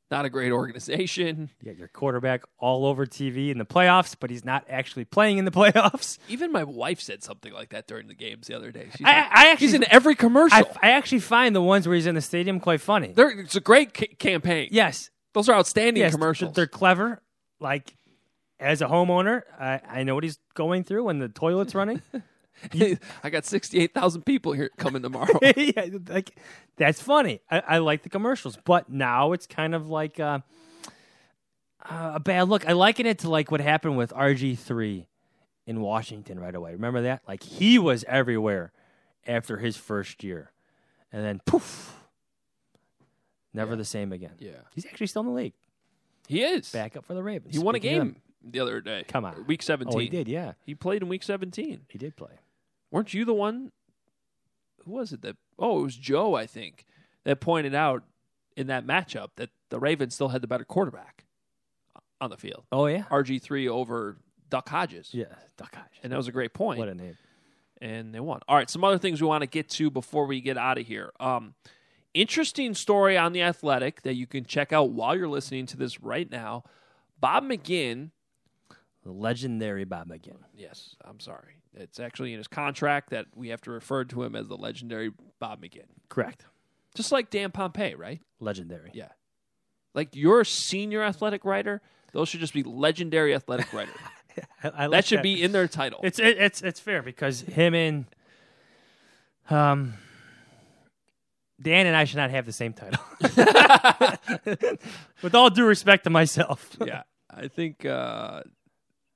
not 0.09 0.25
a 0.25 0.29
great 0.29 0.51
organization. 0.51 1.49
you 1.61 1.71
got 1.71 1.77
your 1.77 1.87
quarterback 1.89 2.43
all 2.59 2.85
over 2.85 3.05
TV 3.05 3.49
in 3.51 3.57
the 3.57 3.65
playoffs, 3.65 4.15
but 4.19 4.29
he's 4.29 4.45
not 4.45 4.65
actually 4.69 5.05
playing 5.05 5.37
in 5.37 5.45
the 5.45 5.51
playoffs. 5.59 6.17
Even 6.29 6.51
my 6.51 6.63
wife 6.63 7.01
said 7.01 7.23
something 7.23 7.51
like 7.53 7.69
that 7.69 7.87
during 7.87 8.07
the 8.07 8.13
games 8.13 8.47
the 8.47 8.55
other 8.55 8.71
day. 8.71 8.87
She's 8.95 9.05
I- 9.05 9.19
like, 9.21 9.31
I 9.31 9.51
actually- 9.51 9.67
he's 9.67 9.73
in 9.73 9.85
every 9.91 10.15
commercial. 10.15 10.57
I, 10.81 10.87
I 10.87 10.91
actually 10.91 11.19
find 11.19 11.55
the 11.55 11.61
ones 11.61 11.87
where 11.87 11.95
he's 11.95 12.07
in 12.07 12.15
the 12.15 12.21
stadium 12.21 12.59
quite 12.59 12.81
funny. 12.81 13.13
They're- 13.13 13.29
it's 13.39 13.55
a 13.55 13.61
great 13.61 13.93
ca- 13.93 14.15
campaign. 14.17 14.69
yes, 14.71 15.09
Those 15.33 15.49
are 15.49 15.55
outstanding 15.55 16.01
yes, 16.01 16.13
commercials. 16.13 16.53
They're 16.53 16.67
clever. 16.67 17.21
Like 17.59 17.93
as 18.59 18.81
a 18.81 18.85
homeowner, 18.87 19.41
I, 19.59 19.81
I 19.87 20.03
know 20.03 20.15
what 20.15 20.23
he's 20.23 20.39
going 20.55 20.83
through 20.83 21.03
when 21.05 21.19
the 21.19 21.27
toilet's 21.29 21.75
running. 21.75 22.01
I 23.23 23.29
got 23.29 23.45
68,000 23.45 24.23
people 24.23 24.51
here 24.53 24.69
coming 24.77 25.01
tomorrow. 25.01 25.39
yeah, 25.55 25.87
like 26.07 26.37
that's 26.77 27.01
funny. 27.01 27.41
I, 27.49 27.59
I 27.59 27.77
like 27.79 28.03
the 28.03 28.09
commercials, 28.09 28.57
but 28.63 28.89
now 28.89 29.31
it's 29.33 29.45
kind 29.47 29.75
of 29.75 29.89
like 29.89 30.19
uh, 30.19 30.39
uh, 31.89 32.11
a 32.15 32.19
bad 32.19 32.49
look. 32.49 32.67
I 32.67 32.73
liken 32.73 33.05
it 33.05 33.19
to 33.19 33.29
like 33.29 33.51
what 33.51 33.61
happened 33.61 33.97
with 33.97 34.11
RG 34.11 34.57
three 34.57 35.07
in 35.65 35.81
Washington 35.81 36.39
right 36.39 36.55
away. 36.55 36.71
Remember 36.73 37.01
that? 37.03 37.21
Like 37.27 37.43
he 37.43 37.77
was 37.79 38.03
everywhere 38.07 38.71
after 39.27 39.57
his 39.57 39.77
first 39.77 40.23
year, 40.23 40.51
and 41.11 41.23
then 41.23 41.41
poof, 41.45 41.95
never 43.53 43.75
the 43.75 43.85
same 43.85 44.11
again. 44.11 44.33
Yeah. 44.39 44.51
he's 44.73 44.85
actually 44.85 45.07
still 45.07 45.21
in 45.21 45.27
the 45.27 45.33
league. 45.33 45.53
he 46.27 46.43
is. 46.43 46.71
Back 46.71 46.95
up 46.97 47.05
for 47.05 47.13
the 47.13 47.23
Ravens. 47.23 47.53
He 47.55 47.59
won 47.59 47.75
a 47.75 47.79
Speaking 47.79 47.97
game 47.99 48.15
the 48.43 48.59
other 48.61 48.79
day. 48.81 49.03
Come 49.07 49.25
on. 49.25 49.45
Week 49.47 49.61
17. 49.61 49.93
Oh, 49.93 49.99
he 49.99 50.09
did. 50.09 50.27
Yeah, 50.27 50.53
He 50.65 50.75
played 50.75 51.01
in 51.01 51.09
week 51.09 51.23
17. 51.23 51.81
he 51.89 51.97
did 51.97 52.15
play. 52.15 52.39
Weren't 52.91 53.13
you 53.13 53.25
the 53.25 53.33
one? 53.33 53.71
Who 54.85 54.91
was 54.91 55.11
it 55.13 55.21
that? 55.21 55.35
Oh, 55.59 55.79
it 55.79 55.83
was 55.83 55.95
Joe, 55.95 56.35
I 56.35 56.45
think, 56.45 56.85
that 57.25 57.39
pointed 57.41 57.75
out 57.75 58.03
in 58.55 58.67
that 58.67 58.85
matchup 58.87 59.29
that 59.35 59.49
the 59.69 59.79
Ravens 59.79 60.15
still 60.15 60.29
had 60.29 60.41
the 60.41 60.47
better 60.47 60.63
quarterback 60.63 61.25
on 62.21 62.29
the 62.29 62.37
field. 62.37 62.63
Oh 62.71 62.85
yeah, 62.87 63.03
RG3 63.11 63.67
over 63.67 64.17
Duck 64.49 64.69
Hodges. 64.69 65.09
yeah. 65.13 65.25
Duck 65.57 65.75
Hodges. 65.75 65.99
And 66.03 66.11
that 66.11 66.17
was 66.17 66.27
a 66.27 66.31
great 66.31 66.53
point. 66.53 66.79
What 66.79 66.87
a 66.87 66.95
name. 66.95 67.17
and 67.81 68.13
they 68.15 68.19
won. 68.19 68.39
All 68.47 68.55
right, 68.55 68.69
some 68.69 68.83
other 68.83 68.97
things 68.97 69.21
we 69.21 69.27
want 69.27 69.41
to 69.41 69.47
get 69.47 69.69
to 69.71 69.89
before 69.89 70.25
we 70.25 70.39
get 70.41 70.57
out 70.57 70.77
of 70.77 70.87
here. 70.87 71.11
Um, 71.19 71.53
interesting 72.13 72.73
story 72.73 73.17
on 73.17 73.33
the 73.33 73.41
Athletic 73.41 74.03
that 74.03 74.15
you 74.15 74.25
can 74.25 74.45
check 74.45 74.71
out 74.71 74.91
while 74.91 75.15
you're 75.15 75.27
listening 75.27 75.65
to 75.67 75.77
this 75.77 76.01
right 76.01 76.29
now. 76.31 76.63
Bob 77.19 77.43
McGinn. 77.43 78.11
The 79.03 79.11
legendary 79.11 79.85
Bob 79.85 80.09
McGinn. 80.09 80.37
Yes, 80.55 80.95
I'm 81.05 81.19
sorry. 81.19 81.56
It's 81.79 81.99
actually 81.99 82.33
in 82.33 82.37
his 82.39 82.47
contract 82.47 83.11
that 83.11 83.27
we 83.35 83.49
have 83.49 83.61
to 83.61 83.71
refer 83.71 84.03
to 84.05 84.23
him 84.23 84.35
as 84.35 84.47
the 84.47 84.57
legendary 84.57 85.11
Bob 85.39 85.61
McGinn, 85.61 85.85
Correct. 86.09 86.45
just 86.95 87.11
like 87.11 87.29
Dan 87.29 87.51
Pompei, 87.51 87.97
right? 87.97 88.21
Legendary. 88.39 88.91
Yeah. 88.93 89.09
Like 89.93 90.15
you're 90.15 90.43
senior 90.43 91.03
athletic 91.03 91.45
writer. 91.45 91.81
Those 92.13 92.29
should 92.29 92.39
just 92.39 92.53
be 92.53 92.63
legendary 92.63 93.33
athletic 93.35 93.71
writer. 93.73 93.91
I, 94.63 94.67
I 94.69 94.85
like 94.85 94.91
that 94.91 95.05
should 95.05 95.21
be 95.21 95.41
in 95.41 95.51
their 95.51 95.67
title. 95.67 95.99
It's 96.03 96.19
it, 96.19 96.37
it's 96.37 96.61
it's 96.61 96.79
fair 96.79 97.01
because 97.01 97.41
him 97.41 97.73
and 97.73 98.05
um 99.49 99.93
Dan 101.59 101.87
and 101.87 101.95
I 101.95 102.03
should 102.03 102.17
not 102.17 102.29
have 102.29 102.45
the 102.45 102.53
same 102.53 102.73
title. 102.73 102.99
With 105.23 105.33
all 105.33 105.49
due 105.49 105.65
respect 105.65 106.03
to 106.03 106.09
myself. 106.11 106.77
yeah, 106.85 107.03
I 107.31 107.47
think 107.47 107.83
uh, 107.83 108.43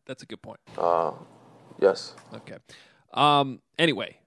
that's 0.07 0.23
a 0.23 0.25
good 0.25 0.41
point. 0.41 0.59
Uh, 0.75 1.11
yes. 1.81 2.15
Okay. 2.33 2.57
Um. 3.13 3.61
Anyway, 3.77 4.17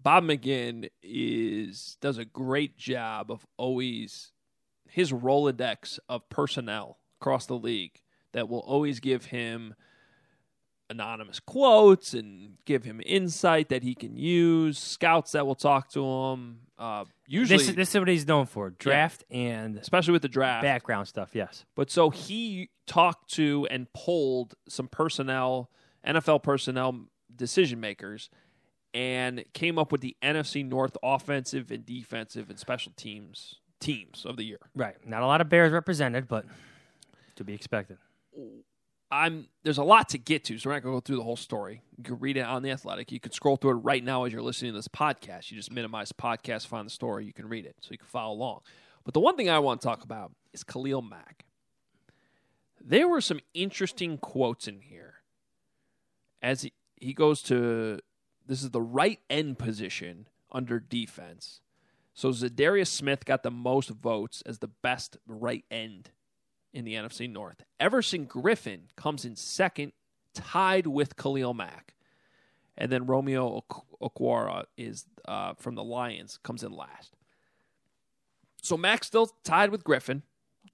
Bob 0.00 0.24
McGinn 0.24 0.88
is 1.02 1.96
does 2.00 2.18
a 2.18 2.24
great 2.24 2.76
job 2.76 3.30
of 3.30 3.46
always 3.56 4.32
his 4.88 5.12
rolodex 5.12 5.98
of 6.08 6.28
personnel 6.28 6.98
across 7.20 7.46
the 7.46 7.54
league 7.56 8.00
that 8.32 8.48
will 8.48 8.60
always 8.60 8.98
give 9.00 9.26
him 9.26 9.74
anonymous 10.90 11.40
quotes 11.40 12.12
and 12.12 12.58
give 12.66 12.84
him 12.84 13.00
insight 13.06 13.68
that 13.70 13.82
he 13.82 13.94
can 13.94 14.16
use. 14.16 14.78
Scouts 14.78 15.32
that 15.32 15.46
will 15.46 15.54
talk 15.54 15.90
to 15.92 16.04
him. 16.04 16.58
Uh, 16.78 17.04
usually, 17.26 17.58
this, 17.58 17.68
is- 17.68 17.74
this 17.76 17.88
is 17.94 17.98
what 17.98 18.08
he's 18.08 18.26
known 18.26 18.46
for: 18.46 18.70
draft 18.70 19.24
and 19.30 19.78
especially 19.78 20.12
with 20.12 20.22
the 20.22 20.28
draft, 20.28 20.62
background 20.62 21.06
stuff. 21.08 21.30
Yes. 21.34 21.64
but 21.76 21.90
so 21.90 22.10
he 22.10 22.70
talked 22.86 23.30
to 23.34 23.66
and 23.70 23.86
polled 23.94 24.54
some 24.68 24.88
personnel, 24.88 25.70
NFL 26.06 26.42
personnel 26.42 27.06
decision 27.34 27.80
makers, 27.80 28.30
and 28.94 29.44
came 29.52 29.78
up 29.78 29.92
with 29.92 30.00
the 30.00 30.16
NFC 30.22 30.66
North 30.66 30.96
offensive 31.02 31.70
and 31.70 31.84
defensive 31.84 32.50
and 32.50 32.58
special 32.58 32.92
teams 32.96 33.56
teams 33.80 34.24
of 34.24 34.36
the 34.36 34.44
year. 34.44 34.60
Right. 34.74 34.94
Not 35.04 35.22
a 35.22 35.26
lot 35.26 35.40
of 35.40 35.48
Bears 35.48 35.72
represented, 35.72 36.28
but 36.28 36.46
to 37.36 37.44
be 37.44 37.52
expected. 37.52 37.98
I'm 39.10 39.48
there's 39.62 39.78
a 39.78 39.84
lot 39.84 40.08
to 40.10 40.18
get 40.18 40.44
to, 40.44 40.56
so 40.56 40.70
we're 40.70 40.74
not 40.74 40.82
gonna 40.82 40.96
go 40.96 41.00
through 41.00 41.16
the 41.16 41.22
whole 41.22 41.36
story. 41.36 41.82
You 41.98 42.04
can 42.04 42.18
read 42.18 42.38
it 42.38 42.46
on 42.46 42.62
the 42.62 42.70
Athletic. 42.70 43.12
You 43.12 43.20
can 43.20 43.32
scroll 43.32 43.56
through 43.56 43.72
it 43.72 43.82
right 43.82 44.02
now 44.02 44.24
as 44.24 44.32
you're 44.32 44.40
listening 44.40 44.72
to 44.72 44.78
this 44.78 44.88
podcast. 44.88 45.50
You 45.50 45.56
just 45.58 45.70
minimize 45.70 46.12
podcast, 46.12 46.66
find 46.66 46.86
the 46.86 46.90
story, 46.90 47.26
you 47.26 47.32
can 47.34 47.46
read 47.46 47.66
it, 47.66 47.76
so 47.80 47.88
you 47.90 47.98
can 47.98 48.06
follow 48.06 48.32
along. 48.32 48.60
But 49.04 49.12
the 49.12 49.20
one 49.20 49.36
thing 49.36 49.50
I 49.50 49.58
want 49.58 49.82
to 49.82 49.86
talk 49.86 50.02
about 50.02 50.32
is 50.54 50.64
Khalil 50.64 51.02
Mack. 51.02 51.44
There 52.80 53.06
were 53.06 53.20
some 53.20 53.40
interesting 53.52 54.16
quotes 54.16 54.66
in 54.66 54.80
here 54.80 55.11
as 56.42 56.62
he, 56.62 56.72
he 56.96 57.12
goes 57.12 57.42
to 57.42 57.98
this 58.46 58.62
is 58.62 58.70
the 58.70 58.82
right 58.82 59.20
end 59.30 59.58
position 59.58 60.28
under 60.50 60.80
defense. 60.80 61.60
So 62.14 62.30
Za'Darius 62.30 62.88
Smith 62.88 63.24
got 63.24 63.42
the 63.42 63.50
most 63.50 63.88
votes 63.88 64.42
as 64.44 64.58
the 64.58 64.68
best 64.68 65.16
right 65.26 65.64
end 65.70 66.10
in 66.72 66.84
the 66.84 66.94
NFC 66.94 67.30
North. 67.30 67.62
Everson 67.80 68.26
Griffen 68.26 68.94
comes 68.96 69.24
in 69.24 69.36
second, 69.36 69.92
tied 70.34 70.86
with 70.86 71.16
Khalil 71.16 71.54
Mack. 71.54 71.94
And 72.76 72.90
then 72.90 73.06
Romeo 73.06 73.64
Okwara 74.02 74.64
is 74.76 75.06
uh, 75.26 75.54
from 75.54 75.74
the 75.74 75.84
Lions, 75.84 76.38
comes 76.42 76.62
in 76.62 76.72
last. 76.72 77.16
So 78.62 78.76
Mack 78.76 79.04
still 79.04 79.30
tied 79.44 79.70
with 79.70 79.84
Griffen. 79.84 80.22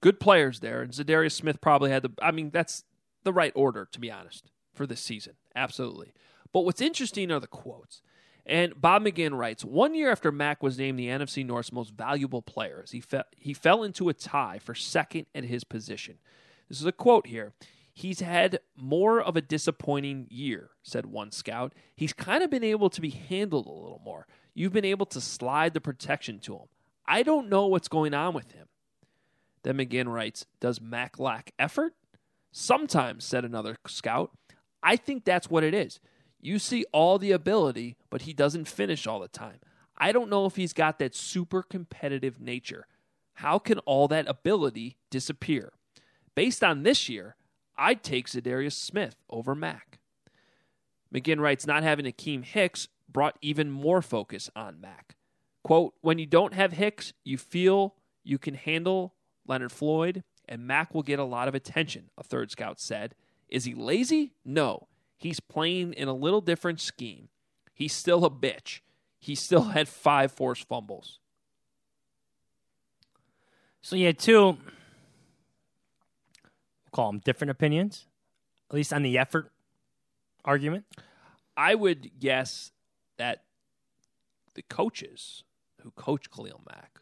Good 0.01 0.19
players 0.19 0.59
there. 0.61 0.81
And 0.81 0.93
Za'Darius 0.93 1.33
Smith 1.33 1.59
probably 1.59 1.91
had 1.91 2.03
the, 2.03 2.11
I 2.21 2.31
mean, 2.31 2.51
that's 2.51 2.83
the 3.23 3.33
right 3.33 3.51
order, 3.55 3.87
to 3.91 3.99
be 3.99 4.11
honest, 4.11 4.49
for 4.73 4.87
this 4.87 5.01
season. 5.01 5.33
Absolutely. 5.59 6.13
But 6.53 6.61
what's 6.61 6.81
interesting 6.81 7.31
are 7.31 7.39
the 7.39 7.47
quotes. 7.47 8.01
And 8.45 8.79
Bob 8.79 9.03
McGinn 9.03 9.37
writes 9.37 9.65
One 9.65 9.93
year 9.93 10.09
after 10.09 10.31
Mack 10.31 10.63
was 10.63 10.79
named 10.79 10.97
the 10.97 11.07
NFC 11.07 11.45
North's 11.45 11.73
most 11.73 11.93
valuable 11.93 12.41
player, 12.41 12.85
he, 12.89 13.01
fe- 13.01 13.23
he 13.35 13.53
fell 13.53 13.83
into 13.83 14.07
a 14.07 14.13
tie 14.13 14.57
for 14.57 14.73
second 14.73 15.25
at 15.35 15.43
his 15.43 15.65
position. 15.65 16.17
This 16.69 16.79
is 16.79 16.85
a 16.85 16.93
quote 16.93 17.27
here. 17.27 17.53
He's 17.93 18.21
had 18.21 18.59
more 18.77 19.21
of 19.21 19.35
a 19.35 19.41
disappointing 19.41 20.27
year, 20.29 20.69
said 20.81 21.05
one 21.05 21.31
scout. 21.31 21.73
He's 21.93 22.13
kind 22.13 22.41
of 22.41 22.49
been 22.49 22.63
able 22.63 22.89
to 22.91 23.01
be 23.01 23.09
handled 23.09 23.67
a 23.67 23.71
little 23.71 24.01
more. 24.03 24.25
You've 24.53 24.71
been 24.71 24.85
able 24.85 25.05
to 25.07 25.19
slide 25.19 25.73
the 25.73 25.81
protection 25.81 26.39
to 26.39 26.55
him. 26.55 26.67
I 27.05 27.23
don't 27.23 27.49
know 27.49 27.67
what's 27.67 27.89
going 27.89 28.13
on 28.13 28.33
with 28.33 28.53
him. 28.53 28.67
Then 29.63 29.77
McGinn 29.77 30.07
writes 30.07 30.45
Does 30.61 30.79
Mack 30.79 31.19
lack 31.19 31.51
effort? 31.59 31.93
Sometimes, 32.51 33.25
said 33.25 33.45
another 33.45 33.75
scout. 33.85 34.31
I 34.81 34.95
think 34.95 35.23
that's 35.23 35.49
what 35.49 35.63
it 35.63 35.73
is. 35.73 35.99
You 36.41 36.59
see 36.59 36.85
all 36.93 37.19
the 37.19 37.31
ability, 37.31 37.97
but 38.09 38.23
he 38.23 38.33
doesn't 38.33 38.67
finish 38.67 39.05
all 39.05 39.19
the 39.19 39.27
time. 39.27 39.59
I 39.97 40.11
don't 40.11 40.29
know 40.29 40.45
if 40.45 40.55
he's 40.55 40.73
got 40.73 40.99
that 40.99 41.15
super 41.15 41.61
competitive 41.61 42.39
nature. 42.39 42.87
How 43.35 43.59
can 43.59 43.79
all 43.79 44.07
that 44.07 44.27
ability 44.27 44.97
disappear? 45.09 45.73
Based 46.35 46.63
on 46.63 46.83
this 46.83 47.09
year, 47.09 47.35
I'd 47.77 48.03
take 48.03 48.27
Za'Darius 48.27 48.73
Smith 48.73 49.23
over 49.29 49.55
Mack. 49.55 49.99
McGinn 51.13 51.39
writes 51.39 51.65
not 51.65 51.83
having 51.83 52.05
Akiem 52.05 52.43
Hicks 52.43 52.87
brought 53.11 53.37
even 53.41 53.71
more 53.71 54.01
focus 54.01 54.49
on 54.55 54.79
Mack. 54.79 55.15
Quote, 55.63 55.93
when 56.01 56.19
you 56.19 56.25
don't 56.25 56.53
have 56.53 56.73
Hicks, 56.73 57.13
you 57.23 57.37
feel 57.37 57.95
you 58.23 58.37
can 58.37 58.53
handle 58.53 59.15
Leonard 59.47 59.71
Floyd, 59.71 60.23
and 60.47 60.67
Mack 60.67 60.93
will 60.93 61.03
get 61.03 61.19
a 61.19 61.23
lot 61.23 61.47
of 61.47 61.55
attention, 61.55 62.09
a 62.17 62.23
third 62.23 62.51
scout 62.51 62.79
said. 62.79 63.15
Is 63.49 63.65
he 63.65 63.73
lazy? 63.73 64.33
No. 64.45 64.87
He's 65.17 65.39
playing 65.39 65.93
in 65.93 66.07
a 66.07 66.13
little 66.13 66.41
different 66.41 66.79
scheme. 66.79 67.29
He's 67.73 67.93
still 67.93 68.23
a 68.23 68.29
bitch. 68.29 68.79
He 69.19 69.35
still 69.35 69.63
had 69.63 69.87
five 69.87 70.31
forced 70.31 70.67
fumbles. 70.67 71.19
So 73.81 73.95
you 73.95 74.05
had 74.05 74.19
two, 74.19 74.57
call 76.91 77.11
them 77.11 77.21
different 77.23 77.51
opinions, 77.51 78.05
at 78.69 78.75
least 78.75 78.93
on 78.93 79.03
the 79.03 79.17
effort 79.17 79.51
argument. 80.45 80.85
I 81.55 81.75
would 81.75 82.19
guess 82.19 82.71
that 83.17 83.43
the 84.55 84.61
coaches 84.63 85.43
who 85.81 85.91
coach 85.91 86.29
Khalil 86.29 86.61
Mack 86.69 86.99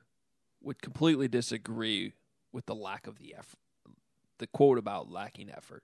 would 0.62 0.82
completely 0.82 1.28
disagree 1.28 2.14
with 2.52 2.66
the 2.66 2.76
lack 2.76 3.08
of 3.08 3.20
the 3.20 3.36
effort, 3.36 3.60
the 4.38 4.48
quote 4.48 4.78
about 4.78 5.12
lacking 5.12 5.50
effort. 5.50 5.84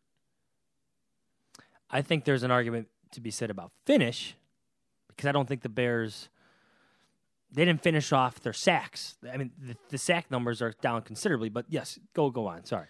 I 1.94 2.02
think 2.02 2.26
there's 2.26 2.44
an 2.44 2.52
argument 2.52 2.88
to 3.12 3.22
be 3.22 3.32
said 3.32 3.50
about 3.52 3.72
finish 3.86 4.36
because 5.08 5.28
I 5.28 5.32
don't 5.32 5.48
think 5.48 5.62
the 5.62 5.70
Bears 5.70 6.30
they 7.54 7.66
didn't 7.66 7.84
finish 7.84 8.12
off 8.12 8.42
their 8.42 8.54
sacks. 8.54 9.16
I 9.32 9.38
mean, 9.38 9.52
the, 9.60 9.78
the 9.90 9.98
sack 10.00 10.32
numbers 10.32 10.60
are 10.62 10.74
down 10.82 11.04
considerably. 11.04 11.50
But 11.50 11.66
yes, 11.70 12.00
go 12.14 12.32
go 12.32 12.48
on. 12.48 12.66
Sorry. 12.66 12.88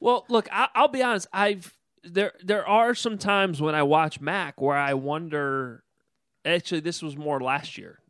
Well, 0.00 0.24
look, 0.28 0.48
I, 0.52 0.68
I'll 0.74 0.88
be 0.88 1.02
honest. 1.02 1.28
I've 1.32 1.72
there 2.02 2.32
there 2.42 2.66
are 2.66 2.94
some 2.94 3.16
times 3.16 3.62
when 3.62 3.74
I 3.74 3.84
watch 3.84 4.20
Mack 4.20 4.60
where 4.60 4.76
I 4.76 4.94
wonder. 4.94 5.84
Actually, 6.44 6.80
this 6.80 7.00
was 7.00 7.16
more 7.16 7.40
last 7.40 7.78
year 7.78 8.00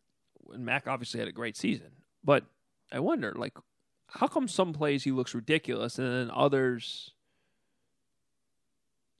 when 0.40 0.64
Mack 0.64 0.88
obviously 0.88 1.20
had 1.20 1.28
a 1.28 1.32
great 1.32 1.56
season, 1.56 1.92
but 2.24 2.44
I 2.90 2.98
wonder 2.98 3.32
like 3.36 3.56
how 4.08 4.26
come 4.26 4.48
some 4.48 4.72
plays 4.72 5.04
he 5.04 5.12
looks 5.12 5.34
ridiculous 5.34 5.98
and 5.98 6.08
then 6.08 6.30
others 6.34 7.13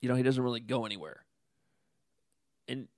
you 0.05 0.11
know, 0.11 0.17
he 0.17 0.23
doesn't 0.23 0.43
really 0.43 0.61
go 0.61 0.85
anywhere. 0.85 1.25
And 2.69 2.89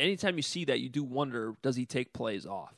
anytime 0.00 0.36
you 0.36 0.42
see 0.42 0.64
that, 0.64 0.80
you 0.80 0.88
do 0.88 1.04
wonder 1.04 1.54
does 1.62 1.76
he 1.76 1.86
take 1.86 2.12
plays 2.12 2.44
off? 2.44 2.74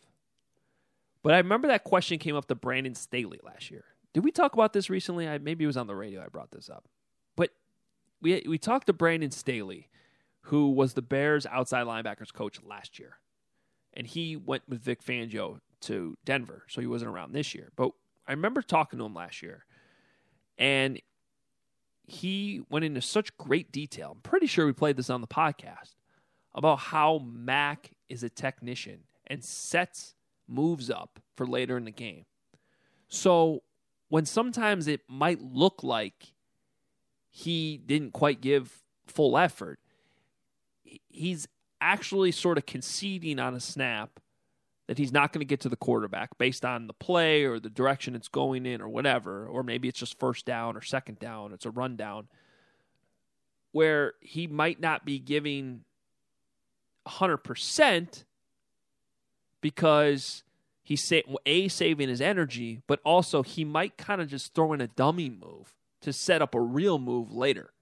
But 1.22 1.32
I 1.32 1.38
remember 1.38 1.68
that 1.68 1.84
question 1.84 2.18
came 2.18 2.36
up 2.36 2.46
to 2.48 2.54
Brandon 2.54 2.94
Staley 2.94 3.40
last 3.42 3.70
year. 3.70 3.84
Did 4.12 4.24
we 4.24 4.30
talk 4.30 4.52
about 4.52 4.74
this 4.74 4.90
recently? 4.90 5.26
I, 5.26 5.38
maybe 5.38 5.64
it 5.64 5.66
was 5.66 5.78
on 5.78 5.86
the 5.86 5.94
radio. 5.94 6.22
I 6.22 6.26
brought 6.28 6.50
this 6.50 6.68
up. 6.68 6.84
But 7.34 7.48
we 8.20 8.44
we 8.46 8.58
talked 8.58 8.88
to 8.88 8.92
Brandon 8.92 9.30
Staley, 9.30 9.88
who 10.42 10.70
was 10.70 10.92
the 10.92 11.02
Bears 11.02 11.46
outside 11.46 11.86
linebackers 11.86 12.30
coach 12.30 12.62
last 12.62 12.98
year, 12.98 13.20
and 13.94 14.06
he 14.06 14.36
went 14.36 14.64
with 14.68 14.82
Vic 14.82 15.02
Fangio 15.02 15.60
to 15.82 16.18
Denver, 16.26 16.64
so 16.68 16.82
he 16.82 16.86
wasn't 16.86 17.10
around 17.10 17.32
this 17.32 17.54
year. 17.54 17.70
But 17.74 17.92
I 18.26 18.32
remember 18.32 18.60
talking 18.60 18.98
to 18.98 19.06
him 19.06 19.14
last 19.14 19.40
year, 19.40 19.64
and 20.58 21.00
he 22.08 22.62
went 22.70 22.86
into 22.86 23.02
such 23.02 23.36
great 23.36 23.70
detail. 23.70 24.12
I'm 24.14 24.22
pretty 24.22 24.46
sure 24.46 24.64
we 24.64 24.72
played 24.72 24.96
this 24.96 25.10
on 25.10 25.20
the 25.20 25.26
podcast 25.26 25.94
about 26.54 26.78
how 26.78 27.18
Mack 27.18 27.90
is 28.08 28.22
a 28.22 28.30
technician 28.30 29.00
and 29.26 29.44
sets 29.44 30.14
moves 30.48 30.88
up 30.88 31.20
for 31.36 31.46
later 31.46 31.76
in 31.76 31.84
the 31.84 31.90
game. 31.90 32.24
So 33.08 33.62
when 34.08 34.24
sometimes 34.24 34.88
it 34.88 35.02
might 35.06 35.42
look 35.42 35.82
like 35.82 36.32
he 37.28 37.76
didn't 37.76 38.14
quite 38.14 38.40
give 38.40 38.82
full 39.06 39.36
effort, 39.36 39.78
he's 41.10 41.46
actually 41.78 42.32
sort 42.32 42.56
of 42.56 42.64
conceding 42.64 43.38
on 43.38 43.54
a 43.54 43.60
snap 43.60 44.18
that 44.88 44.98
he's 44.98 45.12
not 45.12 45.32
going 45.32 45.40
to 45.40 45.46
get 45.46 45.60
to 45.60 45.68
the 45.68 45.76
quarterback 45.76 46.36
based 46.38 46.64
on 46.64 46.86
the 46.86 46.94
play 46.94 47.44
or 47.44 47.60
the 47.60 47.68
direction 47.68 48.16
it's 48.16 48.28
going 48.28 48.64
in 48.64 48.80
or 48.80 48.88
whatever, 48.88 49.46
or 49.46 49.62
maybe 49.62 49.86
it's 49.86 50.00
just 50.00 50.18
first 50.18 50.46
down 50.46 50.76
or 50.76 50.82
second 50.82 51.18
down, 51.18 51.52
it's 51.52 51.66
a 51.66 51.70
rundown, 51.70 52.26
where 53.72 54.14
he 54.20 54.46
might 54.46 54.80
not 54.80 55.04
be 55.04 55.18
giving 55.18 55.84
100% 57.06 58.24
because 59.60 60.42
he's 60.82 61.04
sa- 61.04 61.16
a 61.44 61.68
saving 61.68 62.08
his 62.08 62.22
energy, 62.22 62.80
but 62.86 63.00
also 63.04 63.42
he 63.42 63.66
might 63.66 63.98
kind 63.98 64.22
of 64.22 64.28
just 64.28 64.54
throw 64.54 64.72
in 64.72 64.80
a 64.80 64.88
dummy 64.88 65.28
move 65.28 65.76
to 66.00 66.14
set 66.14 66.40
up 66.40 66.54
a 66.54 66.60
real 66.60 66.98
move 66.98 67.30
later. 67.30 67.74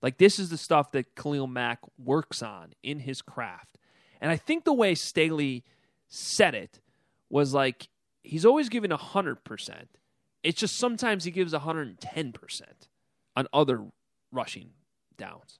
Like 0.00 0.16
this 0.16 0.38
is 0.38 0.48
the 0.48 0.56
stuff 0.56 0.92
that 0.92 1.14
Khalil 1.14 1.46
Mack 1.46 1.80
works 2.02 2.42
on 2.42 2.72
in 2.82 3.00
his 3.00 3.20
craft. 3.20 3.76
And 4.18 4.30
I 4.30 4.36
think 4.36 4.64
the 4.64 4.72
way 4.72 4.94
Staley 4.94 5.62
said 6.12 6.54
it 6.54 6.80
was 7.30 7.54
like 7.54 7.88
he's 8.22 8.44
always 8.44 8.68
giving 8.68 8.90
100%. 8.90 9.84
It's 10.42 10.60
just 10.60 10.76
sometimes 10.76 11.24
he 11.24 11.30
gives 11.30 11.54
110% 11.54 12.62
on 13.34 13.46
other 13.52 13.84
rushing 14.30 14.70
downs. 15.16 15.58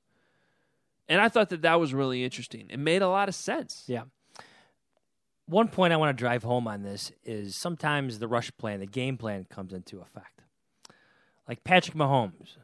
And 1.09 1.21
I 1.21 1.29
thought 1.29 1.51
that 1.51 1.63
that 1.63 1.81
was 1.81 1.95
really 1.95 2.25
interesting. 2.25 2.67
It 2.69 2.79
made 2.79 3.03
a 3.03 3.09
lot 3.09 3.29
of 3.29 3.35
sense. 3.35 3.85
Yeah. 3.87 4.05
One 5.47 5.69
point 5.69 5.93
I 5.93 5.97
want 5.97 6.17
to 6.17 6.21
drive 6.21 6.43
home 6.43 6.69
on 6.69 6.83
this 6.83 7.13
is 7.25 7.57
sometimes 7.57 8.19
the 8.19 8.29
rush 8.29 8.51
plan, 8.59 8.81
the 8.81 8.87
game 8.87 9.17
plan 9.17 9.47
comes 9.49 9.73
into 9.73 10.01
effect. 10.01 10.43
Like 11.49 11.65
Patrick 11.65 11.97
Mahomes, 11.97 12.57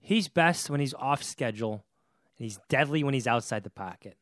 he's 0.00 0.28
best 0.28 0.70
when 0.70 0.80
he's 0.80 0.94
off 0.94 1.22
schedule 1.22 1.84
and 2.38 2.44
he's 2.44 2.58
deadly 2.68 3.04
when 3.04 3.14
he's 3.14 3.26
outside 3.26 3.62
the 3.62 3.70
pocket. 3.70 4.16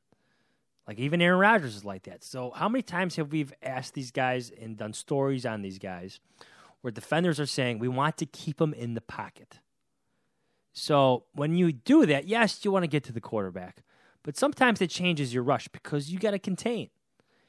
Like 0.87 0.99
even 0.99 1.21
Aaron 1.21 1.41
Rodgers 1.41 1.75
is 1.75 1.85
like 1.85 2.05
that. 2.05 2.23
So 2.23 2.53
how 2.55 2.69
many 2.69 2.83
times 2.83 3.17
have 3.17 3.33
we 3.33 3.47
asked 3.63 3.95
these 3.95 4.11
guys 4.11 4.51
and 4.51 4.77
done 4.77 4.93
stories 4.93 5.45
on 5.45 5.63
these 5.63 5.79
guys 5.79 6.21
where 6.81 6.93
defenders 6.93 7.41
are 7.41 7.47
saying 7.47 7.79
we 7.79 7.89
want 7.89 8.17
to 8.19 8.27
keep 8.27 8.59
them 8.59 8.73
in 8.73 8.95
the 8.95 9.01
pocket? 9.01 9.59
So 10.73 11.25
when 11.33 11.57
you 11.57 11.73
do 11.73 12.07
that, 12.07 12.29
yes, 12.29 12.65
you 12.65 12.71
want 12.71 12.85
to 12.85 12.89
get 12.89 13.03
to 13.05 13.13
the 13.13 13.21
quarterback, 13.21 13.83
But 14.27 14.37
sometimes 14.37 14.83
it 14.83 14.91
changes 14.91 15.33
your 15.33 15.45
rush 15.45 15.69
because 15.69 16.11
you 16.11 16.19
got 16.19 16.33
to 16.33 16.39
contain. 16.41 16.91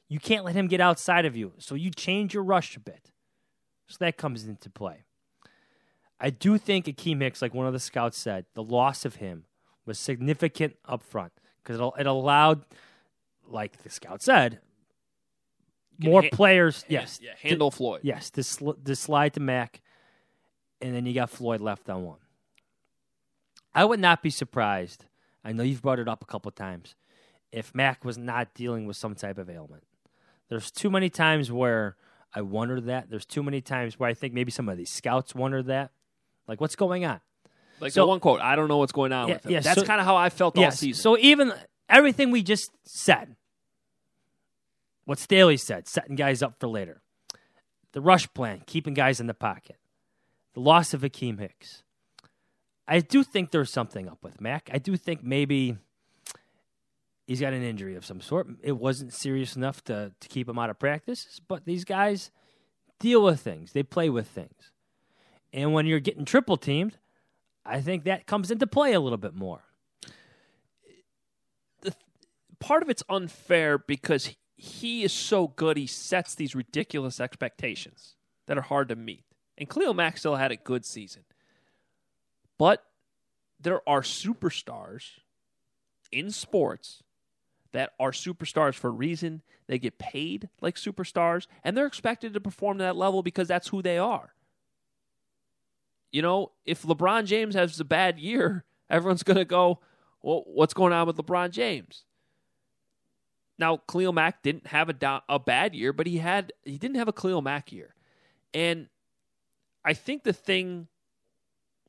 You 0.08 0.20
can't 0.20 0.46
let 0.46 0.54
him 0.54 0.68
get 0.68 0.80
outside 0.80 1.26
of 1.26 1.36
you. 1.36 1.54
So 1.58 1.74
you 1.74 1.90
change 1.90 2.36
your 2.36 2.44
rush 2.44 2.78
a 2.78 2.80
bit. 2.80 3.12
So 3.88 3.98
that 4.02 4.16
comes 4.16 4.46
into 4.46 4.70
play. 4.70 5.04
I 6.20 6.30
do 6.30 6.60
think 6.60 6.86
Akiem 6.86 7.20
Hicks, 7.22 7.42
like 7.42 7.56
one 7.56 7.66
of 7.66 7.74
the 7.74 7.80
scouts 7.80 8.18
said, 8.18 8.46
the 8.54 8.62
loss 8.62 9.06
of 9.06 9.16
him 9.16 9.46
was 9.88 9.98
significant 9.98 10.76
up 10.86 11.02
front 11.02 11.34
because 11.64 11.80
it, 11.80 12.02
it 12.02 12.06
allowed, 12.06 12.64
like 13.50 13.84
the 13.84 13.90
scout 13.90 14.22
said, 14.22 14.60
more 16.00 16.22
ha- 16.24 16.30
players. 16.32 16.86
Yes, 16.88 17.20
yeah, 17.22 17.32
handle 17.42 17.72
Floyd. 17.72 18.02
Yes, 18.04 18.30
this 18.30 18.48
sl- 18.48 18.72
to 18.86 18.96
slide 18.96 19.34
to 19.34 19.40
Mack, 19.40 19.82
and 20.82 20.96
then 20.96 21.06
you 21.06 21.14
got 21.14 21.30
Floyd 21.30 21.62
left 21.62 21.90
on 21.90 22.04
one. 22.04 22.20
I 23.74 23.86
would 23.86 24.00
not 24.00 24.22
be 24.24 24.30
surprised. 24.30 25.06
I 25.44 25.52
know 25.54 25.64
you've 25.64 25.82
brought 25.82 26.00
it 26.00 26.08
up 26.08 26.22
a 26.22 26.26
couple 26.26 26.52
times. 26.52 26.96
If 27.52 27.74
Mack 27.74 28.04
was 28.04 28.18
not 28.18 28.54
dealing 28.54 28.86
with 28.86 28.98
some 28.98 29.16
type 29.16 29.38
of 29.38 29.50
ailment, 29.50 29.84
there's 30.50 30.72
too 30.72 30.90
many 30.90 31.10
times 31.10 31.52
where 31.52 31.96
I 32.34 32.42
wondered 32.42 32.86
that. 32.86 33.10
There's 33.10 33.26
too 33.26 33.44
many 33.44 33.62
times 33.62 34.00
where 34.00 34.10
I 34.10 34.14
think 34.14 34.34
maybe 34.34 34.52
some 34.52 34.68
of 34.68 34.78
these 34.78 34.90
scouts 34.90 35.34
wondered 35.34 35.68
that. 35.68 35.92
Like, 36.48 36.60
what's 36.60 36.76
going 36.76 37.06
on? 37.06 37.22
Like 37.80 37.92
So- 37.94 38.02
the 38.02 38.08
one 38.08 38.20
quote, 38.20 38.42
I 38.42 38.56
don't 38.56 38.68
know 38.68 38.78
what's 38.78 38.92
going 38.92 39.14
on 39.14 39.28
Yeah, 39.30 39.34
with 39.36 39.46
him. 39.46 39.52
yeah, 39.52 39.60
That's 39.62 39.80
so- 39.80 39.86
kind 39.86 40.02
of 40.02 40.06
how 40.06 40.16
I 40.18 40.30
felt 40.30 40.58
all 40.58 40.72
season. 40.72 41.02
So 41.02 41.18
even 41.20 41.54
everything 41.90 42.32
we 42.32 42.44
just 42.44 42.72
said, 42.84 43.36
what 45.06 45.20
Staley 45.20 45.58
said, 45.58 45.88
setting 45.88 46.16
guys 46.16 46.42
up 46.42 46.60
for 46.60 46.68
later, 46.68 47.02
the 47.94 48.02
rush 48.02 48.32
plan, 48.34 48.62
keeping 48.66 48.94
guys 48.94 49.20
in 49.20 49.28
the 49.28 49.34
pocket, 49.34 49.78
the 50.54 50.60
loss 50.60 50.94
of 50.94 51.02
Akiem 51.02 51.40
Hicks. 51.40 51.84
I 52.88 53.00
do 53.00 53.24
think 53.24 53.52
there's 53.52 53.72
something 53.72 54.08
up 54.08 54.24
with 54.24 54.40
Mack. 54.40 54.70
I 54.74 54.78
do 54.78 54.96
think 54.96 55.24
maybe 55.24 55.78
he's 57.26 57.42
got 57.42 57.54
an 57.54 57.64
injury 57.64 57.96
of 57.96 58.06
some 58.06 58.22
sort. 58.22 58.48
It 58.62 58.74
wasn't 58.74 59.14
serious 59.14 59.56
enough 59.56 59.84
to, 59.86 60.14
to 60.20 60.28
keep 60.28 60.48
him 60.48 60.58
out 60.58 60.70
of 60.70 60.80
practice, 60.80 61.42
but 61.48 61.66
these 61.66 61.84
guys 61.84 62.32
deal 63.00 63.24
with 63.24 63.42
things. 63.42 63.74
They 63.74 63.84
play 63.84 64.10
with 64.10 64.28
things. 64.28 64.72
And 65.54 65.74
when 65.74 65.86
you're 65.86 66.00
getting 66.00 66.26
triple 66.26 66.58
teamed, 66.58 66.98
I 67.66 67.82
think 67.82 68.06
that 68.06 68.26
comes 68.26 68.52
into 68.52 68.68
play 68.68 68.94
a 68.94 69.00
little 69.00 69.18
bit 69.18 69.36
more. 69.36 69.64
Part 72.60 72.84
of 72.84 72.90
it's 72.90 73.04
unfair 73.10 73.78
because 73.78 74.36
he- 74.56 75.04
is 75.04 75.14
so 75.14 75.48
good. 75.48 75.78
He 75.78 75.88
sets 75.88 76.36
these 76.36 76.56
ridiculous 76.56 77.20
expectations 77.20 78.16
that 78.48 78.58
are 78.58 78.62
hard 78.62 78.90
to 78.90 78.96
meet. 78.96 79.24
And 79.58 79.70
Cleo 79.70 79.96
still 80.16 80.36
had 80.36 80.52
a 80.52 80.56
good 80.56 80.86
season. 80.86 81.24
But 82.58 82.84
there 83.60 83.88
are 83.88 84.02
superstars 84.02 85.20
in 86.12 86.32
sports 86.32 87.04
that 87.72 87.94
are 88.00 88.12
superstars 88.12 88.76
for 88.76 88.88
a 88.88 88.92
reason. 88.92 89.42
They 89.68 89.80
get 89.80 90.00
paid 90.00 90.50
like 90.62 90.76
superstars, 90.76 91.48
and 91.64 91.76
they're 91.76 91.86
expected 91.86 92.34
to 92.34 92.40
perform 92.40 92.78
to 92.78 92.84
that 92.84 92.96
level 92.96 93.22
because 93.22 93.48
that's 93.48 93.68
who 93.68 93.82
they 93.82 93.98
are. 93.98 94.34
You 96.12 96.22
know, 96.22 96.52
if 96.66 96.84
LeBron 96.84 97.26
James 97.26 97.56
has 97.56 97.80
a 97.80 97.86
bad 97.86 98.18
year, 98.20 98.66
everyone's 98.90 99.24
going 99.24 99.38
to 99.38 99.46
go, 99.46 99.80
well, 100.22 100.44
what's 100.48 100.74
going 100.74 100.94
on 100.94 101.06
with 101.06 101.18
LeBron 101.18 101.52
James? 101.52 102.06
Now, 103.60 103.78
Cleo 103.78 104.12
Mack 104.12 104.44
didn't 104.44 104.68
have 104.68 104.90
a, 104.90 104.94
do- 104.94 105.20
a 105.28 105.40
bad 105.40 105.74
year, 105.74 105.92
but 105.92 106.08
he 106.08 106.18
had 106.18 106.54
he 106.64 106.78
didn't 106.78 106.98
have 106.98 107.08
a 107.08 107.14
Cleo 107.14 107.42
Mack 107.42 107.72
year. 107.72 107.96
And 108.54 108.88
I 109.84 109.94
think 109.94 110.24
the 110.24 110.34
thing 110.34 110.88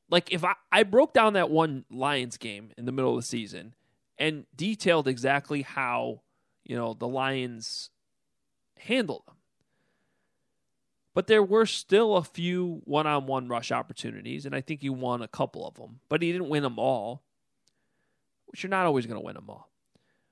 like 0.09 0.31
if 0.31 0.43
I, 0.43 0.53
I 0.71 0.83
broke 0.83 1.13
down 1.13 1.33
that 1.33 1.49
one 1.49 1.85
Lions 1.91 2.37
game 2.37 2.71
in 2.77 2.85
the 2.85 2.91
middle 2.91 3.11
of 3.11 3.17
the 3.17 3.27
season 3.27 3.75
and 4.17 4.45
detailed 4.55 5.07
exactly 5.07 5.61
how, 5.61 6.21
you 6.63 6.75
know, 6.75 6.93
the 6.93 7.07
Lions 7.07 7.89
handled 8.77 9.23
them. 9.27 9.35
But 11.13 11.27
there 11.27 11.43
were 11.43 11.65
still 11.65 12.15
a 12.15 12.23
few 12.23 12.81
one 12.85 13.07
on 13.07 13.25
one 13.25 13.47
rush 13.47 13.71
opportunities, 13.71 14.45
and 14.45 14.55
I 14.55 14.61
think 14.61 14.81
he 14.81 14.89
won 14.89 15.21
a 15.21 15.27
couple 15.27 15.67
of 15.67 15.75
them, 15.75 15.99
but 16.07 16.21
he 16.21 16.31
didn't 16.31 16.49
win 16.49 16.63
them 16.63 16.79
all, 16.79 17.23
which 18.45 18.63
you're 18.63 18.69
not 18.69 18.85
always 18.85 19.05
going 19.05 19.19
to 19.19 19.25
win 19.25 19.35
them 19.35 19.49
all. 19.49 19.68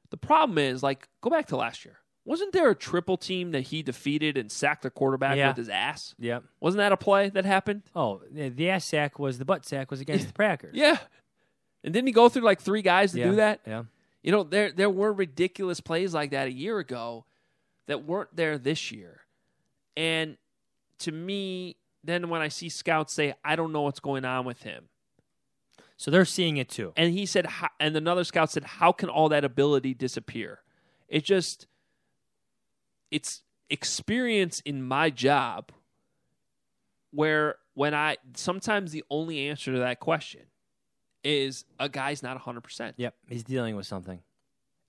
The 0.09 0.17
problem 0.17 0.57
is, 0.57 0.81
like, 0.83 1.07
go 1.21 1.29
back 1.29 1.47
to 1.47 1.57
last 1.57 1.83
year. 1.85 1.97
Wasn't 2.25 2.51
there 2.51 2.69
a 2.69 2.75
triple 2.75 3.15
team 3.17 3.51
that 3.51 3.61
he 3.61 3.81
defeated 3.81 4.37
and 4.37 4.51
sacked 4.51 4.83
the 4.83 4.89
quarterback 4.89 5.37
Yeah. 5.37 5.47
with 5.49 5.57
his 5.57 5.69
ass? 5.69 6.13
Yep. 6.19 6.43
Wasn't 6.59 6.77
that 6.79 6.91
a 6.91 6.97
play 6.97 7.29
that 7.29 7.45
happened? 7.45 7.83
Oh, 7.95 8.21
the 8.29 8.49
the 8.49 8.69
ass 8.69 8.83
sack 8.85 9.17
was 9.17 9.37
the 9.37 9.45
butt 9.45 9.65
sack 9.65 9.89
was 9.91 10.01
against 10.01 10.27
the 10.27 10.33
Packers. 10.33 10.75
Yeah. 10.75 10.97
And 11.83 11.93
didn't 11.93 12.07
he 12.07 12.13
go 12.13 12.27
through 12.27 12.41
like 12.43 12.59
three 12.59 12.81
guys 12.81 13.13
to 13.13 13.19
Yeah, 13.19 13.29
do 13.29 13.35
that? 13.37 13.61
Yeah. 13.65 13.83
You 14.23 14.31
know, 14.33 14.43
there 14.43 14.71
there 14.73 14.89
were 14.89 15.13
ridiculous 15.13 15.79
plays 15.79 16.13
like 16.13 16.31
that 16.31 16.47
a 16.47 16.51
year 16.51 16.79
ago 16.79 17.25
that 17.85 18.03
weren't 18.05 18.35
there 18.35 18.57
this 18.57 18.91
year. 18.91 19.21
And 19.95 20.35
to 20.99 21.11
me, 21.13 21.77
then 22.03 22.27
when 22.29 22.41
I 22.41 22.49
see 22.49 22.67
scouts 22.67 23.13
say, 23.13 23.35
I 23.45 23.55
don't 23.55 23.71
know 23.71 23.83
what's 23.83 24.01
going 24.01 24.25
on 24.25 24.43
with 24.45 24.63
him. 24.63 24.89
So 25.97 26.11
they're 26.11 26.25
seeing 26.25 26.57
it 26.57 26.69
too. 26.69 26.93
And 26.95 27.11
he 27.11 27.25
said, 27.25 27.47
and 27.79 27.97
another 27.97 28.23
scout 28.23 28.51
said, 28.51 28.63
how 28.63 28.91
can 28.91 29.09
all 29.09 29.29
that 29.29 29.43
ability 29.43 29.95
disappear? 29.95 30.61
It 31.07 31.25
just, 31.25 31.65
it's 33.09 33.41
experience 33.69 34.61
in 34.61 34.83
my 34.83 35.09
job 35.09 35.71
where 37.11 37.55
when 37.73 37.95
I, 37.95 38.17
sometimes 38.35 38.91
the 38.91 39.03
only 39.09 39.47
answer 39.49 39.73
to 39.73 39.79
that 39.79 39.99
question 39.99 40.41
is 41.23 41.65
a 41.79 41.89
guy's 41.89 42.21
not 42.21 42.39
100%. 42.39 42.93
Yep. 42.97 43.15
He's 43.27 43.43
dealing 43.43 43.75
with 43.75 43.87
something. 43.87 44.19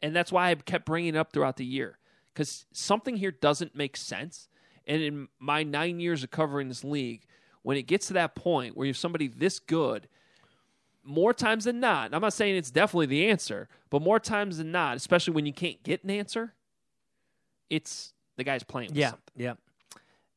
And 0.03 0.15
that's 0.15 0.31
why 0.31 0.51
I 0.51 0.55
kept 0.57 0.85
bringing 0.85 1.15
it 1.15 1.19
up 1.19 1.33
throughout 1.33 1.57
the 1.57 1.65
year 1.65 1.99
because 2.35 2.67
something 2.73 3.17
here 3.17 3.33
doesn't 3.33 3.75
make 3.75 3.97
sense. 3.97 4.49
And 4.87 5.03
in 5.03 5.29
my 5.39 5.63
nine 5.63 6.01
years 6.01 6.23
of 6.23 6.31
covering 6.31 6.69
this 6.69 6.85
league, 6.85 7.25
when 7.63 7.77
it 7.77 7.83
gets 7.83 8.09
to 8.09 8.13
that 8.13 8.35
point 8.35 8.77
where 8.77 8.87
you 8.87 8.91
have 8.91 8.97
somebody 8.97 9.27
this 9.27 9.59
good, 9.59 10.09
more 11.05 11.33
times 11.33 11.65
than 11.65 11.81
not, 11.81 12.13
I'm 12.15 12.21
not 12.21 12.33
saying 12.33 12.57
it's 12.57 12.71
definitely 12.71 13.07
the 13.07 13.29
answer, 13.29 13.69
but 13.91 14.03
more 14.03 14.21
times 14.21 14.59
than 14.59 14.71
not, 14.73 14.97
especially 14.97 15.35
when 15.35 15.47
you 15.47 15.53
can't 15.53 15.83
get 15.83 16.05
an 16.05 16.11
answer, 16.11 16.55
it's 17.71 18.13
the 18.37 18.45
guy's 18.45 18.63
playing. 18.63 18.91
With 18.91 18.99
Yeah. 18.99 19.11
something. 19.11 19.35
Yeah. 19.37 19.55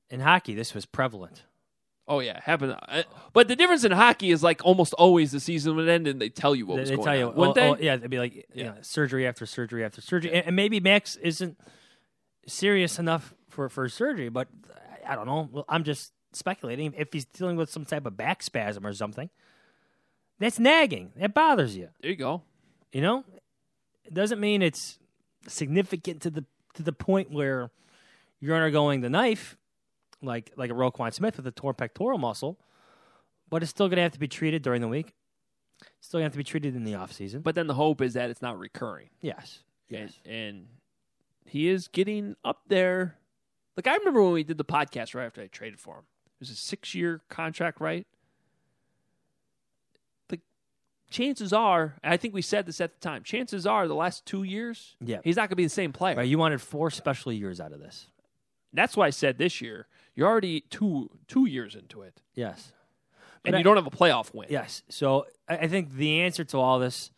In 0.10 0.20
hockey, 0.20 0.54
this 0.54 0.74
was 0.74 0.86
prevalent. 0.86 1.44
Oh 2.08 2.20
yeah, 2.20 2.42
happened. 2.44 2.76
uh, 2.90 3.04
But 3.32 3.48
the 3.48 3.56
difference 3.56 3.84
in 3.86 3.92
hockey 3.92 4.32
is 4.32 4.44
like 4.44 4.62
almost 4.66 4.94
always 4.96 5.32
the 5.32 5.40
season 5.40 5.76
would 5.78 5.88
end 5.88 6.08
and 6.08 6.20
they 6.20 6.30
tell 6.30 6.54
you 6.56 6.66
what 6.66 6.76
They, 6.76 6.82
was 6.82 6.90
they 6.90 6.96
going 6.96 7.06
tell 7.06 7.16
you, 7.18 7.28
on. 7.30 7.36
Wouldn't 7.36 7.58
oh, 7.58 7.62
they? 7.62 7.70
oh, 7.70 7.78
yeah, 7.80 7.96
they'd 7.96 8.10
be 8.10 8.20
like, 8.20 8.36
you 8.36 8.44
Yeah. 8.54 8.64
know, 8.72 8.76
surgery 8.82 9.26
after 9.28 9.46
surgery 9.46 9.86
after 9.86 10.02
surgery, 10.02 10.34
and, 10.34 10.48
and 10.48 10.56
maybe 10.56 10.80
Mack's 10.80 11.16
isn't 11.18 11.58
serious 12.48 13.00
enough 13.00 13.34
for 13.50 13.70
for 13.70 13.88
surgery, 13.88 14.30
but 14.30 14.48
I 15.08 15.16
don't 15.16 15.26
know. 15.28 15.48
Well, 15.52 15.66
I'm 15.70 15.84
just 15.84 16.12
speculating 16.34 16.94
if 16.98 17.14
he's 17.14 17.26
dealing 17.26 17.56
with 17.56 17.70
some 17.70 17.86
type 17.86 18.06
of 18.06 18.18
back 18.18 18.42
spasm 18.44 18.86
or 18.86 18.94
something. 18.94 19.30
That's 20.42 20.60
nagging. 20.60 21.12
That 21.18 21.36
bothers 21.36 21.78
you. 21.78 21.90
There 22.02 22.10
you 22.10 22.18
go. 22.18 22.42
You 22.92 23.02
know, 23.02 23.24
it 24.04 24.14
doesn't 24.14 24.40
mean 24.40 24.64
it's 24.64 24.98
significant 25.48 26.24
to 26.24 26.32
the 26.32 26.46
to 26.74 26.84
the 26.84 26.92
point 26.92 27.30
where 27.32 27.70
you're 28.40 28.56
undergoing 28.56 29.02
the 29.02 29.10
knife, 29.10 29.56
like 30.22 30.52
like 30.58 30.72
a 30.72 30.74
Roquan 30.74 31.14
Smith 31.14 31.38
with 31.38 31.46
a 31.46 31.52
torn 31.52 31.76
pectoral 31.76 32.18
muscle, 32.18 32.58
but 33.50 33.62
it's 33.62 33.70
still 33.70 33.88
going 33.88 33.98
to 33.98 34.02
have 34.02 34.14
to 34.14 34.20
be 34.20 34.28
treated 34.28 34.64
during 34.64 34.82
the 34.82 34.88
week. 34.88 35.14
Still 36.00 36.20
going 36.20 36.24
to 36.24 36.26
have 36.26 36.34
to 36.34 36.38
be 36.38 36.44
treated 36.44 36.76
in 36.76 36.86
the 36.86 36.96
off 36.96 37.14
season. 37.14 37.42
But 37.42 37.54
then 37.54 37.68
the 37.68 37.76
hope 37.76 38.02
is 38.02 38.14
that 38.14 38.32
it's 38.32 38.42
not 38.42 38.58
recurring. 38.58 39.10
yes, 39.22 39.60
yes, 39.90 40.14
And, 40.26 40.34
and 40.34 40.66
he 41.46 41.68
is 41.68 41.88
getting 41.88 42.36
up 42.44 42.62
there. 42.68 43.16
Like 43.78 43.86
I 43.86 43.96
remember 43.96 44.24
when 44.24 44.34
we 44.34 44.44
did 44.44 44.58
the 44.58 44.66
podcast 44.66 45.14
right 45.14 45.26
after 45.26 45.42
I 45.42 45.48
traded 45.48 45.80
for 45.80 45.98
him. 45.98 46.04
It 46.26 46.40
was 46.40 46.50
a 46.50 46.56
six 46.56 46.96
year 46.96 47.22
contract, 47.30 47.80
right? 47.80 48.08
Chances 51.12 51.54
are, 51.54 51.96
I 52.04 52.18
think 52.18 52.34
we 52.34 52.42
said 52.42 52.66
this 52.66 52.82
at 52.82 52.94
the 52.94 53.00
time. 53.00 53.22
Chances 53.24 53.68
are, 53.68 53.88
the 53.88 53.94
last 53.96 54.26
two 54.26 54.44
years, 54.44 54.96
Yeah. 55.00 55.20
he's 55.24 55.36
not 55.36 55.44
going 55.44 55.50
to 55.50 55.56
be 55.58 55.66
the 55.66 55.70
same 55.70 55.92
player. 55.94 56.16
right. 56.16 56.28
You 56.28 56.38
wanted 56.40 56.62
four 56.62 56.90
special 56.90 57.32
years 57.32 57.60
out 57.62 57.72
of 57.74 57.80
this. 57.80 58.08
That's 58.74 58.96
why 58.98 59.08
I 59.08 59.10
said 59.12 59.38
this 59.38 59.62
year. 59.62 59.88
You're 60.16 60.28
already 60.28 60.62
two 60.62 61.10
two 61.28 61.46
years 61.46 61.76
into 61.76 62.02
it, 62.02 62.22
Yes, 62.34 62.72
and 63.46 63.52
But 63.52 63.54
you 63.54 63.60
I- 63.60 63.64
don't 63.64 63.76
have 63.78 63.88
a 63.88 63.92
playoff 63.92 64.34
win. 64.34 64.48
yes. 64.50 64.84
So 64.90 65.26
I, 65.48 65.58
I 65.58 65.68
think 65.68 65.94
the 65.94 66.22
answer 66.22 66.44
to 66.46 66.58
all 66.58 66.80
this 66.80 67.12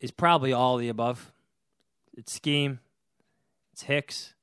is 0.00 0.10
probably 0.12 0.52
all 0.52 0.76
the 0.76 0.88
above. 0.88 1.32
It's 2.16 2.32
scheme. 2.32 2.80
It's 3.72 3.82
Hicks. 3.82 4.34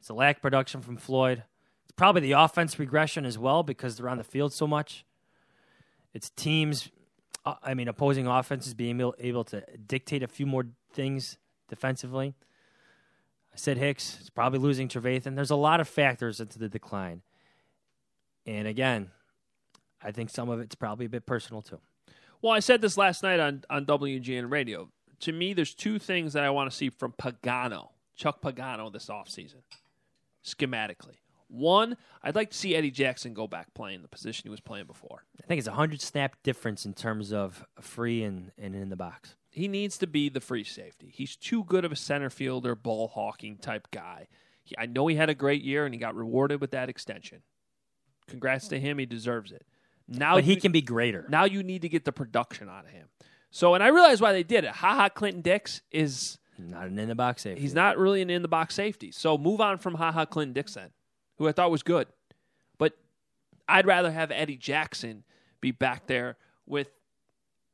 It's 0.00 0.08
a 0.08 0.14
lack 0.14 0.36
of 0.36 0.42
production 0.42 0.80
from 0.82 0.96
Floyd. 0.96 1.42
It's 1.84 1.92
probably 1.96 2.20
the 2.22 2.32
offense 2.32 2.78
regression 2.78 3.24
as 3.24 3.36
well 3.38 3.62
because 3.64 3.96
they're 3.96 4.08
on 4.08 4.18
the 4.18 4.24
field 4.24 4.52
so 4.52 4.66
much. 4.66 5.04
It's 6.14 6.30
teams, 6.30 6.88
I 7.62 7.74
mean, 7.74 7.86
opposing 7.86 8.26
offenses 8.26 8.74
being 8.74 9.00
able, 9.00 9.14
able 9.18 9.44
to 9.44 9.62
dictate 9.86 10.22
a 10.22 10.28
few 10.28 10.46
more 10.46 10.66
things 10.92 11.38
defensively. 11.68 12.34
I 13.52 13.56
said 13.56 13.78
Hicks. 13.78 14.18
It's 14.20 14.30
probably 14.30 14.58
losing 14.58 14.88
Trevathan. 14.88 15.36
There's 15.36 15.50
a 15.50 15.56
lot 15.56 15.80
of 15.80 15.88
factors 15.88 16.40
into 16.40 16.58
the 16.58 16.68
decline. 16.68 17.22
And 18.46 18.66
again, 18.66 19.10
I 20.02 20.12
think 20.12 20.30
some 20.30 20.48
of 20.48 20.60
it's 20.60 20.74
probably 20.74 21.06
a 21.06 21.08
bit 21.08 21.24
personal 21.26 21.62
too. 21.62 21.80
Well, 22.42 22.52
I 22.52 22.60
said 22.60 22.80
this 22.80 22.96
last 22.96 23.22
night 23.22 23.40
on 23.40 23.64
on 23.70 23.86
WGN 23.86 24.50
Radio. 24.50 24.90
to 25.20 25.32
me, 25.32 25.54
there's 25.54 25.74
two 25.74 25.98
things 25.98 26.34
that 26.34 26.44
I 26.44 26.50
want 26.50 26.70
to 26.70 26.76
see 26.76 26.90
from 26.90 27.12
Pagano, 27.12 27.88
Chuck 28.14 28.42
Pagano, 28.42 28.92
this 28.92 29.06
offseason, 29.06 29.62
schematically. 30.44 31.16
One, 31.48 31.96
I'd 32.22 32.34
like 32.34 32.50
to 32.50 32.56
see 32.56 32.74
Eddie 32.74 32.90
Jackson 32.90 33.32
go 33.34 33.46
back 33.46 33.72
playing 33.74 34.02
the 34.02 34.08
position 34.08 34.42
he 34.44 34.50
was 34.50 34.60
playing 34.60 34.86
before. 34.86 35.24
I 35.42 35.46
think 35.46 35.58
it's 35.60 35.68
a 35.68 35.72
hundred 35.72 36.00
snap 36.00 36.36
difference 36.42 36.84
in 36.84 36.92
terms 36.94 37.32
of 37.32 37.64
free 37.80 38.22
and, 38.24 38.50
and 38.58 38.74
in 38.74 38.88
the 38.88 38.96
box. 38.96 39.36
He 39.50 39.68
needs 39.68 39.96
to 39.98 40.06
be 40.06 40.28
the 40.28 40.40
free 40.40 40.64
safety. 40.64 41.10
He's 41.14 41.36
too 41.36 41.64
good 41.64 41.84
of 41.84 41.92
a 41.92 41.96
center 41.96 42.30
fielder, 42.30 42.74
ball 42.74 43.08
hawking 43.08 43.56
type 43.58 43.88
guy. 43.90 44.26
He, 44.64 44.74
I 44.76 44.86
know 44.86 45.06
he 45.06 45.14
had 45.16 45.30
a 45.30 45.34
great 45.34 45.62
year 45.62 45.84
and 45.86 45.94
he 45.94 46.00
got 46.00 46.14
rewarded 46.16 46.60
with 46.60 46.72
that 46.72 46.88
extension. 46.88 47.42
Congrats 48.28 48.68
to 48.68 48.80
him. 48.80 48.98
He 48.98 49.06
deserves 49.06 49.52
it. 49.52 49.64
Now 50.08 50.34
But 50.34 50.44
he 50.44 50.54
you- 50.54 50.60
can 50.60 50.72
be 50.72 50.82
greater. 50.82 51.26
Now 51.28 51.44
you 51.44 51.62
need 51.62 51.82
to 51.82 51.88
get 51.88 52.04
the 52.04 52.12
production 52.12 52.68
out 52.68 52.84
of 52.84 52.90
him. 52.90 53.08
So, 53.50 53.74
and 53.74 53.82
I 53.82 53.88
realize 53.88 54.20
why 54.20 54.32
they 54.32 54.42
did 54.42 54.64
it. 54.64 54.70
Ha 54.70 54.94
ha 54.94 55.08
Clinton 55.08 55.40
Dix 55.42 55.80
is 55.90 56.38
Not 56.58 56.88
an 56.88 56.98
in 56.98 57.08
the 57.08 57.14
box 57.14 57.42
safety. 57.42 57.62
he's 57.62 57.72
not 57.74 57.96
really 57.96 58.20
an 58.20 58.28
in 58.30 58.42
the 58.42 58.48
box 58.48 58.74
safety. 58.74 59.10
So 59.12 59.38
move 59.38 59.60
on 59.60 59.78
from 59.78 59.94
Ha 59.94 60.12
Ha 60.12 60.24
Clinton 60.26 60.52
Dix 60.52 60.74
then, 60.74 60.90
who 61.38 61.48
I 61.48 61.52
thought 61.52 61.70
was 61.70 61.82
good. 61.82 62.08
But 62.78 62.94
I'd 63.68 63.86
rather 63.86 64.10
have 64.10 64.30
Eddie 64.30 64.56
Jackson 64.56 65.24
be 65.60 65.70
back 65.70 66.06
there 66.06 66.36
with 66.66 66.88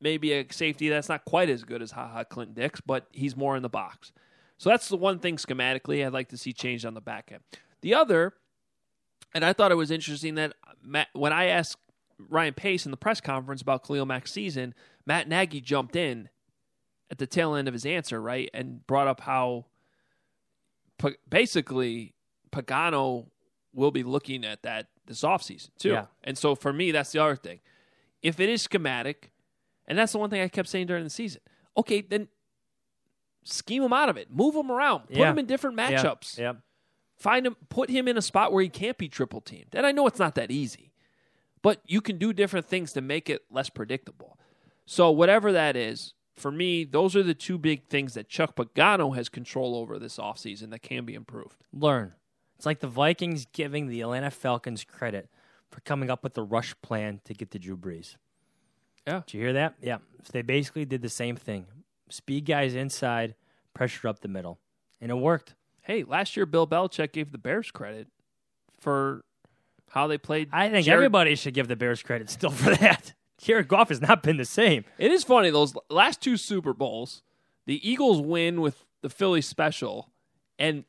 maybe 0.01 0.33
a 0.33 0.47
safety 0.51 0.89
that's 0.89 1.09
not 1.09 1.25
quite 1.25 1.49
as 1.49 1.65
good 1.65 1.83
as 1.83 1.93
Ha 1.93 2.09
Ha 2.09 2.25
Clinton 2.25 2.55
Dix, 2.55 2.81
but 2.81 3.07
he's 3.13 3.37
more 3.37 3.57
in 3.57 3.63
the 3.63 3.69
box. 3.69 4.13
So 4.59 4.71
that's 4.71 4.89
the 4.89 4.97
one 4.97 5.19
thing 5.19 5.37
schematically 5.37 6.07
I'd 6.07 6.13
like 6.13 6.29
to 6.29 6.37
see 6.37 6.53
changed 6.53 6.85
on 6.85 6.95
the 6.95 7.01
back 7.01 7.31
end. 7.33 7.43
The 7.81 7.95
other, 7.95 8.35
and 9.35 9.45
I 9.45 9.53
thought 9.53 9.73
it 9.73 9.77
was 9.77 9.91
interesting 9.91 10.37
that 10.37 10.55
Matt, 10.83 11.09
when 11.15 11.33
I 11.33 11.47
asked 11.47 11.79
Ryan 12.29 12.55
Pace 12.55 12.85
in 12.85 12.91
the 12.91 12.97
press 12.97 13.21
conference 13.21 13.63
about 13.63 13.87
Khalil 13.87 14.07
Mack's 14.07 14.33
season, 14.33 14.75
Matt 15.07 15.29
Nagy 15.29 15.61
jumped 15.61 15.97
in 15.97 16.29
at 17.11 17.19
the 17.19 17.27
tail 17.27 17.55
end 17.55 17.69
of 17.69 17.75
his 17.75 17.85
answer, 17.85 18.21
right, 18.21 18.49
and 18.55 18.87
brought 18.87 19.09
up 19.09 19.21
how 19.21 19.67
basically 21.29 22.15
Pagano 22.53 23.27
will 23.75 23.91
be 23.91 24.03
looking 24.03 24.45
at 24.45 24.63
that 24.63 24.89
this 25.07 25.23
offseason 25.23 25.71
too. 25.79 25.91
Yeah. 25.91 26.07
And 26.25 26.37
so 26.39 26.55
for 26.55 26.73
me, 26.73 26.91
that's 26.93 27.13
the 27.13 27.23
other 27.23 27.37
thing. 27.37 27.61
If 28.23 28.39
it 28.41 28.49
is 28.49 28.63
schematic, 28.63 29.33
and 29.87 29.99
that's 29.99 30.13
the 30.13 30.19
one 30.19 30.31
thing 30.31 30.41
I 30.43 30.49
kept 30.49 30.69
saying 30.69 30.87
during 30.87 31.05
the 31.05 31.11
season, 31.11 31.41
okay, 31.77 32.01
then 32.03 32.29
scheme 33.45 33.83
him 33.83 33.93
out 33.93 34.09
of 34.09 34.17
it, 34.17 34.31
move 34.31 34.55
him 34.55 34.71
around, 34.71 35.09
put 35.09 35.17
Yeah. 35.17 35.31
him 35.31 35.39
in 35.39 35.47
different 35.47 35.77
Yeah. 35.79 35.91
matchups 35.91 36.61
find 37.17 37.47
him 37.47 37.55
put 37.69 37.89
him 37.89 38.09
in 38.09 38.17
a 38.17 38.23
spot 38.23 38.53
where 38.53 38.63
he 38.65 38.69
can't 38.69 38.99
be 38.99 39.09
triple 39.09 39.41
teamed. 39.41 39.75
And 39.75 39.87
I 39.87 39.93
know 39.93 40.09
it's 40.09 40.19
not 40.19 40.35
that 40.35 40.51
easy. 40.51 40.93
But 41.63 41.81
you 41.87 42.01
can 42.01 42.19
do 42.19 42.33
different 42.33 42.67
things 42.67 42.93
to 42.95 43.01
make 43.01 43.31
it 43.31 43.45
less 43.49 43.71
predictable. 43.71 44.37
So 44.87 45.13
whatever 45.13 45.53
that 45.53 45.77
is, 45.77 46.15
for 46.35 46.51
me, 46.51 46.83
those 46.83 47.15
are 47.15 47.23
the 47.23 47.35
two 47.35 47.59
big 47.59 47.87
things 47.87 48.15
that 48.15 48.29
Chuck 48.29 48.57
Pagano 48.57 49.15
has 49.15 49.29
control 49.29 49.77
over 49.77 50.01
this 50.01 50.17
offseason 50.17 50.71
that 50.71 50.81
can 50.83 51.05
be 51.05 51.15
improved. 51.15 51.63
Learn. 51.73 52.15
It's 52.63 52.67
like 52.67 52.79
the 52.79 52.87
Vikings 52.87 53.45
giving 53.53 53.89
the 53.89 54.03
Atlanta 54.03 54.31
Falcons 54.31 54.85
credit 54.85 55.29
for 55.69 55.81
coming 55.81 56.11
up 56.11 56.23
with 56.23 56.35
the 56.35 56.45
rush 56.45 56.77
plan 56.81 57.21
to 57.25 57.35
get 57.35 57.51
to 57.51 57.59
Drew 57.59 57.77
Brees. 57.77 58.15
Yeah. 59.05 59.23
Did 59.27 59.35
you 59.35 59.41
hear 59.41 59.53
that? 59.55 59.75
Yeah. 59.83 59.97
So 60.23 60.31
they 60.31 60.43
basically 60.43 60.85
did 60.85 61.03
the 61.03 61.09
same 61.09 61.35
thing. 61.35 61.67
Speed 62.09 62.47
guys 62.47 62.77
inside, 62.77 63.35
pressure 63.75 64.07
up 64.07 64.21
the 64.21 64.29
middle. 64.29 64.61
And 65.01 65.11
it 65.11 65.17
worked. 65.17 65.57
Hey, 65.81 66.05
last 66.05 66.37
year 66.37 66.47
Bill 66.47 66.65
Belichick 66.69 67.11
gave 67.11 67.33
the 67.33 67.37
Bears 67.39 67.73
credit 67.73 68.07
for 68.79 69.25
how 69.91 70.07
they 70.07 70.17
played. 70.17 70.49
I 70.53 70.69
think 70.69 70.85
Jared- 70.85 70.99
everybody 70.99 71.35
should 71.35 71.55
give 71.55 71.67
the 71.67 71.75
Bears 71.75 72.01
credit 72.01 72.31
still 72.31 72.51
for 72.51 72.77
that. 72.77 73.13
Jared 73.39 73.67
Goff 73.67 73.89
has 73.89 74.01
not 74.01 74.23
been 74.23 74.37
the 74.37 74.45
same. 74.45 74.85
It 74.99 75.11
is 75.11 75.25
funny 75.25 75.51
those 75.51 75.75
last 75.91 76.21
two 76.21 76.37
Super 76.37 76.73
Bowls, 76.73 77.23
the 77.67 77.91
Eagles 77.91 78.21
win 78.21 78.61
with 78.61 78.85
the 79.01 79.11
Philly 79.11 79.41
special, 79.41 80.13
and 80.61 80.85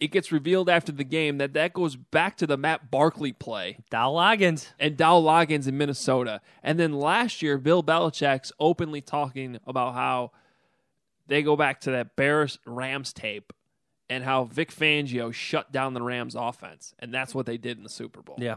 it 0.00 0.08
gets 0.08 0.32
revealed 0.32 0.68
after 0.68 0.90
the 0.92 1.04
game 1.04 1.38
that 1.38 1.52
that 1.54 1.72
goes 1.72 1.96
back 1.96 2.36
to 2.38 2.46
the 2.46 2.56
Matt 2.56 2.90
Barkley 2.90 3.32
play 3.32 3.78
Dowell 3.90 4.16
Loggains. 4.16 4.68
and 4.78 4.96
Dowell 4.96 5.22
Loggains 5.22 5.68
in 5.68 5.78
Minnesota. 5.78 6.40
And 6.62 6.78
then 6.78 6.92
last 6.92 7.42
year, 7.42 7.58
Bill 7.58 7.82
Belichick's 7.82 8.52
openly 8.58 9.00
talking 9.00 9.58
about 9.66 9.94
how 9.94 10.32
they 11.26 11.42
go 11.42 11.56
back 11.56 11.80
to 11.82 11.90
that 11.92 12.16
Bears 12.16 12.58
Rams 12.66 13.12
tape 13.12 13.52
and 14.10 14.24
how 14.24 14.44
Vic 14.44 14.70
Fangio 14.70 15.32
shut 15.32 15.72
down 15.72 15.94
the 15.94 16.02
Rams 16.02 16.34
offense, 16.34 16.94
and 16.98 17.14
that's 17.14 17.34
what 17.34 17.46
they 17.46 17.56
did 17.56 17.78
in 17.78 17.82
the 17.82 17.88
Super 17.88 18.20
Bowl. 18.20 18.36
Yeah. 18.38 18.56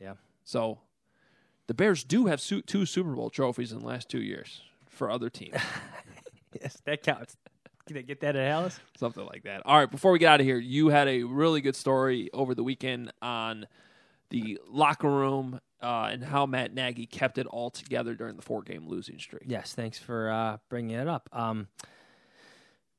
Yeah. 0.00 0.12
So 0.44 0.78
the 1.66 1.74
Bears 1.74 2.04
do 2.04 2.26
have 2.26 2.40
two 2.40 2.86
Super 2.86 3.10
Bowl 3.14 3.30
trophies 3.30 3.72
in 3.72 3.80
the 3.80 3.86
last 3.86 4.08
two 4.08 4.22
years 4.22 4.62
for 4.88 5.10
other 5.10 5.30
teams. 5.30 5.56
Yes, 6.58 6.80
that 6.86 7.02
counts. 7.02 7.36
Can 7.88 7.96
they 7.96 8.02
get 8.02 8.20
that 8.20 8.36
at 8.36 8.52
Halas? 8.52 8.78
Something 8.98 9.26
like 9.26 9.44
that. 9.44 9.62
All 9.64 9.78
right, 9.78 9.90
before 9.90 10.12
we 10.12 10.18
get 10.18 10.28
out 10.30 10.40
of 10.40 10.46
here, 10.46 10.58
you 10.58 10.88
had 10.88 11.08
a 11.08 11.22
really 11.24 11.60
good 11.60 11.74
story 11.74 12.30
over 12.32 12.54
the 12.54 12.62
weekend 12.62 13.12
on 13.20 13.66
the 14.30 14.58
locker 14.68 15.10
room 15.10 15.60
uh, 15.82 16.10
and 16.12 16.24
how 16.24 16.46
Matt 16.46 16.74
Nagy 16.74 17.06
kept 17.06 17.38
it 17.38 17.46
all 17.46 17.70
together 17.70 18.14
during 18.14 18.36
the 18.36 18.42
four 18.42 18.62
game 18.62 18.86
losing 18.86 19.18
streak. 19.18 19.44
Yes, 19.46 19.74
thanks 19.74 19.98
for 19.98 20.30
uh, 20.30 20.58
bringing 20.68 20.96
it 20.96 21.08
up. 21.08 21.28
Um, 21.32 21.68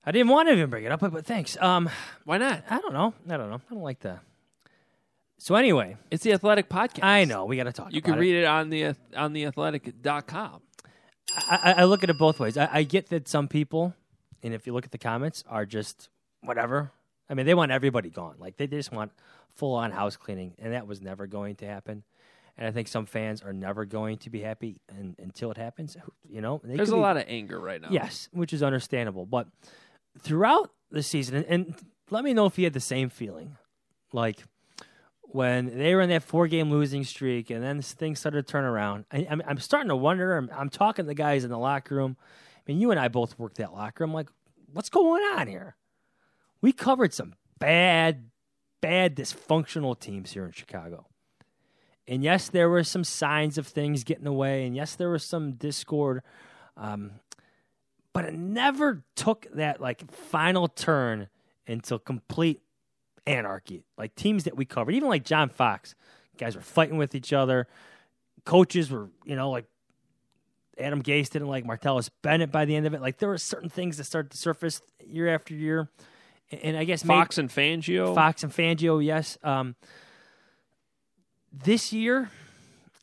I 0.05 0.11
didn't 0.11 0.29
want 0.29 0.49
to 0.49 0.53
even 0.53 0.69
bring 0.69 0.85
it 0.85 0.91
up, 0.91 1.01
but, 1.01 1.11
but 1.11 1.25
thanks. 1.25 1.55
Um, 1.61 1.89
Why 2.25 2.37
not? 2.37 2.63
I 2.69 2.79
don't 2.79 2.93
know. 2.93 3.13
I 3.29 3.37
don't 3.37 3.49
know. 3.49 3.61
I 3.69 3.73
don't 3.73 3.83
like 3.83 3.99
the. 3.99 4.19
So 5.37 5.55
anyway, 5.55 5.95
It's 6.11 6.23
the 6.23 6.33
Athletic 6.33 6.67
Podcast. 6.67 7.03
I 7.03 7.23
know 7.25 7.45
we 7.45 7.55
got 7.55 7.63
to 7.63 7.71
talk. 7.71 7.93
You 7.93 8.01
can 8.01 8.15
read 8.15 8.35
it 8.35 8.45
on 8.45 8.69
the 8.69 8.95
on 9.15 9.31
the 9.33 9.45
athletic.com. 9.45 10.61
I, 11.49 11.59
I, 11.63 11.71
I 11.73 11.83
look 11.85 12.03
at 12.03 12.09
it 12.09 12.17
both 12.17 12.39
ways. 12.39 12.57
I, 12.57 12.67
I 12.71 12.83
get 12.83 13.09
that 13.09 13.27
some 13.27 13.47
people, 13.47 13.93
and 14.43 14.53
if 14.53 14.65
you 14.67 14.73
look 14.73 14.85
at 14.85 14.91
the 14.91 14.97
comments, 14.97 15.43
are 15.47 15.65
just 15.65 16.09
whatever. 16.41 16.91
I 17.29 17.33
mean, 17.33 17.45
they 17.45 17.53
want 17.53 17.71
everybody 17.71 18.09
gone. 18.09 18.35
Like 18.39 18.57
they 18.57 18.67
just 18.67 18.91
want 18.91 19.11
full 19.55 19.75
on 19.75 19.91
house 19.91 20.17
cleaning, 20.17 20.53
and 20.59 20.73
that 20.73 20.87
was 20.87 21.01
never 21.01 21.27
going 21.27 21.55
to 21.57 21.65
happen. 21.65 22.03
And 22.57 22.67
I 22.67 22.71
think 22.71 22.87
some 22.89 23.05
fans 23.05 23.41
are 23.41 23.53
never 23.53 23.85
going 23.85 24.17
to 24.17 24.29
be 24.29 24.41
happy 24.41 24.81
and, 24.89 25.15
until 25.17 25.49
it 25.51 25.57
happens. 25.57 25.95
You 26.29 26.41
know, 26.41 26.59
They 26.63 26.75
There's 26.75 26.89
a 26.89 26.95
be- 26.95 26.99
lot 26.99 27.15
of 27.15 27.23
anger 27.27 27.57
right 27.59 27.81
now. 27.81 27.87
Yes, 27.89 28.27
which 28.33 28.51
is 28.51 28.61
understandable. 28.61 29.25
But 29.25 29.47
throughout 30.19 30.71
the 30.91 31.01
season, 31.03 31.35
and, 31.35 31.45
and 31.47 31.75
let 32.09 32.23
me 32.25 32.33
know 32.33 32.45
if 32.47 32.57
you 32.57 32.65
had 32.65 32.73
the 32.73 32.79
same 32.81 33.09
feeling, 33.09 33.55
like 34.11 34.43
when 35.21 35.77
they 35.77 35.93
were 35.95 36.01
in 36.01 36.09
that 36.09 36.23
four-game 36.23 36.71
losing 36.71 37.03
streak, 37.03 37.49
and 37.49 37.63
then 37.63 37.81
things 37.81 38.19
started 38.19 38.45
to 38.45 38.51
turn 38.51 38.65
around. 38.65 39.05
I, 39.11 39.27
I'm, 39.29 39.41
I'm 39.47 39.59
starting 39.59 39.89
to 39.89 39.95
wonder. 39.95 40.35
I'm, 40.35 40.49
I'm 40.53 40.69
talking 40.69 41.05
to 41.05 41.07
the 41.07 41.13
guys 41.15 41.43
in 41.43 41.51
the 41.51 41.57
locker 41.57 41.95
room. 41.95 42.17
Mean, 42.69 42.79
you 42.79 42.91
and 42.91 42.99
I 42.99 43.07
both 43.07 43.39
worked 43.39 43.57
that 43.57 43.73
locker 43.73 44.03
I'm 44.03 44.13
Like, 44.13 44.29
what's 44.71 44.89
going 44.89 45.23
on 45.23 45.47
here? 45.47 45.75
We 46.61 46.71
covered 46.71 47.15
some 47.15 47.33
bad, 47.57 48.29
bad 48.79 49.15
dysfunctional 49.15 49.99
teams 49.99 50.33
here 50.33 50.45
in 50.45 50.51
Chicago. 50.51 51.07
And 52.07 52.23
yes, 52.23 52.47
there 52.47 52.69
were 52.69 52.83
some 52.83 53.03
signs 53.03 53.57
of 53.57 53.65
things 53.65 54.03
getting 54.03 54.27
away, 54.27 54.67
and 54.67 54.75
yes, 54.75 54.93
there 54.93 55.09
was 55.09 55.23
some 55.23 55.53
discord. 55.53 56.21
Um, 56.77 57.13
but 58.13 58.25
it 58.25 58.35
never 58.35 59.03
took 59.15 59.47
that 59.55 59.81
like 59.81 60.11
final 60.11 60.67
turn 60.67 61.27
until 61.65 61.97
complete 61.97 62.61
anarchy. 63.25 63.83
Like 63.97 64.13
teams 64.13 64.43
that 64.43 64.55
we 64.55 64.65
covered, 64.65 64.93
even 64.93 65.09
like 65.09 65.25
John 65.25 65.49
Fox, 65.49 65.95
guys 66.37 66.55
were 66.55 66.61
fighting 66.61 66.97
with 66.99 67.15
each 67.15 67.33
other. 67.33 67.67
Coaches 68.45 68.91
were, 68.91 69.09
you 69.25 69.35
know, 69.35 69.49
like 69.49 69.65
Adam 70.79 71.01
Gase 71.03 71.29
didn't 71.29 71.47
like 71.47 71.65
Martellus 71.65 72.09
Bennett 72.21 72.51
by 72.51 72.65
the 72.65 72.75
end 72.75 72.85
of 72.85 72.93
it. 72.93 73.01
Like 73.01 73.17
there 73.17 73.29
were 73.29 73.37
certain 73.37 73.69
things 73.69 73.97
that 73.97 74.05
started 74.05 74.31
to 74.31 74.37
surface 74.37 74.81
year 75.05 75.27
after 75.27 75.53
year. 75.53 75.89
And 76.51 76.75
I 76.75 76.83
guess 76.83 77.03
Fox 77.03 77.37
and 77.37 77.49
Fangio. 77.49 78.15
Fox 78.15 78.43
and 78.43 78.51
Fangio, 78.51 79.03
yes. 79.03 79.37
Um, 79.43 79.75
this 81.51 81.93
year, 81.93 82.29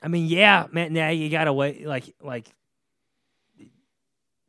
I 0.03 0.09
mean, 0.09 0.27
yeah, 0.27 0.67
Matt 0.73 0.91
Nagy 0.91 1.29
got 1.29 1.47
away. 1.47 1.85
Like, 1.85 2.13
like 2.21 2.49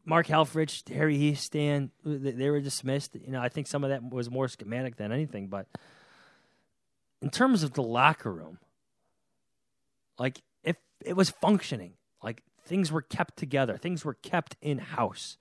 Mark 0.08 0.26
Helfrich, 0.28 0.88
Harry 0.90 1.38
they 1.52 2.32
they 2.32 2.50
were 2.50 2.62
dismissed. 2.62 3.16
You 3.16 3.32
know, 3.34 3.42
I 3.42 3.50
think 3.50 3.68
some 3.68 3.84
of 3.84 3.90
that 3.90 4.10
was 4.10 4.32
more 4.32 4.48
schematic 4.48 4.96
than 4.96 5.12
anything. 5.12 5.48
But 5.48 5.68
in 7.22 7.30
terms 7.30 7.62
of 7.62 7.74
the 7.74 7.84
locker 7.84 8.32
room, 8.32 8.58
like 10.18 10.42
if 10.64 10.78
it 11.04 11.14
was 11.14 11.30
functioning, 11.30 11.94
like 12.24 12.42
things 12.68 12.92
were 12.92 13.02
kept 13.02 13.38
together, 13.38 13.78
things 13.78 14.06
were 14.06 14.16
kept 14.16 14.56
in 14.62 14.78
house. 14.80 15.38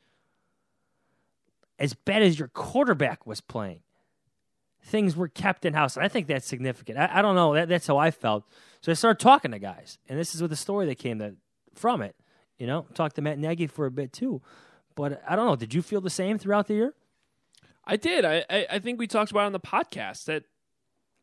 As 1.78 1.92
bad 1.92 2.22
as 2.22 2.38
your 2.38 2.48
quarterback 2.48 3.26
was 3.26 3.40
playing, 3.40 3.80
things 4.82 5.16
were 5.16 5.28
kept 5.28 5.64
in 5.64 5.74
house. 5.74 5.96
And 5.96 6.04
I 6.04 6.08
think 6.08 6.26
that's 6.26 6.46
significant. 6.46 6.98
I, 6.98 7.18
I 7.18 7.22
don't 7.22 7.34
know. 7.34 7.54
That, 7.54 7.68
that's 7.68 7.86
how 7.86 7.98
I 7.98 8.10
felt. 8.10 8.44
So 8.80 8.90
I 8.90 8.94
started 8.94 9.20
talking 9.20 9.50
to 9.50 9.58
guys. 9.58 9.98
And 10.08 10.18
this 10.18 10.34
is 10.34 10.40
what 10.40 10.48
the 10.48 10.56
story 10.56 10.86
that 10.86 10.94
came 10.94 11.18
that, 11.18 11.34
from 11.74 12.00
it. 12.00 12.16
You 12.58 12.66
know, 12.66 12.86
talked 12.94 13.16
to 13.16 13.22
Matt 13.22 13.38
Nagy 13.38 13.66
for 13.66 13.84
a 13.84 13.90
bit 13.90 14.12
too. 14.12 14.40
But 14.94 15.22
I 15.28 15.36
don't 15.36 15.46
know. 15.46 15.56
Did 15.56 15.74
you 15.74 15.82
feel 15.82 16.00
the 16.00 16.08
same 16.08 16.38
throughout 16.38 16.68
the 16.68 16.74
year? 16.74 16.94
I 17.84 17.96
did. 17.96 18.24
I, 18.24 18.44
I 18.48 18.66
I 18.70 18.78
think 18.78 18.98
we 18.98 19.06
talked 19.06 19.30
about 19.30 19.44
on 19.44 19.52
the 19.52 19.60
podcast 19.60 20.24
that 20.24 20.44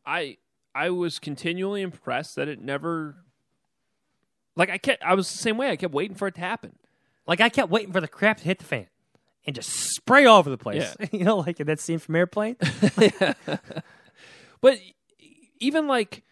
I 0.06 0.38
I 0.74 0.90
was 0.90 1.18
continually 1.18 1.82
impressed 1.82 2.36
that 2.36 2.48
it 2.48 2.60
never 2.60 3.16
like 4.56 4.70
I 4.70 4.78
kept 4.78 5.02
I 5.02 5.14
was 5.14 5.30
the 5.30 5.38
same 5.38 5.56
way. 5.56 5.70
I 5.70 5.76
kept 5.76 5.94
waiting 5.94 6.16
for 6.16 6.28
it 6.28 6.34
to 6.36 6.40
happen. 6.40 6.76
Like 7.26 7.40
I 7.40 7.48
kept 7.48 7.70
waiting 7.70 7.92
for 7.92 8.00
the 8.00 8.08
crap 8.08 8.38
to 8.38 8.44
hit 8.44 8.58
the 8.58 8.64
fan. 8.64 8.86
and 9.46 9.54
just 9.54 9.70
spray 9.70 10.24
all 10.26 10.38
over 10.38 10.50
the 10.50 10.56
place. 10.58 10.96
you 11.12 11.24
know, 11.24 11.38
like 11.38 11.60
in 11.60 11.66
that 11.66 11.80
scene 11.80 11.98
from 11.98 12.16
Airplane. 12.16 12.56
But 14.60 14.78
even 15.60 15.86
like, 15.88 16.22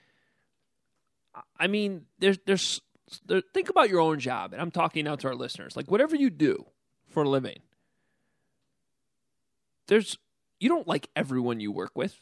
I 1.60 1.66
mean, 1.66 2.06
there's 2.18 2.38
there's 2.46 2.80
there, 3.26 3.42
think 3.52 3.68
about 3.68 3.90
your 3.90 4.00
own 4.00 4.18
job, 4.20 4.54
and 4.54 4.62
I'm 4.62 4.70
talking 4.70 5.04
now 5.04 5.16
to 5.16 5.28
our 5.28 5.34
listeners. 5.34 5.76
Like 5.76 5.90
whatever 5.90 6.16
you 6.16 6.30
do 6.30 6.64
for 7.10 7.24
a 7.24 7.28
living, 7.28 7.58
there's 9.88 10.16
you 10.60 10.70
don't 10.70 10.88
like 10.88 11.08
everyone 11.14 11.60
you 11.60 11.70
work 11.72 11.92
with. 11.94 12.16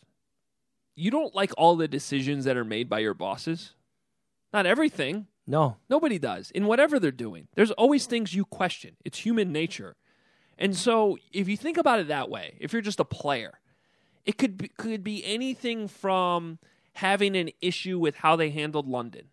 You 0.96 1.12
don't 1.12 1.32
like 1.32 1.52
all 1.56 1.76
the 1.76 1.86
decisions 1.86 2.44
that 2.44 2.56
are 2.56 2.64
made 2.64 2.88
by 2.88 2.98
your 2.98 3.14
bosses. 3.14 3.74
Not 4.52 4.66
everything. 4.66 5.28
No, 5.50 5.76
Nobody 5.88 6.18
does. 6.18 6.50
In 6.52 6.66
whatever 6.66 6.98
they're 7.00 7.10
doing, 7.10 7.48
there's 7.54 7.70
always 7.72 8.06
things 8.06 8.34
you 8.34 8.44
question. 8.44 8.96
It's 9.04 9.18
human 9.18 9.52
nature. 9.52 9.96
And 10.58 10.76
so, 10.76 11.18
if 11.32 11.48
you 11.48 11.56
think 11.56 11.76
about 11.78 12.00
it 12.00 12.08
that 12.08 12.28
way, 12.30 12.54
if 12.60 12.72
you're 12.72 12.82
just 12.82 13.00
a 13.00 13.04
player, 13.04 13.58
it 14.24 14.38
could 14.38 14.56
be, 14.58 14.68
could 14.68 15.02
be 15.02 15.24
anything 15.24 15.88
from 15.88 16.58
having 16.94 17.34
an 17.36 17.50
issue 17.60 17.98
with 17.98 18.16
how 18.16 18.36
they 18.36 18.50
handled 18.50 18.86
London, 18.86 19.26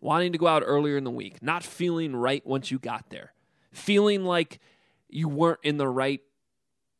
wanting 0.00 0.32
to 0.32 0.38
go 0.38 0.46
out 0.48 0.62
earlier 0.66 0.96
in 0.96 1.04
the 1.04 1.10
week, 1.10 1.42
not 1.42 1.62
feeling 1.62 2.14
right 2.16 2.44
once 2.46 2.70
you 2.70 2.78
got 2.78 3.10
there, 3.10 3.32
feeling 3.72 4.24
like 4.24 4.58
you 5.08 5.28
weren't 5.28 5.60
in 5.62 5.76
the 5.76 5.86
right 5.88 6.20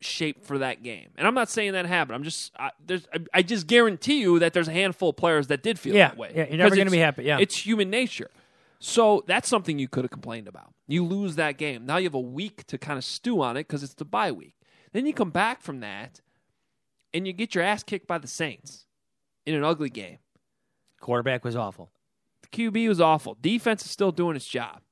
shape 0.01 0.45
for 0.45 0.59
that 0.59 0.83
game. 0.83 1.09
And 1.17 1.27
I'm 1.27 1.35
not 1.35 1.49
saying 1.49 1.73
that 1.73 1.87
happened. 1.87 2.15
I'm 2.15 2.23
just 2.23 2.53
I, 2.59 2.71
there's 2.85 3.09
I, 3.13 3.19
I 3.35 3.43
just 3.43 3.67
guarantee 3.67 4.21
you 4.21 4.39
that 4.39 4.53
there's 4.53 4.69
a 4.69 4.73
handful 4.73 5.11
of 5.11 5.17
players 5.17 5.49
that 5.49 5.63
did 5.63 5.79
feel 5.79 5.95
Yeah, 5.95 6.09
that 6.09 6.17
way. 6.19 6.33
yeah, 6.35 6.47
you're 6.49 6.59
never 6.59 6.77
gonna 6.77 6.91
be 6.91 6.99
happy, 6.99 7.25
yeah. 7.25 7.39
it's 7.41 7.57
human 7.57 7.91
nature. 7.91 8.31
So 8.87 9.25
that's 9.27 9.49
something 9.49 9.79
you 9.79 9.89
could 9.89 10.05
have 10.05 10.11
complained 10.11 10.47
about. 10.47 10.75
You 10.87 11.07
lose 11.07 11.37
that 11.37 11.57
game. 11.57 11.87
Now 11.87 11.97
you 11.97 12.05
have 12.05 12.13
a 12.13 12.21
week 12.21 12.67
to 12.67 12.77
kind 12.77 12.99
of 12.99 13.05
stew 13.05 13.41
on 13.41 13.57
it 13.57 13.67
because 13.67 13.83
it's 13.83 13.95
the 13.95 14.05
bye 14.05 14.31
week. 14.31 14.57
Then 14.93 15.07
you 15.07 15.15
come 15.15 15.31
back 15.31 15.63
from 15.63 15.81
that 15.81 16.21
and 17.15 17.27
you 17.27 17.33
get 17.33 17.55
your 17.55 17.65
ass 17.65 17.83
kicked 17.83 18.07
by 18.07 18.19
the 18.19 18.29
Saints 18.29 18.85
in 19.47 19.55
an 19.55 19.65
ugly 19.65 19.89
game. 19.89 20.19
quarterback 21.01 21.47
was 21.47 21.57
awful. 21.57 21.93
The 22.43 22.49
QB 22.49 22.87
was 22.89 23.01
awful. 23.01 23.39
Defense 23.41 23.87
is 23.87 23.91
still 23.91 24.13
doing 24.13 24.37
its 24.37 24.47
job. 24.47 24.83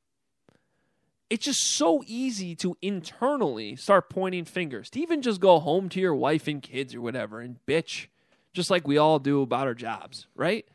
It's 1.28 1.44
just 1.44 1.60
so 1.62 2.02
easy 2.06 2.56
to 2.56 2.78
internally 2.80 3.76
start 3.76 4.08
pointing 4.08 4.46
fingers, 4.46 4.88
to 4.88 5.00
even 5.00 5.20
just 5.20 5.38
go 5.38 5.58
home 5.60 5.90
to 5.90 6.00
your 6.00 6.14
wife 6.14 6.48
and 6.48 6.62
kids 6.62 6.94
or 6.94 7.02
whatever 7.02 7.42
and 7.42 7.58
bitch, 7.68 8.06
just 8.54 8.70
like 8.70 8.88
we 8.88 8.96
all 8.96 9.18
do 9.18 9.42
about 9.42 9.66
our 9.66 9.74
jobs, 9.74 10.28
right? 10.34 10.66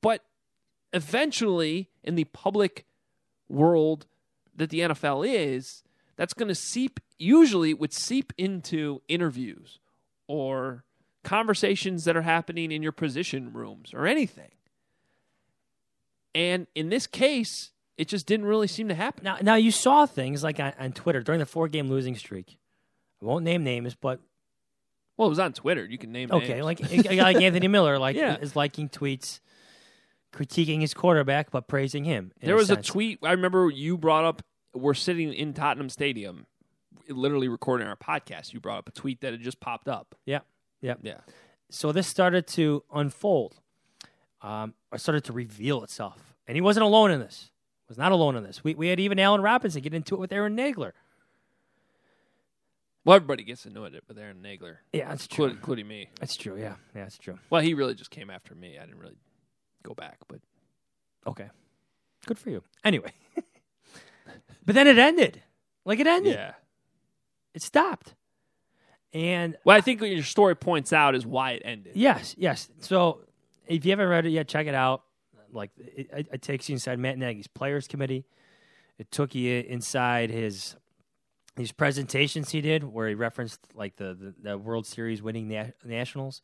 But 0.00 0.24
eventually, 0.96 1.88
in 2.02 2.14
the 2.14 2.24
public 2.24 2.86
world 3.48 4.06
that 4.54 4.70
the 4.70 4.80
NFL 4.80 5.26
is, 5.28 5.82
that's 6.16 6.34
going 6.34 6.48
to 6.48 6.54
seep, 6.54 6.98
usually, 7.18 7.70
it 7.70 7.78
would 7.78 7.92
seep 7.92 8.32
into 8.38 9.02
interviews 9.08 9.78
or 10.26 10.84
conversations 11.22 12.04
that 12.04 12.16
are 12.16 12.22
happening 12.22 12.72
in 12.72 12.82
your 12.82 12.92
position 12.92 13.52
rooms 13.52 13.92
or 13.92 14.06
anything. 14.06 14.50
And 16.34 16.66
in 16.74 16.88
this 16.88 17.06
case, 17.06 17.70
it 17.96 18.08
just 18.08 18.26
didn't 18.26 18.46
really 18.46 18.66
seem 18.66 18.88
to 18.88 18.94
happen. 18.94 19.24
Now, 19.24 19.38
now 19.40 19.54
you 19.54 19.70
saw 19.70 20.06
things 20.06 20.44
like 20.44 20.60
on, 20.60 20.72
on 20.78 20.92
Twitter 20.92 21.22
during 21.22 21.38
the 21.38 21.46
four 21.46 21.68
game 21.68 21.88
losing 21.88 22.14
streak. 22.16 22.58
I 23.22 23.24
won't 23.24 23.44
name 23.44 23.64
names, 23.64 23.94
but 23.94 24.20
Well, 25.16 25.26
it 25.26 25.30
was 25.30 25.38
on 25.38 25.52
Twitter. 25.54 25.84
You 25.84 25.96
can 25.96 26.12
name 26.12 26.30
okay, 26.30 26.60
names. 26.60 26.64
like 26.64 26.80
like 26.80 27.36
Anthony 27.40 27.68
Miller, 27.68 27.98
like 27.98 28.16
Yeah. 28.16 28.36
is 28.36 28.54
liking 28.54 28.88
tweets 28.88 29.40
critiquing 30.36 30.80
his 30.80 30.92
quarterback 30.94 31.50
but 31.50 31.66
praising 31.66 32.04
him. 32.04 32.32
there 32.42 32.54
was 32.54 32.70
a 32.70 32.76
tweet 32.76 33.18
I 33.22 33.32
remember 33.32 33.70
you 33.70 33.96
brought 33.96 34.24
up. 34.24 34.42
We're 34.74 34.94
sitting 34.94 35.32
in 35.32 35.54
Tottenham 35.54 35.88
Stadium, 35.88 36.46
literally 37.08 37.48
recording 37.48 37.86
our 37.86 37.96
podcast. 37.96 38.52
You 38.52 38.60
brought 38.60 38.78
up 38.78 38.88
a 38.88 38.92
tweet 38.92 39.22
that 39.22 39.32
had 39.32 39.40
just 39.40 39.58
popped 39.58 39.88
up. 39.88 40.14
Yeah, 40.26 40.40
yeah. 40.82 40.94
Yeah. 41.02 41.20
So 41.70 41.92
this 41.92 42.06
started 42.06 42.46
to 42.48 42.84
unfold, 42.92 43.58
um, 44.42 44.74
or 44.92 44.98
started 44.98 45.24
to 45.24 45.32
reveal 45.32 45.82
itself, 45.82 46.34
and 46.46 46.56
he 46.56 46.60
wasn't 46.60 46.84
alone 46.84 47.10
in 47.10 47.20
this. 47.20 47.50
Was 47.88 47.96
not 47.96 48.12
alone 48.12 48.36
in 48.36 48.42
this. 48.42 48.62
We 48.62 48.74
we 48.74 48.88
had 48.88 49.00
even 49.00 49.18
Allen 49.18 49.40
Robinson 49.40 49.80
get 49.80 49.94
into 49.94 50.16
it 50.16 50.18
with 50.18 50.32
Aaron 50.32 50.56
Nagler. 50.56 50.92
Well, 53.04 53.14
everybody 53.14 53.44
gets 53.44 53.64
into 53.64 53.84
it 53.84 54.02
with 54.08 54.18
Aaron 54.18 54.42
Nagler. 54.42 54.78
Yeah, 54.92 55.08
that's 55.08 55.28
true. 55.28 55.44
including, 55.44 55.56
including 55.58 55.88
me. 55.88 56.08
That's 56.18 56.36
true. 56.36 56.56
Yeah, 56.56 56.74
yeah, 56.92 57.04
that's 57.04 57.16
true. 57.16 57.38
Well, 57.48 57.62
he 57.62 57.72
really 57.74 57.94
just 57.94 58.10
came 58.10 58.30
after 58.30 58.56
me. 58.56 58.78
I 58.78 58.84
didn't 58.84 58.98
really 58.98 59.16
go 59.86 59.94
back, 59.94 60.18
but 60.28 60.40
Okay, 61.26 61.48
good 62.26 62.38
for 62.38 62.50
you. 62.50 62.62
Anyway, 62.84 63.12
but 64.64 64.74
then 64.74 64.86
it 64.86 64.98
ended. 64.98 65.42
Like 65.84 65.98
it 66.00 66.06
ended. 66.06 66.34
yeah. 66.34 66.52
It 67.54 67.62
stopped. 67.62 68.14
And 69.12 69.56
What 69.62 69.76
I 69.76 69.80
think 69.80 70.00
what 70.00 70.10
your 70.10 70.22
story 70.22 70.54
points 70.54 70.92
out 70.92 71.14
is 71.14 71.24
why 71.24 71.52
it 71.52 71.62
ended. 71.64 71.92
Yes, 71.96 72.34
yes. 72.38 72.68
So 72.80 73.20
if 73.66 73.84
you 73.84 73.92
haven't 73.92 74.08
read 74.08 74.26
it 74.26 74.30
yet, 74.30 74.46
check 74.48 74.66
it 74.66 74.74
out. 74.74 75.02
Like 75.52 75.70
it, 75.78 76.08
it, 76.12 76.28
it 76.32 76.42
takes 76.42 76.68
you 76.68 76.74
inside 76.74 76.98
Matt 76.98 77.16
Nagy's 77.18 77.46
players 77.46 77.88
committee. 77.88 78.26
It 78.98 79.10
took 79.10 79.34
you 79.34 79.60
inside 79.68 80.30
his 80.30 80.76
these 81.56 81.72
presentations 81.72 82.50
he 82.50 82.60
did, 82.60 82.84
where 82.84 83.08
he 83.08 83.14
referenced 83.14 83.60
like 83.74 83.96
the 83.96 84.14
the, 84.14 84.34
the 84.50 84.58
World 84.58 84.86
Series 84.86 85.22
winning 85.22 85.48
na- 85.48 85.70
Nationals, 85.84 86.42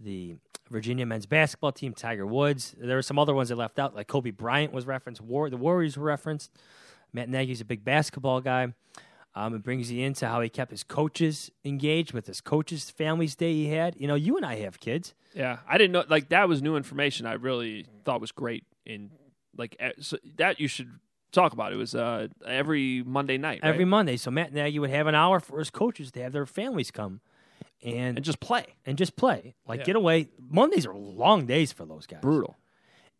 the 0.00 0.36
Virginia 0.72 1.06
men's 1.06 1.26
basketball 1.26 1.70
team, 1.72 1.92
Tiger 1.92 2.26
Woods. 2.26 2.74
There 2.78 2.96
were 2.96 3.02
some 3.02 3.18
other 3.18 3.34
ones 3.34 3.50
that 3.50 3.56
left 3.56 3.78
out, 3.78 3.94
like 3.94 4.08
Kobe 4.08 4.30
Bryant 4.30 4.72
was 4.72 4.86
referenced. 4.86 5.20
War 5.20 5.48
the 5.50 5.56
Warriors 5.56 5.96
were 5.96 6.04
referenced. 6.04 6.50
Matt 7.12 7.28
Nagy's 7.28 7.60
a 7.60 7.64
big 7.64 7.84
basketball 7.84 8.40
guy. 8.40 8.72
Um, 9.34 9.54
it 9.54 9.62
brings 9.62 9.90
you 9.90 10.04
into 10.04 10.26
how 10.28 10.40
he 10.40 10.48
kept 10.48 10.70
his 10.70 10.82
coaches 10.82 11.50
engaged 11.64 12.12
with 12.12 12.26
his 12.26 12.40
coaches' 12.40 12.90
families 12.90 13.34
day 13.34 13.52
he 13.52 13.68
had. 13.68 13.96
You 13.98 14.06
know, 14.06 14.14
you 14.14 14.36
and 14.36 14.44
I 14.44 14.56
have 14.56 14.80
kids. 14.80 15.14
Yeah, 15.34 15.58
I 15.66 15.78
didn't 15.78 15.92
know. 15.92 16.04
Like 16.08 16.28
that 16.30 16.48
was 16.48 16.60
new 16.60 16.76
information. 16.76 17.24
I 17.26 17.34
really 17.34 17.86
thought 18.04 18.20
was 18.20 18.32
great. 18.32 18.64
In 18.84 19.10
like 19.56 19.80
so 20.00 20.18
that 20.36 20.60
you 20.60 20.68
should 20.68 20.90
talk 21.32 21.52
about. 21.54 21.72
It 21.72 21.76
was 21.76 21.94
uh 21.94 22.28
every 22.46 23.02
Monday 23.02 23.38
night. 23.38 23.60
right? 23.62 23.68
Every 23.70 23.86
Monday. 23.86 24.16
So 24.16 24.30
Matt 24.30 24.52
Nagy 24.52 24.78
would 24.78 24.90
have 24.90 25.06
an 25.06 25.14
hour 25.14 25.40
for 25.40 25.58
his 25.58 25.70
coaches 25.70 26.12
to 26.12 26.22
have 26.22 26.32
their 26.32 26.46
families 26.46 26.90
come 26.90 27.20
and 27.82 28.16
and 28.18 28.24
just 28.24 28.40
play. 28.40 28.64
and 28.86 28.96
just 28.98 29.16
play. 29.16 29.54
Like 29.66 29.80
Yeah. 29.80 29.84
get 29.86 29.96
away. 29.96 30.28
Mondays 30.38 30.86
are 30.86 30.94
long 30.94 31.46
days 31.46 31.72
for 31.72 31.84
those 31.86 32.06
guys. 32.06 32.20
Brutal. 32.22 32.56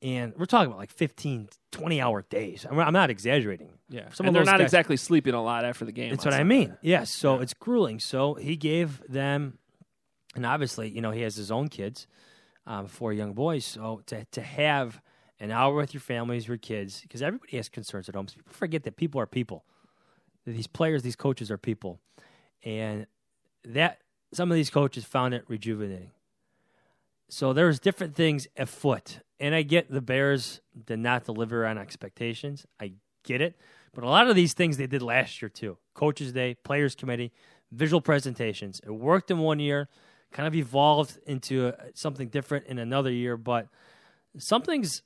And 0.01 0.35
we're 0.37 0.47
talking 0.47 0.67
about 0.67 0.79
like 0.81 0.91
15, 0.91 1.49
20 1.71 2.01
hour 2.01 2.23
days. 2.29 2.67
I'm, 2.69 2.77
I'm 2.81 2.93
not 2.93 3.09
exaggerating. 3.11 3.71
Yeah, 3.89 4.09
Some 4.13 4.27
and 4.27 4.35
of 4.37 4.41
they're 4.45 4.53
not 4.53 4.59
guys- 4.59 4.67
exactly 4.67 4.97
sleeping 4.97 5.35
a 5.35 5.43
lot 5.43 5.65
after 5.65 5.85
the 5.85 5.93
game. 5.93 6.11
That's 6.11 6.25
what 6.25 6.35
I 6.35 6.43
mean. 6.43 6.77
Yes. 6.83 7.11
So 7.13 7.39
it's 7.39 7.55
grueling. 7.55 8.01
So 8.01 8.35
he 8.35 8.57
gave 8.57 9.01
them, 9.09 9.59
and 10.35 10.45
obviously, 10.45 10.89
you 10.91 11.01
know, 11.01 11.13
he 11.13 11.21
has 11.23 11.37
his 11.37 11.53
own 11.53 11.69
kids, 11.69 12.09
um, 12.67 12.89
four 12.89 13.13
young 13.13 13.33
boys. 13.33 13.65
So 13.65 14.03
to 14.07 14.25
to 14.33 14.41
have 14.43 15.01
an 15.39 15.53
hour 15.53 15.75
with 15.75 15.95
your 15.95 16.01
families, 16.01 16.49
your 16.49 16.57
kids, 16.57 17.01
because 17.03 17.23
everybody 17.23 17.57
has 17.57 17.69
concerns 17.69 18.09
at 18.09 18.15
home. 18.17 18.27
So 18.29 18.37
people 18.37 18.53
forget 18.55 18.83
that 18.85 18.97
people 18.97 19.21
are 19.21 19.27
people. 19.27 19.65
These 20.47 20.67
players, 20.67 21.03
these 21.05 21.15
coaches 21.17 21.51
are 21.53 21.59
people, 21.59 22.01
and 22.65 23.07
that 23.65 24.01
some 24.33 24.51
of 24.51 24.55
these 24.55 24.71
coaches 24.71 25.05
found 25.05 25.35
it 25.35 25.45
rejuvenating. 25.49 26.11
So 27.29 27.53
there's 27.53 27.81
different 27.81 28.15
things 28.15 28.47
afoot, 28.59 29.21
and 29.41 29.55
I 29.55 29.63
get 29.63 29.91
the 29.91 30.03
Bears 30.03 30.61
did 30.87 30.99
not 30.99 31.25
deliver 31.25 31.65
on 31.67 31.79
expectations. 31.79 32.67
I 32.81 32.93
get 33.23 33.41
it, 33.41 33.57
but 33.95 34.05
a 34.05 34.09
lot 34.09 34.29
of 34.29 34.37
these 34.37 34.53
things 34.53 34.77
they 34.77 34.87
did 34.87 35.03
last 35.03 35.41
year 35.41 35.49
too. 35.49 35.79
Coaches 35.95 36.33
Day, 36.33 36.57
Players 36.63 36.95
Committee, 36.95 37.33
visual 37.71 38.01
presentations. 38.01 38.81
It 38.85 38.91
worked 38.91 39.31
in 39.31 39.39
one 39.39 39.61
year, 39.61 39.89
kind 40.31 40.47
of 40.47 40.55
evolved 40.55 41.19
into 41.27 41.69
uh, 41.69 41.73
something 41.95 42.29
different 42.29 42.67
in 42.67 42.79
another 42.79 43.11
year, 43.11 43.37
but 43.37 43.69
something's 44.37 45.03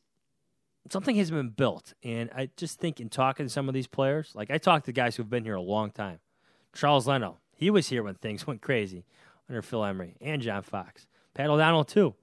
something 0.90 1.16
has 1.16 1.30
been 1.30 1.50
built, 1.50 1.94
and 2.02 2.30
I 2.34 2.50
just 2.56 2.78
think 2.78 3.00
in 3.00 3.08
talking 3.08 3.46
to 3.46 3.50
some 3.50 3.68
of 3.68 3.74
these 3.74 3.86
players, 3.88 4.32
like 4.34 4.50
I 4.50 4.58
talked 4.58 4.86
to 4.86 4.92
guys 4.92 5.16
who've 5.16 5.28
been 5.30 5.44
here 5.44 5.54
a 5.54 5.60
long 5.60 5.90
time. 5.90 6.20
Charles 6.74 7.06
Leno, 7.06 7.38
he 7.57 7.70
was 7.70 7.88
here 7.88 8.02
when 8.02 8.14
things 8.14 8.46
went 8.46 8.62
crazy 8.62 9.04
under 9.48 9.62
Phil 9.62 9.84
Emery 9.84 10.16
and 10.20 10.42
John 10.42 10.62
Fox. 10.62 11.07
Pat 11.34 11.50
O'Donnell 11.50 11.84
too. 11.84 12.14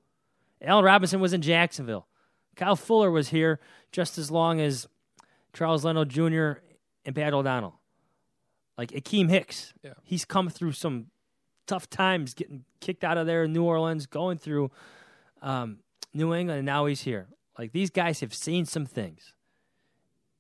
Allen 0.61 0.86
Robinson 0.86 1.19
was 1.19 1.34
in 1.34 1.41
Jacksonville. 1.41 2.07
Kyle 2.55 2.75
Fuller 2.75 3.11
was 3.11 3.29
here 3.29 3.59
just 3.91 4.17
as 4.17 4.31
long 4.31 4.61
as 4.61 4.88
Charles 5.53 5.84
Leno 5.84 6.05
Jr. 6.05 6.61
and 7.05 7.15
Pat 7.15 7.34
O'Donnell. 7.34 7.79
Like 8.77 8.91
Akiem 8.91 9.29
Hicks. 9.29 9.73
Yeah. 9.84 9.93
He's 10.03 10.23
come 10.23 10.49
through 10.49 10.71
some 10.73 11.07
tough 11.67 11.89
times 11.89 12.34
getting 12.34 12.63
kicked 12.79 13.03
out 13.03 13.17
of 13.17 13.27
there 13.27 13.43
in 13.43 13.53
New 13.53 13.63
Orleans, 13.63 14.05
going 14.05 14.38
through 14.38 14.71
um, 15.41 15.79
New 16.13 16.34
England, 16.34 16.59
and 16.59 16.65
now 16.65 16.86
he's 16.86 17.01
here. 17.01 17.27
Like 17.57 17.71
these 17.71 17.89
guys 17.89 18.19
have 18.21 18.34
seen 18.34 18.65
some 18.65 18.86
things. 18.86 19.34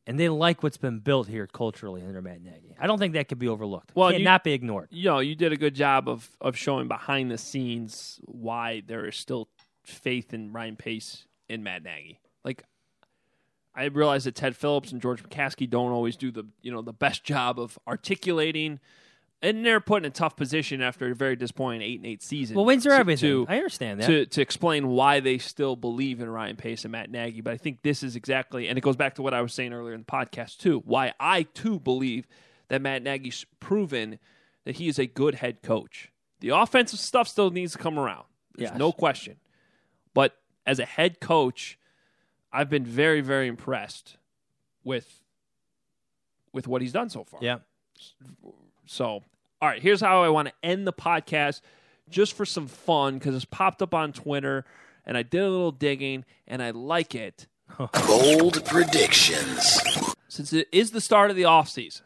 And 0.05 0.19
they 0.19 0.27
like 0.27 0.61
what's 0.63 0.75
been 0.77 0.99
built 0.99 1.27
here 1.29 1.47
culturally 1.47 2.01
under 2.05 2.21
Matt 2.21 2.41
Nagy. 2.41 2.75
I 2.77 2.87
don't 2.87 2.99
think 2.99 3.13
that 3.13 3.29
could 3.29 3.39
be 3.39 3.47
overlooked. 3.47 3.91
Well, 3.95 4.09
Well, 4.09 4.19
you- 4.19 4.25
not 4.25 4.43
be 4.43 4.51
ignored. 4.51 4.89
you 4.91 5.05
know, 5.05 5.19
you 5.19 5.33
did 5.35 5.53
a 5.53 5.57
good 5.57 5.75
job 5.75 6.09
of 6.09 6.29
of 6.41 6.57
showing 6.57 6.87
behind 6.89 7.31
the 7.31 7.37
scenes 7.37 8.19
why 8.25 8.81
there 8.85 9.05
is 9.07 9.15
still 9.15 9.47
faith 9.83 10.33
in 10.33 10.51
Ryan 10.51 10.75
Pace 10.75 11.25
and 11.49 11.63
Matt 11.63 11.83
Nagy. 11.83 12.19
Like, 12.43 12.63
I 13.75 13.85
realize 13.85 14.25
that 14.25 14.35
Ted 14.35 14.55
Phillips 14.55 14.91
and 14.91 15.01
George 15.01 15.23
McCaskey 15.23 15.69
don't 15.69 15.91
always 15.91 16.15
do 16.17 16.31
the 16.31 16.43
you 16.61 16.71
know 16.71 16.81
the 16.81 16.93
best 16.93 17.23
job 17.23 17.57
of 17.59 17.79
articulating, 17.87 18.79
and 19.43 19.63
they're 19.65 19.79
put 19.79 20.01
in 20.01 20.05
a 20.05 20.09
tough 20.09 20.35
position 20.35 20.81
after 20.81 21.11
a 21.11 21.13
very 21.13 21.35
disappointing 21.35 21.81
eight 21.83 21.99
and 21.99 22.07
eight 22.07 22.23
season. 22.23 22.55
Well, 22.55 22.65
wins 22.65 22.87
are 22.87 22.91
to- 22.91 22.95
everything. 22.95 23.29
to- 23.29 23.45
I 23.49 23.57
understand 23.57 23.99
that. 24.01 24.07
to 24.07 24.25
to 24.25 24.41
explain 24.41 24.87
why 24.87 25.19
they 25.19 25.37
still 25.37 25.75
believe 25.75 26.19
in 26.21 26.29
Ryan 26.29 26.55
Pace 26.55 26.83
and 26.85 26.91
Matt 26.93 27.11
Nagy. 27.11 27.41
But 27.41 27.53
I 27.53 27.57
think 27.57 27.81
this 27.83 28.01
is 28.01 28.15
exactly, 28.15 28.67
and 28.69 28.77
it 28.77 28.81
goes 28.81 28.95
back 28.95 29.15
to 29.15 29.21
what 29.21 29.33
I 29.35 29.41
was 29.41 29.53
saying 29.53 29.73
earlier 29.73 29.93
in 29.93 29.99
the 30.01 30.05
podcast 30.05 30.57
too. 30.57 30.81
Why 30.85 31.13
I 31.19 31.43
too 31.43 31.79
believe 31.79 32.25
that 32.69 32.81
Matt 32.81 33.03
Nagy's 33.03 33.45
proven 33.59 34.17
that 34.65 34.77
he 34.77 34.87
is 34.87 34.97
a 34.97 35.05
good 35.05 35.35
head 35.35 35.61
coach. 35.61 36.09
The 36.39 36.49
offensive 36.49 36.99
stuff 36.99 37.27
still 37.27 37.51
needs 37.51 37.73
to 37.73 37.77
come 37.77 37.99
around. 37.99 38.25
There's 38.55 38.69
Yes. 38.71 38.79
no 38.79 38.91
question. 38.91 39.37
But 40.13 40.37
as 40.65 40.79
a 40.79 40.85
head 40.85 41.19
coach, 41.19 41.77
I've 42.51 42.69
been 42.69 42.85
very, 42.85 43.19
very 43.21 43.47
impressed 43.47 44.17
with 44.83 45.21
with 46.53 46.67
what 46.67 46.81
he's 46.81 46.91
done 46.93 47.09
so 47.09 47.23
far. 47.23 47.39
yeah. 47.41 47.57
So, 48.85 49.23
all 49.63 49.69
right, 49.69 49.81
here's 49.81 50.01
how 50.01 50.21
I 50.23 50.27
want 50.27 50.49
to 50.49 50.53
end 50.61 50.85
the 50.85 50.91
podcast 50.91 51.61
just 52.09 52.33
for 52.33 52.43
some 52.45 52.67
fun 52.67 53.13
because 53.17 53.33
it's 53.33 53.45
popped 53.45 53.81
up 53.81 53.93
on 53.93 54.11
Twitter 54.11 54.65
and 55.05 55.17
I 55.17 55.23
did 55.23 55.39
a 55.39 55.49
little 55.49 55.71
digging 55.71 56.25
and 56.45 56.61
I 56.61 56.71
like 56.71 57.15
it. 57.15 57.47
Bold 58.05 58.65
predictions. 58.65 59.79
Since 60.27 60.51
it 60.51 60.67
is 60.73 60.91
the 60.91 60.99
start 60.99 61.29
of 61.29 61.37
the 61.37 61.43
offseason, 61.43 62.01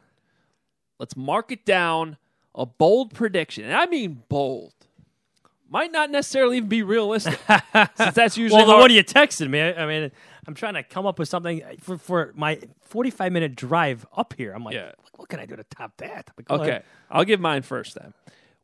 let's 1.00 1.18
mark 1.18 1.52
it 1.52 1.66
down 1.66 2.18
a 2.54 2.68
bold 2.68 3.16
prediction. 3.16 3.64
And 3.64 3.74
I 3.74 3.88
mean 3.88 4.22
bold. 4.30 4.74
Might 5.68 5.92
not 5.92 6.12
necessarily 6.12 6.58
even 6.58 6.70
be 6.70 6.84
realistic 6.84 7.40
since 7.96 8.14
that's 8.14 8.38
usually 8.38 8.60
Well, 8.60 8.68
the 8.68 8.72
hard- 8.74 8.82
one 8.84 8.92
you 8.92 9.04
texted 9.04 9.50
me, 9.50 9.62
I 9.62 9.84
I 9.84 9.88
mean, 9.88 10.12
I'm 10.46 10.54
trying 10.54 10.76
to 10.76 10.84
come 10.84 11.08
up 11.08 11.18
with 11.18 11.28
something 11.28 11.64
for, 11.82 11.98
for 11.98 12.34
my 12.36 12.60
45 12.84 13.32
minute 13.32 13.56
drive 13.56 14.06
up 14.16 14.36
here. 14.38 14.54
I'm 14.54 14.64
like, 14.64 14.76
Yeah. 14.76 14.92
What 15.18 15.30
can 15.30 15.40
I 15.40 15.46
do 15.46 15.56
to 15.56 15.64
top 15.64 15.98
that? 15.98 16.30
Go 16.46 16.56
Okay, 16.56 16.70
ahead. 16.70 16.84
I'll 17.12 17.26
give 17.26 17.40
mine 17.40 17.64
first 17.64 17.96
then. 17.96 18.14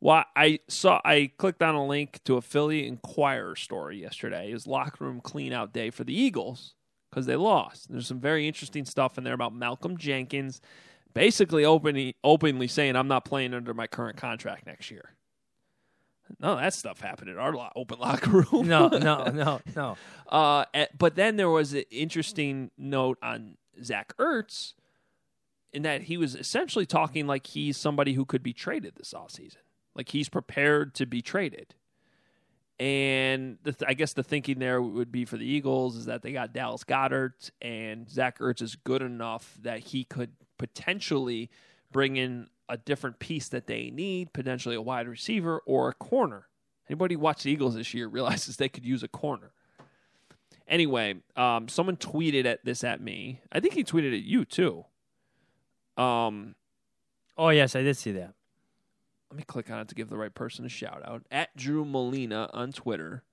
Well, 0.00 0.24
I 0.36 0.60
saw 0.68 1.00
I 1.04 1.30
clicked 1.36 1.62
on 1.62 1.74
a 1.74 1.86
link 1.86 2.20
to 2.24 2.36
a 2.36 2.42
Philly 2.42 2.86
Inquirer 2.86 3.56
story 3.56 4.00
yesterday. 4.00 4.50
It 4.50 4.54
was 4.54 4.66
locker 4.66 5.04
room 5.04 5.20
clean 5.20 5.52
out 5.52 5.72
day 5.72 5.90
for 5.90 6.04
the 6.04 6.14
Eagles 6.18 6.74
because 7.10 7.26
they 7.26 7.36
lost. 7.36 7.90
There's 7.90 8.06
some 8.06 8.20
very 8.20 8.46
interesting 8.46 8.84
stuff 8.84 9.16
in 9.18 9.24
there 9.24 9.34
about 9.34 9.54
Malcolm 9.54 9.96
Jenkins, 9.96 10.60
basically 11.14 11.64
openly 11.64 12.16
openly 12.22 12.68
saying 12.68 12.96
I'm 12.96 13.08
not 13.08 13.24
playing 13.24 13.54
under 13.54 13.72
my 13.72 13.86
current 13.86 14.16
contract 14.16 14.66
next 14.66 14.90
year. 14.90 15.14
No, 16.40 16.56
that 16.56 16.74
stuff 16.74 17.00
happened 17.00 17.30
in 17.30 17.38
our 17.38 17.54
open 17.76 17.98
locker 18.00 18.30
room. 18.50 18.66
No, 18.68 18.88
no, 18.88 19.24
no, 19.30 19.60
no. 19.74 19.96
Uh, 20.26 20.64
eh, 20.74 20.86
but 20.98 21.14
then 21.14 21.36
there 21.36 21.50
was 21.50 21.74
an 21.74 21.84
interesting 21.90 22.70
note 22.76 23.18
on 23.22 23.56
Zach 23.82 24.16
Ertz 24.18 24.72
in 25.74 25.82
that 25.82 26.02
he 26.02 26.16
was 26.16 26.34
essentially 26.34 26.86
talking 26.86 27.26
like 27.26 27.48
he's 27.48 27.76
somebody 27.76 28.14
who 28.14 28.24
could 28.24 28.42
be 28.42 28.52
traded 28.52 28.94
this 28.96 29.12
offseason. 29.12 29.56
Like 29.94 30.08
he's 30.08 30.28
prepared 30.28 30.94
to 30.94 31.06
be 31.06 31.20
traded. 31.20 31.74
And 32.80 33.58
the 33.62 33.72
th- 33.72 33.88
I 33.88 33.94
guess 33.94 34.12
the 34.12 34.22
thinking 34.22 34.58
there 34.58 34.80
would 34.80 35.12
be 35.12 35.24
for 35.24 35.36
the 35.36 35.46
Eagles 35.46 35.96
is 35.96 36.06
that 36.06 36.22
they 36.22 36.32
got 36.32 36.52
Dallas 36.52 36.84
Goedert 36.84 37.50
and 37.60 38.08
Zach 38.08 38.38
Ertz 38.38 38.62
is 38.62 38.76
good 38.76 39.02
enough 39.02 39.56
that 39.62 39.80
he 39.80 40.04
could 40.04 40.32
potentially 40.58 41.50
bring 41.92 42.16
in 42.16 42.48
a 42.68 42.76
different 42.76 43.18
piece 43.18 43.48
that 43.48 43.66
they 43.66 43.90
need, 43.90 44.32
potentially 44.32 44.74
a 44.74 44.82
wide 44.82 45.06
receiver 45.06 45.60
or 45.66 45.88
a 45.88 45.94
corner. 45.94 46.48
Anybody 46.88 47.14
who 47.14 47.20
watched 47.20 47.44
the 47.44 47.50
Eagles 47.50 47.74
this 47.74 47.94
year 47.94 48.08
realizes 48.08 48.56
they 48.56 48.68
could 48.68 48.84
use 48.84 49.02
a 49.02 49.08
corner. 49.08 49.52
Anyway, 50.66 51.16
um, 51.36 51.68
someone 51.68 51.96
tweeted 51.96 52.46
at 52.46 52.64
this 52.64 52.82
at 52.82 53.00
me. 53.00 53.40
I 53.52 53.60
think 53.60 53.74
he 53.74 53.84
tweeted 53.84 54.14
at 54.14 54.24
you 54.24 54.44
too. 54.44 54.86
Um, 55.96 56.54
Oh, 57.36 57.48
yes, 57.48 57.74
I 57.74 57.82
did 57.82 57.96
see 57.96 58.12
that. 58.12 58.34
let 59.30 59.36
me 59.38 59.42
click 59.44 59.68
on 59.70 59.80
it 59.80 59.88
to 59.88 59.94
give 59.96 60.08
the 60.08 60.16
right 60.16 60.32
person 60.34 60.64
a 60.64 60.68
shout 60.68 61.02
out. 61.04 61.22
At 61.30 61.56
Drew 61.56 61.84
Molina 61.84 62.48
on 62.52 62.70
Twitter 62.72 63.24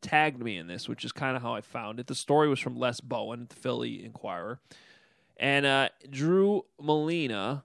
tagged 0.00 0.42
me 0.42 0.56
in 0.56 0.66
this, 0.66 0.88
which 0.88 1.04
is 1.04 1.12
kind 1.12 1.36
of 1.36 1.42
how 1.42 1.54
I 1.54 1.60
found 1.60 2.00
it. 2.00 2.06
The 2.06 2.14
story 2.14 2.48
was 2.48 2.58
from 2.60 2.76
Les 2.78 3.00
Bowen 3.00 3.42
at 3.42 3.48
the 3.50 3.56
Philly 3.56 4.02
Inquirer. 4.04 4.60
And 5.36 5.66
uh, 5.66 5.88
Drew 6.08 6.62
Molina 6.80 7.64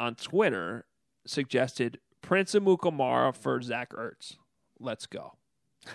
on 0.00 0.14
Twitter 0.16 0.86
suggested 1.26 1.98
Prince 2.22 2.54
Amukamara 2.54 3.34
for 3.36 3.60
Zach 3.62 3.90
Ertz. 3.90 4.36
Let's 4.80 5.06
go. 5.06 5.34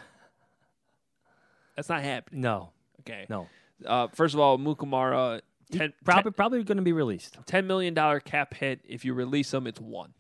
That's 1.76 1.90
not 1.90 2.04
happening. 2.04 2.42
No, 2.42 2.72
Okay. 3.02 3.26
no. 3.30 3.48
Uh, 3.86 4.08
first 4.14 4.34
of 4.34 4.40
all, 4.42 4.58
Mukamara, 4.58 5.42
10, 5.72 5.94
Probably, 6.04 6.32
probably 6.32 6.64
going 6.64 6.78
to 6.78 6.84
be 6.84 6.94
released. 6.94 7.38
$10 7.46 7.66
million 7.66 7.96
cap 8.22 8.54
hit. 8.54 8.82
If 8.88 9.06
you 9.06 9.14
release 9.14 9.52
them, 9.52 9.68
it's 9.68 9.80
one. 9.80 10.14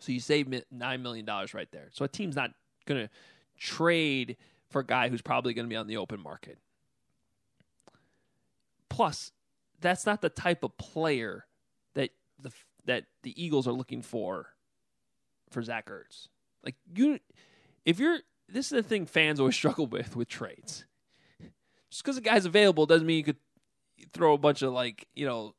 So 0.00 0.12
you 0.12 0.20
save 0.20 0.46
$9 0.46 1.00
million 1.00 1.26
right 1.26 1.68
there. 1.72 1.88
So 1.92 2.04
a 2.04 2.08
team's 2.08 2.36
not 2.36 2.50
going 2.86 3.02
to 3.02 3.10
trade 3.58 4.36
for 4.70 4.80
a 4.80 4.86
guy 4.86 5.08
who's 5.08 5.22
probably 5.22 5.54
going 5.54 5.66
to 5.66 5.70
be 5.70 5.76
on 5.76 5.86
the 5.86 5.96
open 5.96 6.20
market. 6.20 6.58
Plus, 8.88 9.32
that's 9.80 10.06
not 10.06 10.22
the 10.22 10.28
type 10.28 10.62
of 10.62 10.76
player 10.76 11.46
that 11.94 12.10
the 12.40 12.50
that 12.86 13.04
the 13.22 13.42
Eagles 13.42 13.68
are 13.68 13.72
looking 13.72 14.02
for 14.02 14.46
for 15.50 15.62
Zach 15.62 15.88
Ertz. 15.88 16.28
Like 16.64 16.74
you, 16.94 17.20
if 17.84 17.98
you're 17.98 18.18
this 18.48 18.66
is 18.66 18.70
the 18.70 18.82
thing 18.82 19.06
fans 19.06 19.40
always 19.40 19.54
struggle 19.56 19.86
with 19.86 20.16
with 20.16 20.28
trades. 20.28 20.84
Just 21.90 22.02
because 22.02 22.16
a 22.16 22.20
guy's 22.20 22.44
available 22.44 22.86
doesn't 22.86 23.06
mean 23.06 23.18
you 23.18 23.24
could 23.24 23.36
throw 24.12 24.34
a 24.34 24.38
bunch 24.38 24.62
of 24.62 24.72
like 24.72 25.06
you 25.14 25.26
know 25.26 25.54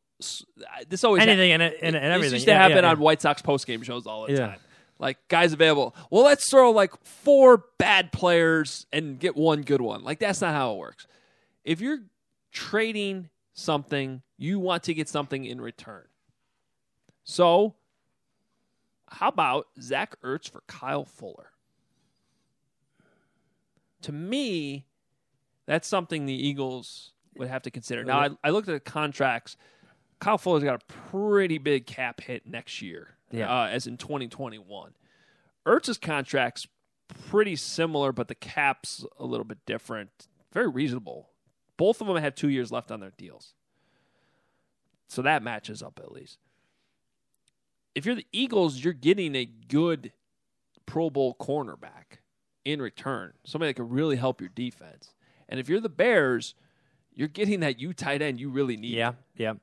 this 0.89 1.03
always 1.03 1.23
Anything 1.23 1.53
and, 1.53 1.63
and, 1.63 1.95
everything. 1.95 2.33
used 2.33 2.45
to 2.45 2.51
Yeah, 2.51 2.57
happen 2.57 2.77
yeah, 2.77 2.83
yeah. 2.83 2.91
on 2.91 2.99
White 2.99 3.21
Sox 3.21 3.41
postgame 3.41 3.83
shows 3.83 4.05
all 4.05 4.27
the 4.27 4.35
time. 4.35 4.59
Like 4.97 5.17
guys 5.29 5.53
available. 5.53 5.95
Well, 6.11 6.23
let's 6.25 6.49
throw 6.49 6.71
like 6.71 6.91
four 7.05 7.63
bad 7.77 8.11
players 8.11 8.85
and 8.91 9.17
get 9.17 9.37
one 9.37 9.61
good 9.61 9.79
one. 9.79 10.03
Like 10.03 10.19
that's 10.19 10.41
not 10.41 10.53
how 10.53 10.73
it 10.73 10.77
works. 10.77 11.07
If 11.63 11.79
you're 11.79 11.99
trading 12.51 13.29
something, 13.53 14.21
you 14.37 14.59
want 14.59 14.83
to 14.83 14.93
get 14.93 15.07
something 15.07 15.45
in 15.45 15.61
return. 15.61 16.03
So, 17.23 17.75
how 19.07 19.29
about 19.29 19.67
Zach 19.79 20.15
Ertz 20.21 20.49
for 20.49 20.63
Kyle 20.67 21.05
Fuller? 21.05 21.51
To 24.01 24.11
me, 24.11 24.85
that's 25.65 25.87
something 25.87 26.25
the 26.25 26.33
Eagles 26.33 27.11
would 27.39 27.47
have 27.47 27.63
to 27.63 27.71
consider. 27.71 28.03
Now, 28.03 28.19
I, 28.19 28.29
I 28.43 28.49
looked 28.51 28.67
at 28.69 28.73
the 28.73 28.91
contracts. 28.91 29.57
Kyle 30.19 30.37
Fuller's 30.37 30.63
got 30.63 30.81
a 30.83 30.93
pretty 31.09 31.57
big 31.57 31.85
cap 31.87 32.21
hit 32.21 32.45
next 32.45 32.81
year, 32.81 33.15
Yeah. 33.31 33.49
uh, 33.51 33.67
as 33.67 33.87
in 33.87 33.97
2021. 33.97 34.93
Ertz's 35.65 35.97
contract's 35.97 36.67
pretty 37.29 37.55
similar, 37.55 38.11
but 38.11 38.27
the 38.27 38.35
cap's 38.35 39.05
a 39.17 39.25
little 39.25 39.45
bit 39.45 39.59
different. 39.65 40.27
Very 40.53 40.67
reasonable. 40.67 41.29
Both 41.77 42.01
of 42.01 42.07
them 42.07 42.17
have 42.17 42.35
two 42.35 42.49
years 42.49 42.71
left 42.71 42.91
on 42.91 42.99
their 42.99 43.13
deals. 43.17 43.53
So 45.07 45.21
that 45.21 45.41
matches 45.41 45.81
up 45.81 45.99
at 46.03 46.11
least. 46.11 46.37
If 47.95 48.05
you're 48.05 48.15
the 48.15 48.27
Eagles, 48.31 48.83
you're 48.83 48.93
getting 48.93 49.35
a 49.35 49.45
good 49.45 50.11
Pro 50.85 51.09
Bowl 51.09 51.35
cornerback 51.39 52.19
in 52.65 52.81
return, 52.81 53.33
somebody 53.45 53.69
that 53.69 53.75
can 53.75 53.89
really 53.89 54.17
help 54.17 54.41
your 54.41 54.49
defense. 54.53 55.13
And 55.47 55.59
if 55.59 55.69
you're 55.69 55.79
the 55.79 55.89
Bears, 55.89 56.53
you're 57.13 57.27
getting 57.27 57.61
that 57.61 57.79
U 57.79 57.93
tight 57.93 58.21
end 58.21 58.39
you 58.39 58.49
really 58.49 58.77
need. 58.77 58.93
Yeah, 58.93 59.13
yeah. 59.35 59.53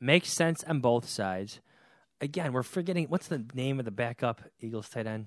Makes 0.00 0.30
sense 0.30 0.62
on 0.64 0.80
both 0.80 1.08
sides. 1.08 1.60
Again, 2.20 2.52
we're 2.52 2.62
forgetting 2.62 3.06
what's 3.08 3.28
the 3.28 3.44
name 3.54 3.78
of 3.78 3.84
the 3.84 3.90
backup 3.90 4.42
Eagles 4.60 4.88
tight 4.88 5.06
end? 5.06 5.26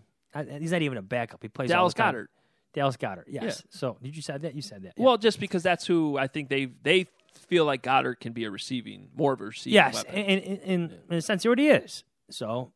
He's 0.59 0.71
not 0.71 0.81
even 0.81 0.97
a 0.97 1.01
backup. 1.01 1.41
He 1.41 1.49
plays 1.49 1.71
all 1.71 1.89
Dallas. 1.89 1.93
Goedert. 1.93 2.27
Dallas 2.73 2.97
Goedert. 2.97 3.25
Yes. 3.27 3.63
So 3.69 3.97
did 4.01 4.15
you 4.15 4.21
said 4.21 4.43
that? 4.43 4.55
You 4.55 4.61
said 4.61 4.83
that. 4.83 4.93
yeah. 4.97 5.03
Well, 5.03 5.17
just 5.17 5.39
because 5.39 5.63
that's 5.63 5.85
who 5.85 6.17
I 6.17 6.27
think 6.27 6.49
they 6.49 6.67
they 6.83 7.07
feel 7.47 7.65
like 7.65 7.83
Goedert 7.83 8.19
can 8.19 8.33
be 8.33 8.45
a 8.45 8.51
receiving, 8.51 9.09
more 9.15 9.33
of 9.33 9.41
a 9.41 9.45
receiving. 9.45 9.73
yes, 9.73 9.95
weapon. 9.95 10.15
in, 10.15 10.39
in, 10.39 10.57
in, 10.57 10.93
in 11.09 11.17
a 11.17 11.21
sense, 11.21 11.43
he 11.43 11.47
already 11.47 11.67
is. 11.67 12.03
So, 12.29 12.71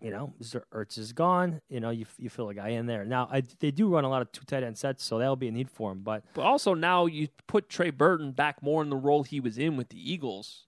you 0.00 0.10
know, 0.10 0.34
Mr. 0.42 0.62
Ertz 0.72 0.98
is 0.98 1.12
gone. 1.12 1.60
You 1.68 1.80
know, 1.80 1.90
you 1.90 2.06
you 2.18 2.28
fill 2.28 2.48
a 2.50 2.54
guy 2.54 2.68
in 2.70 2.86
there. 2.86 3.04
Now, 3.04 3.28
I, 3.32 3.42
they 3.60 3.70
do 3.70 3.88
run 3.88 4.04
a 4.04 4.08
lot 4.10 4.22
of 4.22 4.30
two 4.32 4.44
tight 4.44 4.62
end 4.62 4.76
sets, 4.76 5.02
so 5.04 5.18
that'll 5.18 5.36
be 5.36 5.48
a 5.48 5.52
need 5.52 5.70
for 5.70 5.92
him. 5.92 6.00
But 6.02 6.22
But 6.34 6.42
also 6.42 6.74
now 6.74 7.06
you 7.06 7.28
put 7.46 7.68
Trey 7.68 7.90
Burton 7.90 8.32
back 8.32 8.62
more 8.62 8.82
in 8.82 8.90
the 8.90 8.96
role 8.96 9.22
he 9.22 9.40
was 9.40 9.56
in 9.58 9.76
with 9.76 9.88
the 9.88 10.12
Eagles. 10.12 10.66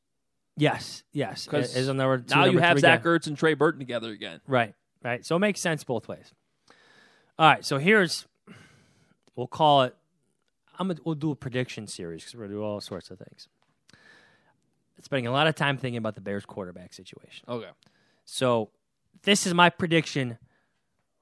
yes, 0.57 1.03
yes, 1.12 1.45
Because 1.45 1.76
a 1.76 1.95
number 1.95 2.24
now 2.31 2.47
you 2.47 2.59
have 2.59 2.79
Zach 2.81 3.03
guy. 3.03 3.09
Ertz 3.11 3.26
and 3.26 3.37
Trey 3.37 3.55
Burton 3.55 3.79
together 3.79 4.11
again. 4.11 4.41
Right, 4.47 4.74
right. 5.05 5.24
So 5.24 5.37
it 5.37 5.41
makes 5.41 5.61
sense 5.61 5.85
both 5.85 6.09
ways. 6.09 6.33
All 7.39 7.49
right, 7.49 7.64
so 7.64 7.79
here's 7.79 8.26
we'll 9.37 9.47
call 9.47 9.83
it. 9.83 9.95
I'm 10.79 10.89
gonna, 10.89 11.01
we'll 11.05 11.14
do 11.16 11.31
a 11.33 11.37
prediction 11.37 11.87
series 11.87 12.22
because 12.22 12.35
we're 12.37 12.45
gonna 12.47 12.55
do 12.55 12.62
all 12.62 12.81
sorts 12.81 13.11
of 13.11 13.18
things. 13.18 13.47
Spending 15.01 15.29
a 15.29 15.33
lot 15.33 15.47
of 15.47 15.55
time 15.55 15.76
thinking 15.79 15.99
about 15.99 16.16
the 16.16 16.20
Bears 16.20 16.45
quarterback 16.45 16.93
situation. 16.93 17.45
Okay. 17.49 17.68
So 18.24 18.70
this 19.23 19.47
is 19.47 19.55
my 19.55 19.71
prediction 19.71 20.39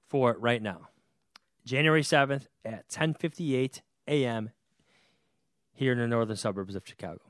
for 0.09 0.31
it 0.31 0.41
right 0.41 0.63
now. 0.63 0.89
January 1.65 2.03
7th 2.03 2.47
at 2.65 2.89
10:58 2.89 3.81
a.m. 4.09 4.51
here 5.73 5.93
in 5.93 5.99
the 5.99 6.07
northern 6.07 6.37
suburbs 6.37 6.75
of 6.77 6.87
Chicago. 6.87 7.21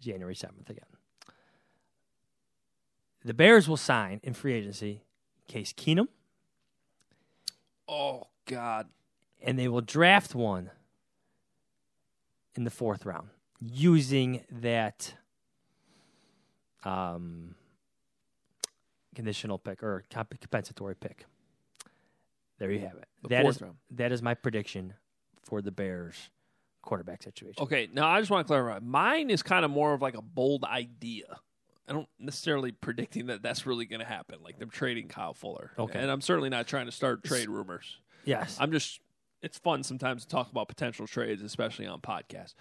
January 0.00 0.34
7th 0.34 0.70
again. 0.70 0.84
The 3.24 3.34
Bears 3.34 3.68
will 3.68 3.76
sign 3.76 4.20
in 4.22 4.32
free 4.34 4.54
agency 4.54 5.02
Case 5.46 5.72
Keenum, 5.74 6.06
Oh 7.88 8.28
God. 8.46 8.88
and 9.42 9.58
they 9.58 9.68
will 9.68 9.80
draft 9.82 10.34
one 10.34 10.70
in 12.54 12.64
the 12.64 12.70
fourth 12.70 13.04
round 13.04 13.28
using 13.60 14.42
that 14.50 15.14
um, 16.84 17.56
conditional 19.14 19.58
pick 19.58 19.82
or 19.82 20.04
comp- 20.10 20.38
compensatory 20.40 20.94
pick. 20.94 21.26
There 22.58 22.70
you 22.70 22.80
have 22.80 22.96
it. 22.96 23.08
The 23.22 23.28
that 23.30 23.46
is 23.46 23.60
round. 23.60 23.76
that 23.92 24.12
is 24.12 24.22
my 24.22 24.34
prediction 24.34 24.94
for 25.42 25.62
the 25.62 25.72
Bears 25.72 26.30
quarterback 26.82 27.22
situation. 27.22 27.62
Okay, 27.62 27.88
now 27.92 28.06
I 28.08 28.20
just 28.20 28.30
want 28.30 28.46
to 28.46 28.48
clarify. 28.48 28.78
Mine 28.84 29.30
is 29.30 29.42
kind 29.42 29.64
of 29.64 29.70
more 29.70 29.94
of 29.94 30.02
like 30.02 30.14
a 30.14 30.22
bold 30.22 30.64
idea. 30.64 31.38
I 31.88 31.92
don't 31.92 32.08
necessarily 32.18 32.70
predicting 32.70 33.26
that 33.26 33.42
that's 33.42 33.66
really 33.66 33.84
going 33.84 34.00
to 34.00 34.06
happen. 34.06 34.38
Like 34.44 34.58
them 34.58 34.70
trading 34.70 35.08
Kyle 35.08 35.34
Fuller. 35.34 35.72
Okay. 35.78 35.98
and 35.98 36.10
I'm 36.10 36.20
certainly 36.20 36.48
not 36.48 36.66
trying 36.66 36.86
to 36.86 36.92
start 36.92 37.24
trade 37.24 37.48
rumors. 37.48 37.98
Yes. 38.24 38.56
I'm 38.60 38.70
just. 38.72 39.00
It's 39.42 39.58
fun 39.58 39.82
sometimes 39.82 40.24
to 40.24 40.28
talk 40.28 40.50
about 40.52 40.68
potential 40.68 41.06
trades, 41.06 41.42
especially 41.42 41.86
on 41.86 42.00
podcasts. 42.00 42.54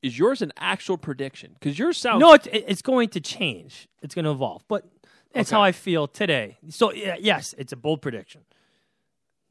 Is 0.00 0.16
yours 0.16 0.42
an 0.42 0.52
actual 0.56 0.96
prediction? 0.96 1.54
Because 1.54 1.76
yours 1.76 1.98
sounds 1.98 2.20
No, 2.20 2.34
it's, 2.34 2.46
it's 2.52 2.82
going 2.82 3.08
to 3.10 3.20
change. 3.20 3.88
It's 4.00 4.14
going 4.14 4.24
to 4.26 4.30
evolve. 4.30 4.62
But 4.68 4.84
that's 5.32 5.50
Okay. 5.50 5.56
how 5.56 5.62
I 5.62 5.72
feel 5.72 6.06
today. 6.08 6.58
So, 6.68 6.92
yes, 6.92 7.54
it's 7.58 7.72
a 7.72 7.76
bold 7.76 8.02
prediction. 8.02 8.42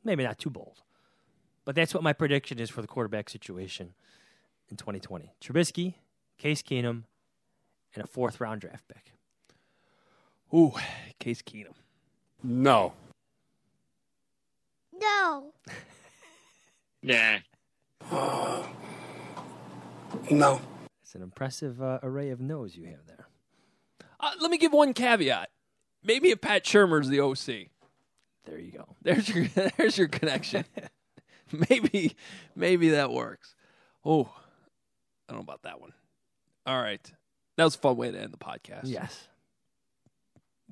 Maybe 0.03 0.23
not 0.23 0.37
too 0.37 0.49
bold. 0.49 0.81
But 1.65 1.75
that's 1.75 1.93
what 1.93 2.03
my 2.03 2.13
prediction 2.13 2.59
is 2.59 2.69
for 2.69 2.81
the 2.81 2.87
quarterback 2.87 3.29
situation 3.29 3.93
in 4.69 4.77
2020. 4.77 5.33
Trubisky, 5.41 5.95
Case 6.37 6.61
Keenum, 6.61 7.03
and 7.93 8.03
a 8.03 8.07
fourth 8.07 8.39
round 8.41 8.61
draft 8.61 8.87
pick. 8.87 9.13
Ooh, 10.53 10.73
Case 11.19 11.41
Keenum. 11.41 11.73
No. 12.43 12.93
No. 14.99 15.53
Nah. 17.01 17.37
No. 20.31 20.59
It's 21.01 21.15
an 21.15 21.21
impressive 21.21 21.81
uh, 21.81 21.99
array 22.03 22.29
of 22.29 22.41
no's 22.41 22.75
you 22.75 22.85
have 22.87 23.05
there. 23.07 23.25
Uh, 24.19 24.31
let 24.41 24.51
me 24.51 24.57
give 24.57 24.73
one 24.73 24.93
caveat. 24.93 25.49
Maybe 26.03 26.29
if 26.29 26.41
Pat 26.41 26.63
Shurmur's 26.63 27.09
the 27.09 27.19
OC. 27.21 27.67
There 28.45 28.59
you 28.59 28.71
go. 28.71 28.95
There's 29.01 29.29
your 29.29 29.45
there's 29.77 29.97
your 29.97 30.07
connection. 30.07 30.65
maybe 31.69 32.15
maybe 32.55 32.89
that 32.89 33.11
works. 33.11 33.55
Oh, 34.05 34.23
I 35.27 35.33
don't 35.33 35.37
know 35.39 35.43
about 35.43 35.63
that 35.63 35.79
one. 35.81 35.93
All 36.65 36.81
right, 36.81 37.11
that 37.57 37.63
was 37.63 37.75
a 37.75 37.79
fun 37.79 37.97
way 37.97 38.11
to 38.11 38.19
end 38.19 38.31
the 38.33 38.37
podcast. 38.37 38.81
Yes. 38.85 39.27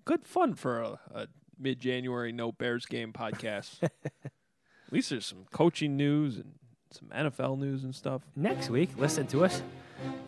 good 0.05 0.25
fun 0.25 0.53
for 0.55 0.81
a, 0.81 0.99
a 1.13 1.27
mid 1.59 1.79
January 1.79 2.31
no 2.31 2.51
Bears 2.51 2.85
game 2.85 3.13
podcast. 3.13 3.83
At 3.83 4.91
least 4.91 5.09
there's 5.09 5.25
some 5.25 5.45
coaching 5.51 5.97
news 5.97 6.37
and 6.37 6.53
some 6.91 7.09
NFL 7.09 7.59
news 7.59 7.83
and 7.83 7.93
stuff. 7.93 8.21
Next 8.35 8.69
week, 8.69 8.89
listen 8.97 9.27
to 9.27 9.43
us 9.43 9.61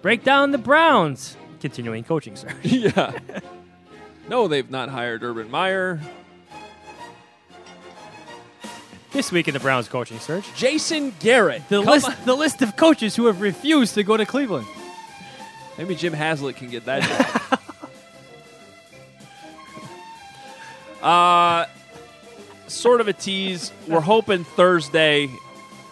break 0.02 0.24
down 0.24 0.52
the 0.52 0.58
Browns 0.58 1.38
continuing 1.60 2.04
coaching 2.04 2.36
search. 2.36 2.54
yeah. 2.64 3.18
No, 4.30 4.48
they've 4.48 4.70
not 4.70 4.90
hired 4.90 5.24
Urban 5.24 5.50
Meyer. 5.50 6.00
This 9.12 9.32
week 9.32 9.48
in 9.48 9.56
the 9.56 9.60
Browns 9.60 9.88
coaching 9.90 10.20
search, 10.20 10.46
Jason 10.56 11.16
Garrett. 11.20 11.68
the 11.68 11.82
Come 11.82 11.92
list 11.94 12.08
on. 12.08 12.16
the 12.26 12.36
list 12.36 12.62
of 12.62 12.76
coaches 12.76 13.16
who 13.16 13.26
have 13.26 13.42
refused 13.42 13.96
to 13.96 14.04
go 14.04 14.16
to 14.16 14.24
Cleveland. 14.24 14.68
Maybe 15.80 15.96
Jim 15.96 16.14
Haslett 16.14 16.58
can 16.58 16.70
get 16.70 16.86
that 16.86 17.02
job. 17.50 17.60
uh, 21.02 21.66
sort 22.68 23.02
of 23.02 23.08
a 23.08 23.14
tease. 23.14 23.72
We're 23.88 24.00
hoping 24.00 24.44
Thursday, 24.44 25.26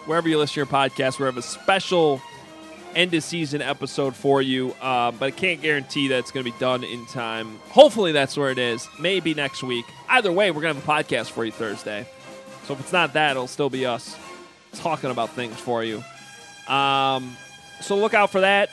wherever 0.06 0.30
you 0.30 0.38
listen 0.38 0.54
to 0.54 0.60
your 0.60 0.66
podcast, 0.68 1.18
we 1.18 1.26
have 1.26 1.38
a 1.38 1.42
special 1.42 2.22
end 2.98 3.14
of 3.14 3.24
season 3.24 3.62
episode 3.62 4.16
for 4.16 4.42
you. 4.42 4.76
Uh, 4.82 5.12
but 5.12 5.26
I 5.28 5.32
can't 5.32 5.62
guarantee 5.62 6.10
that 6.10 6.20
it's 6.20 6.32
going 6.32 6.46
to 6.46 6.52
be 6.52 6.58
done 6.60 6.84
in 6.84 7.06
time. 7.06 7.60
Hopefully, 7.70 8.12
that's 8.12 8.36
where 8.36 8.50
it 8.50 8.58
is. 8.58 8.88
Maybe 9.00 9.34
next 9.34 9.64
week. 9.64 9.86
Either 10.10 10.32
way, 10.32 10.52
we're 10.52 10.62
going 10.62 10.76
to 10.76 10.82
have 10.82 10.90
a 10.90 11.04
podcast 11.04 11.32
for 11.32 11.46
you 11.46 11.52
Thursday. 11.52 12.08
So 12.66 12.74
if 12.74 12.80
it's 12.82 12.94
not 12.94 13.14
that, 13.14 13.32
it'll 13.32 13.48
still 13.48 13.70
be 13.70 13.86
us 13.86 14.18
talking 14.74 15.12
about 15.12 15.30
things 15.30 15.58
for 15.58 15.84
you. 15.84 16.04
Um, 16.68 17.38
so 17.80 17.96
look 17.96 18.14
out 18.14 18.32
for 18.32 18.42
that 18.42 18.70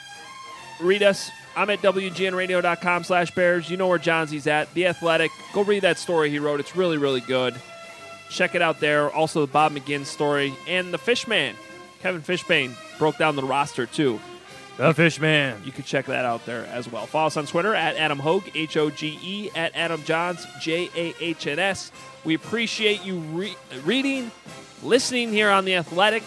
read 0.81 1.03
us. 1.03 1.31
I'm 1.57 1.71
at 1.71 1.81
WGNradio.com 1.81 3.05
slash 3.05 3.31
Bears. 3.35 3.71
You 3.71 3.77
know 3.77 3.89
where 3.89 3.99
Johnsy's 3.99 4.47
at. 4.47 4.73
The 4.75 4.87
Athletic. 4.87 5.31
Go 5.53 5.63
read 5.63 5.83
that 5.83 5.99
story 5.99 6.31
he 6.31 6.39
wrote. 6.39 6.61
It's 6.61 6.77
really, 6.77 6.99
really 6.99 7.21
good. 7.21 7.55
Check 8.29 8.55
it 8.55 8.63
out 8.63 8.81
there. 8.81 9.11
Also, 9.11 9.43
the 9.43 9.53
Bob 9.53 9.73
McGinn 9.73 10.05
story. 10.05 10.55
And 10.67 10.93
the 10.93 10.99
Fishman. 10.99 11.55
Kevin 12.05 12.21
Fishbane 12.21 12.75
broke 12.99 13.17
down 13.17 13.35
the 13.35 13.43
roster, 13.43 13.87
too. 13.87 14.21
The 14.77 14.93
Fishman. 14.93 15.63
You 15.65 15.73
can 15.73 15.85
check 15.85 16.05
that 16.05 16.27
out 16.27 16.45
there 16.45 16.67
as 16.67 16.87
well. 16.93 17.07
Follow 17.07 17.29
us 17.29 17.39
on 17.39 17.47
Twitter 17.47 17.75
at 17.75 17.97
Adam 17.97 18.19
Hoge, 18.19 18.51
H 18.55 18.77
O 18.77 18.91
G 18.91 19.19
E, 19.23 19.51
at 19.57 19.75
Adam 19.75 20.03
Jahns, 20.03 20.45
J 20.61 20.91
A 20.95 21.15
H 21.19 21.47
N 21.47 21.59
S. 21.59 21.91
We 22.23 22.35
appreciate 22.35 23.03
you 23.05 23.21
re- 23.21 23.57
reading, 23.85 24.31
listening 24.83 25.31
here 25.31 25.49
on 25.49 25.65
The 25.65 25.77
Athletic. 25.77 26.25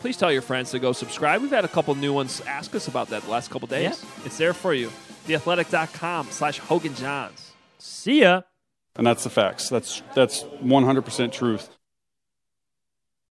Please 0.00 0.18
tell 0.18 0.30
your 0.30 0.42
friends 0.42 0.70
to 0.72 0.78
go 0.78 0.92
subscribe. 0.92 1.40
We've 1.40 1.50
had 1.50 1.64
a 1.64 1.68
couple 1.68 1.94
new 1.94 2.12
ones 2.12 2.42
ask 2.42 2.74
us 2.74 2.88
about 2.88 3.08
that 3.08 3.22
the 3.22 3.30
last 3.30 3.50
couple 3.50 3.68
days. 3.68 4.04
Yeah. 4.04 4.26
It's 4.26 4.36
there 4.36 4.52
for 4.52 4.74
you. 4.74 4.90
TheAthletic.com 5.26 6.26
slash 6.30 6.58
Hoge 6.58 6.84
and 6.84 6.94
Jahns. 6.94 7.52
See 7.78 8.20
ya. 8.20 8.42
And 8.96 9.06
that's 9.06 9.24
the 9.24 9.30
facts. 9.30 9.70
That's 9.70 10.02
that's 10.14 10.42
100% 10.42 11.32
truth. 11.32 11.70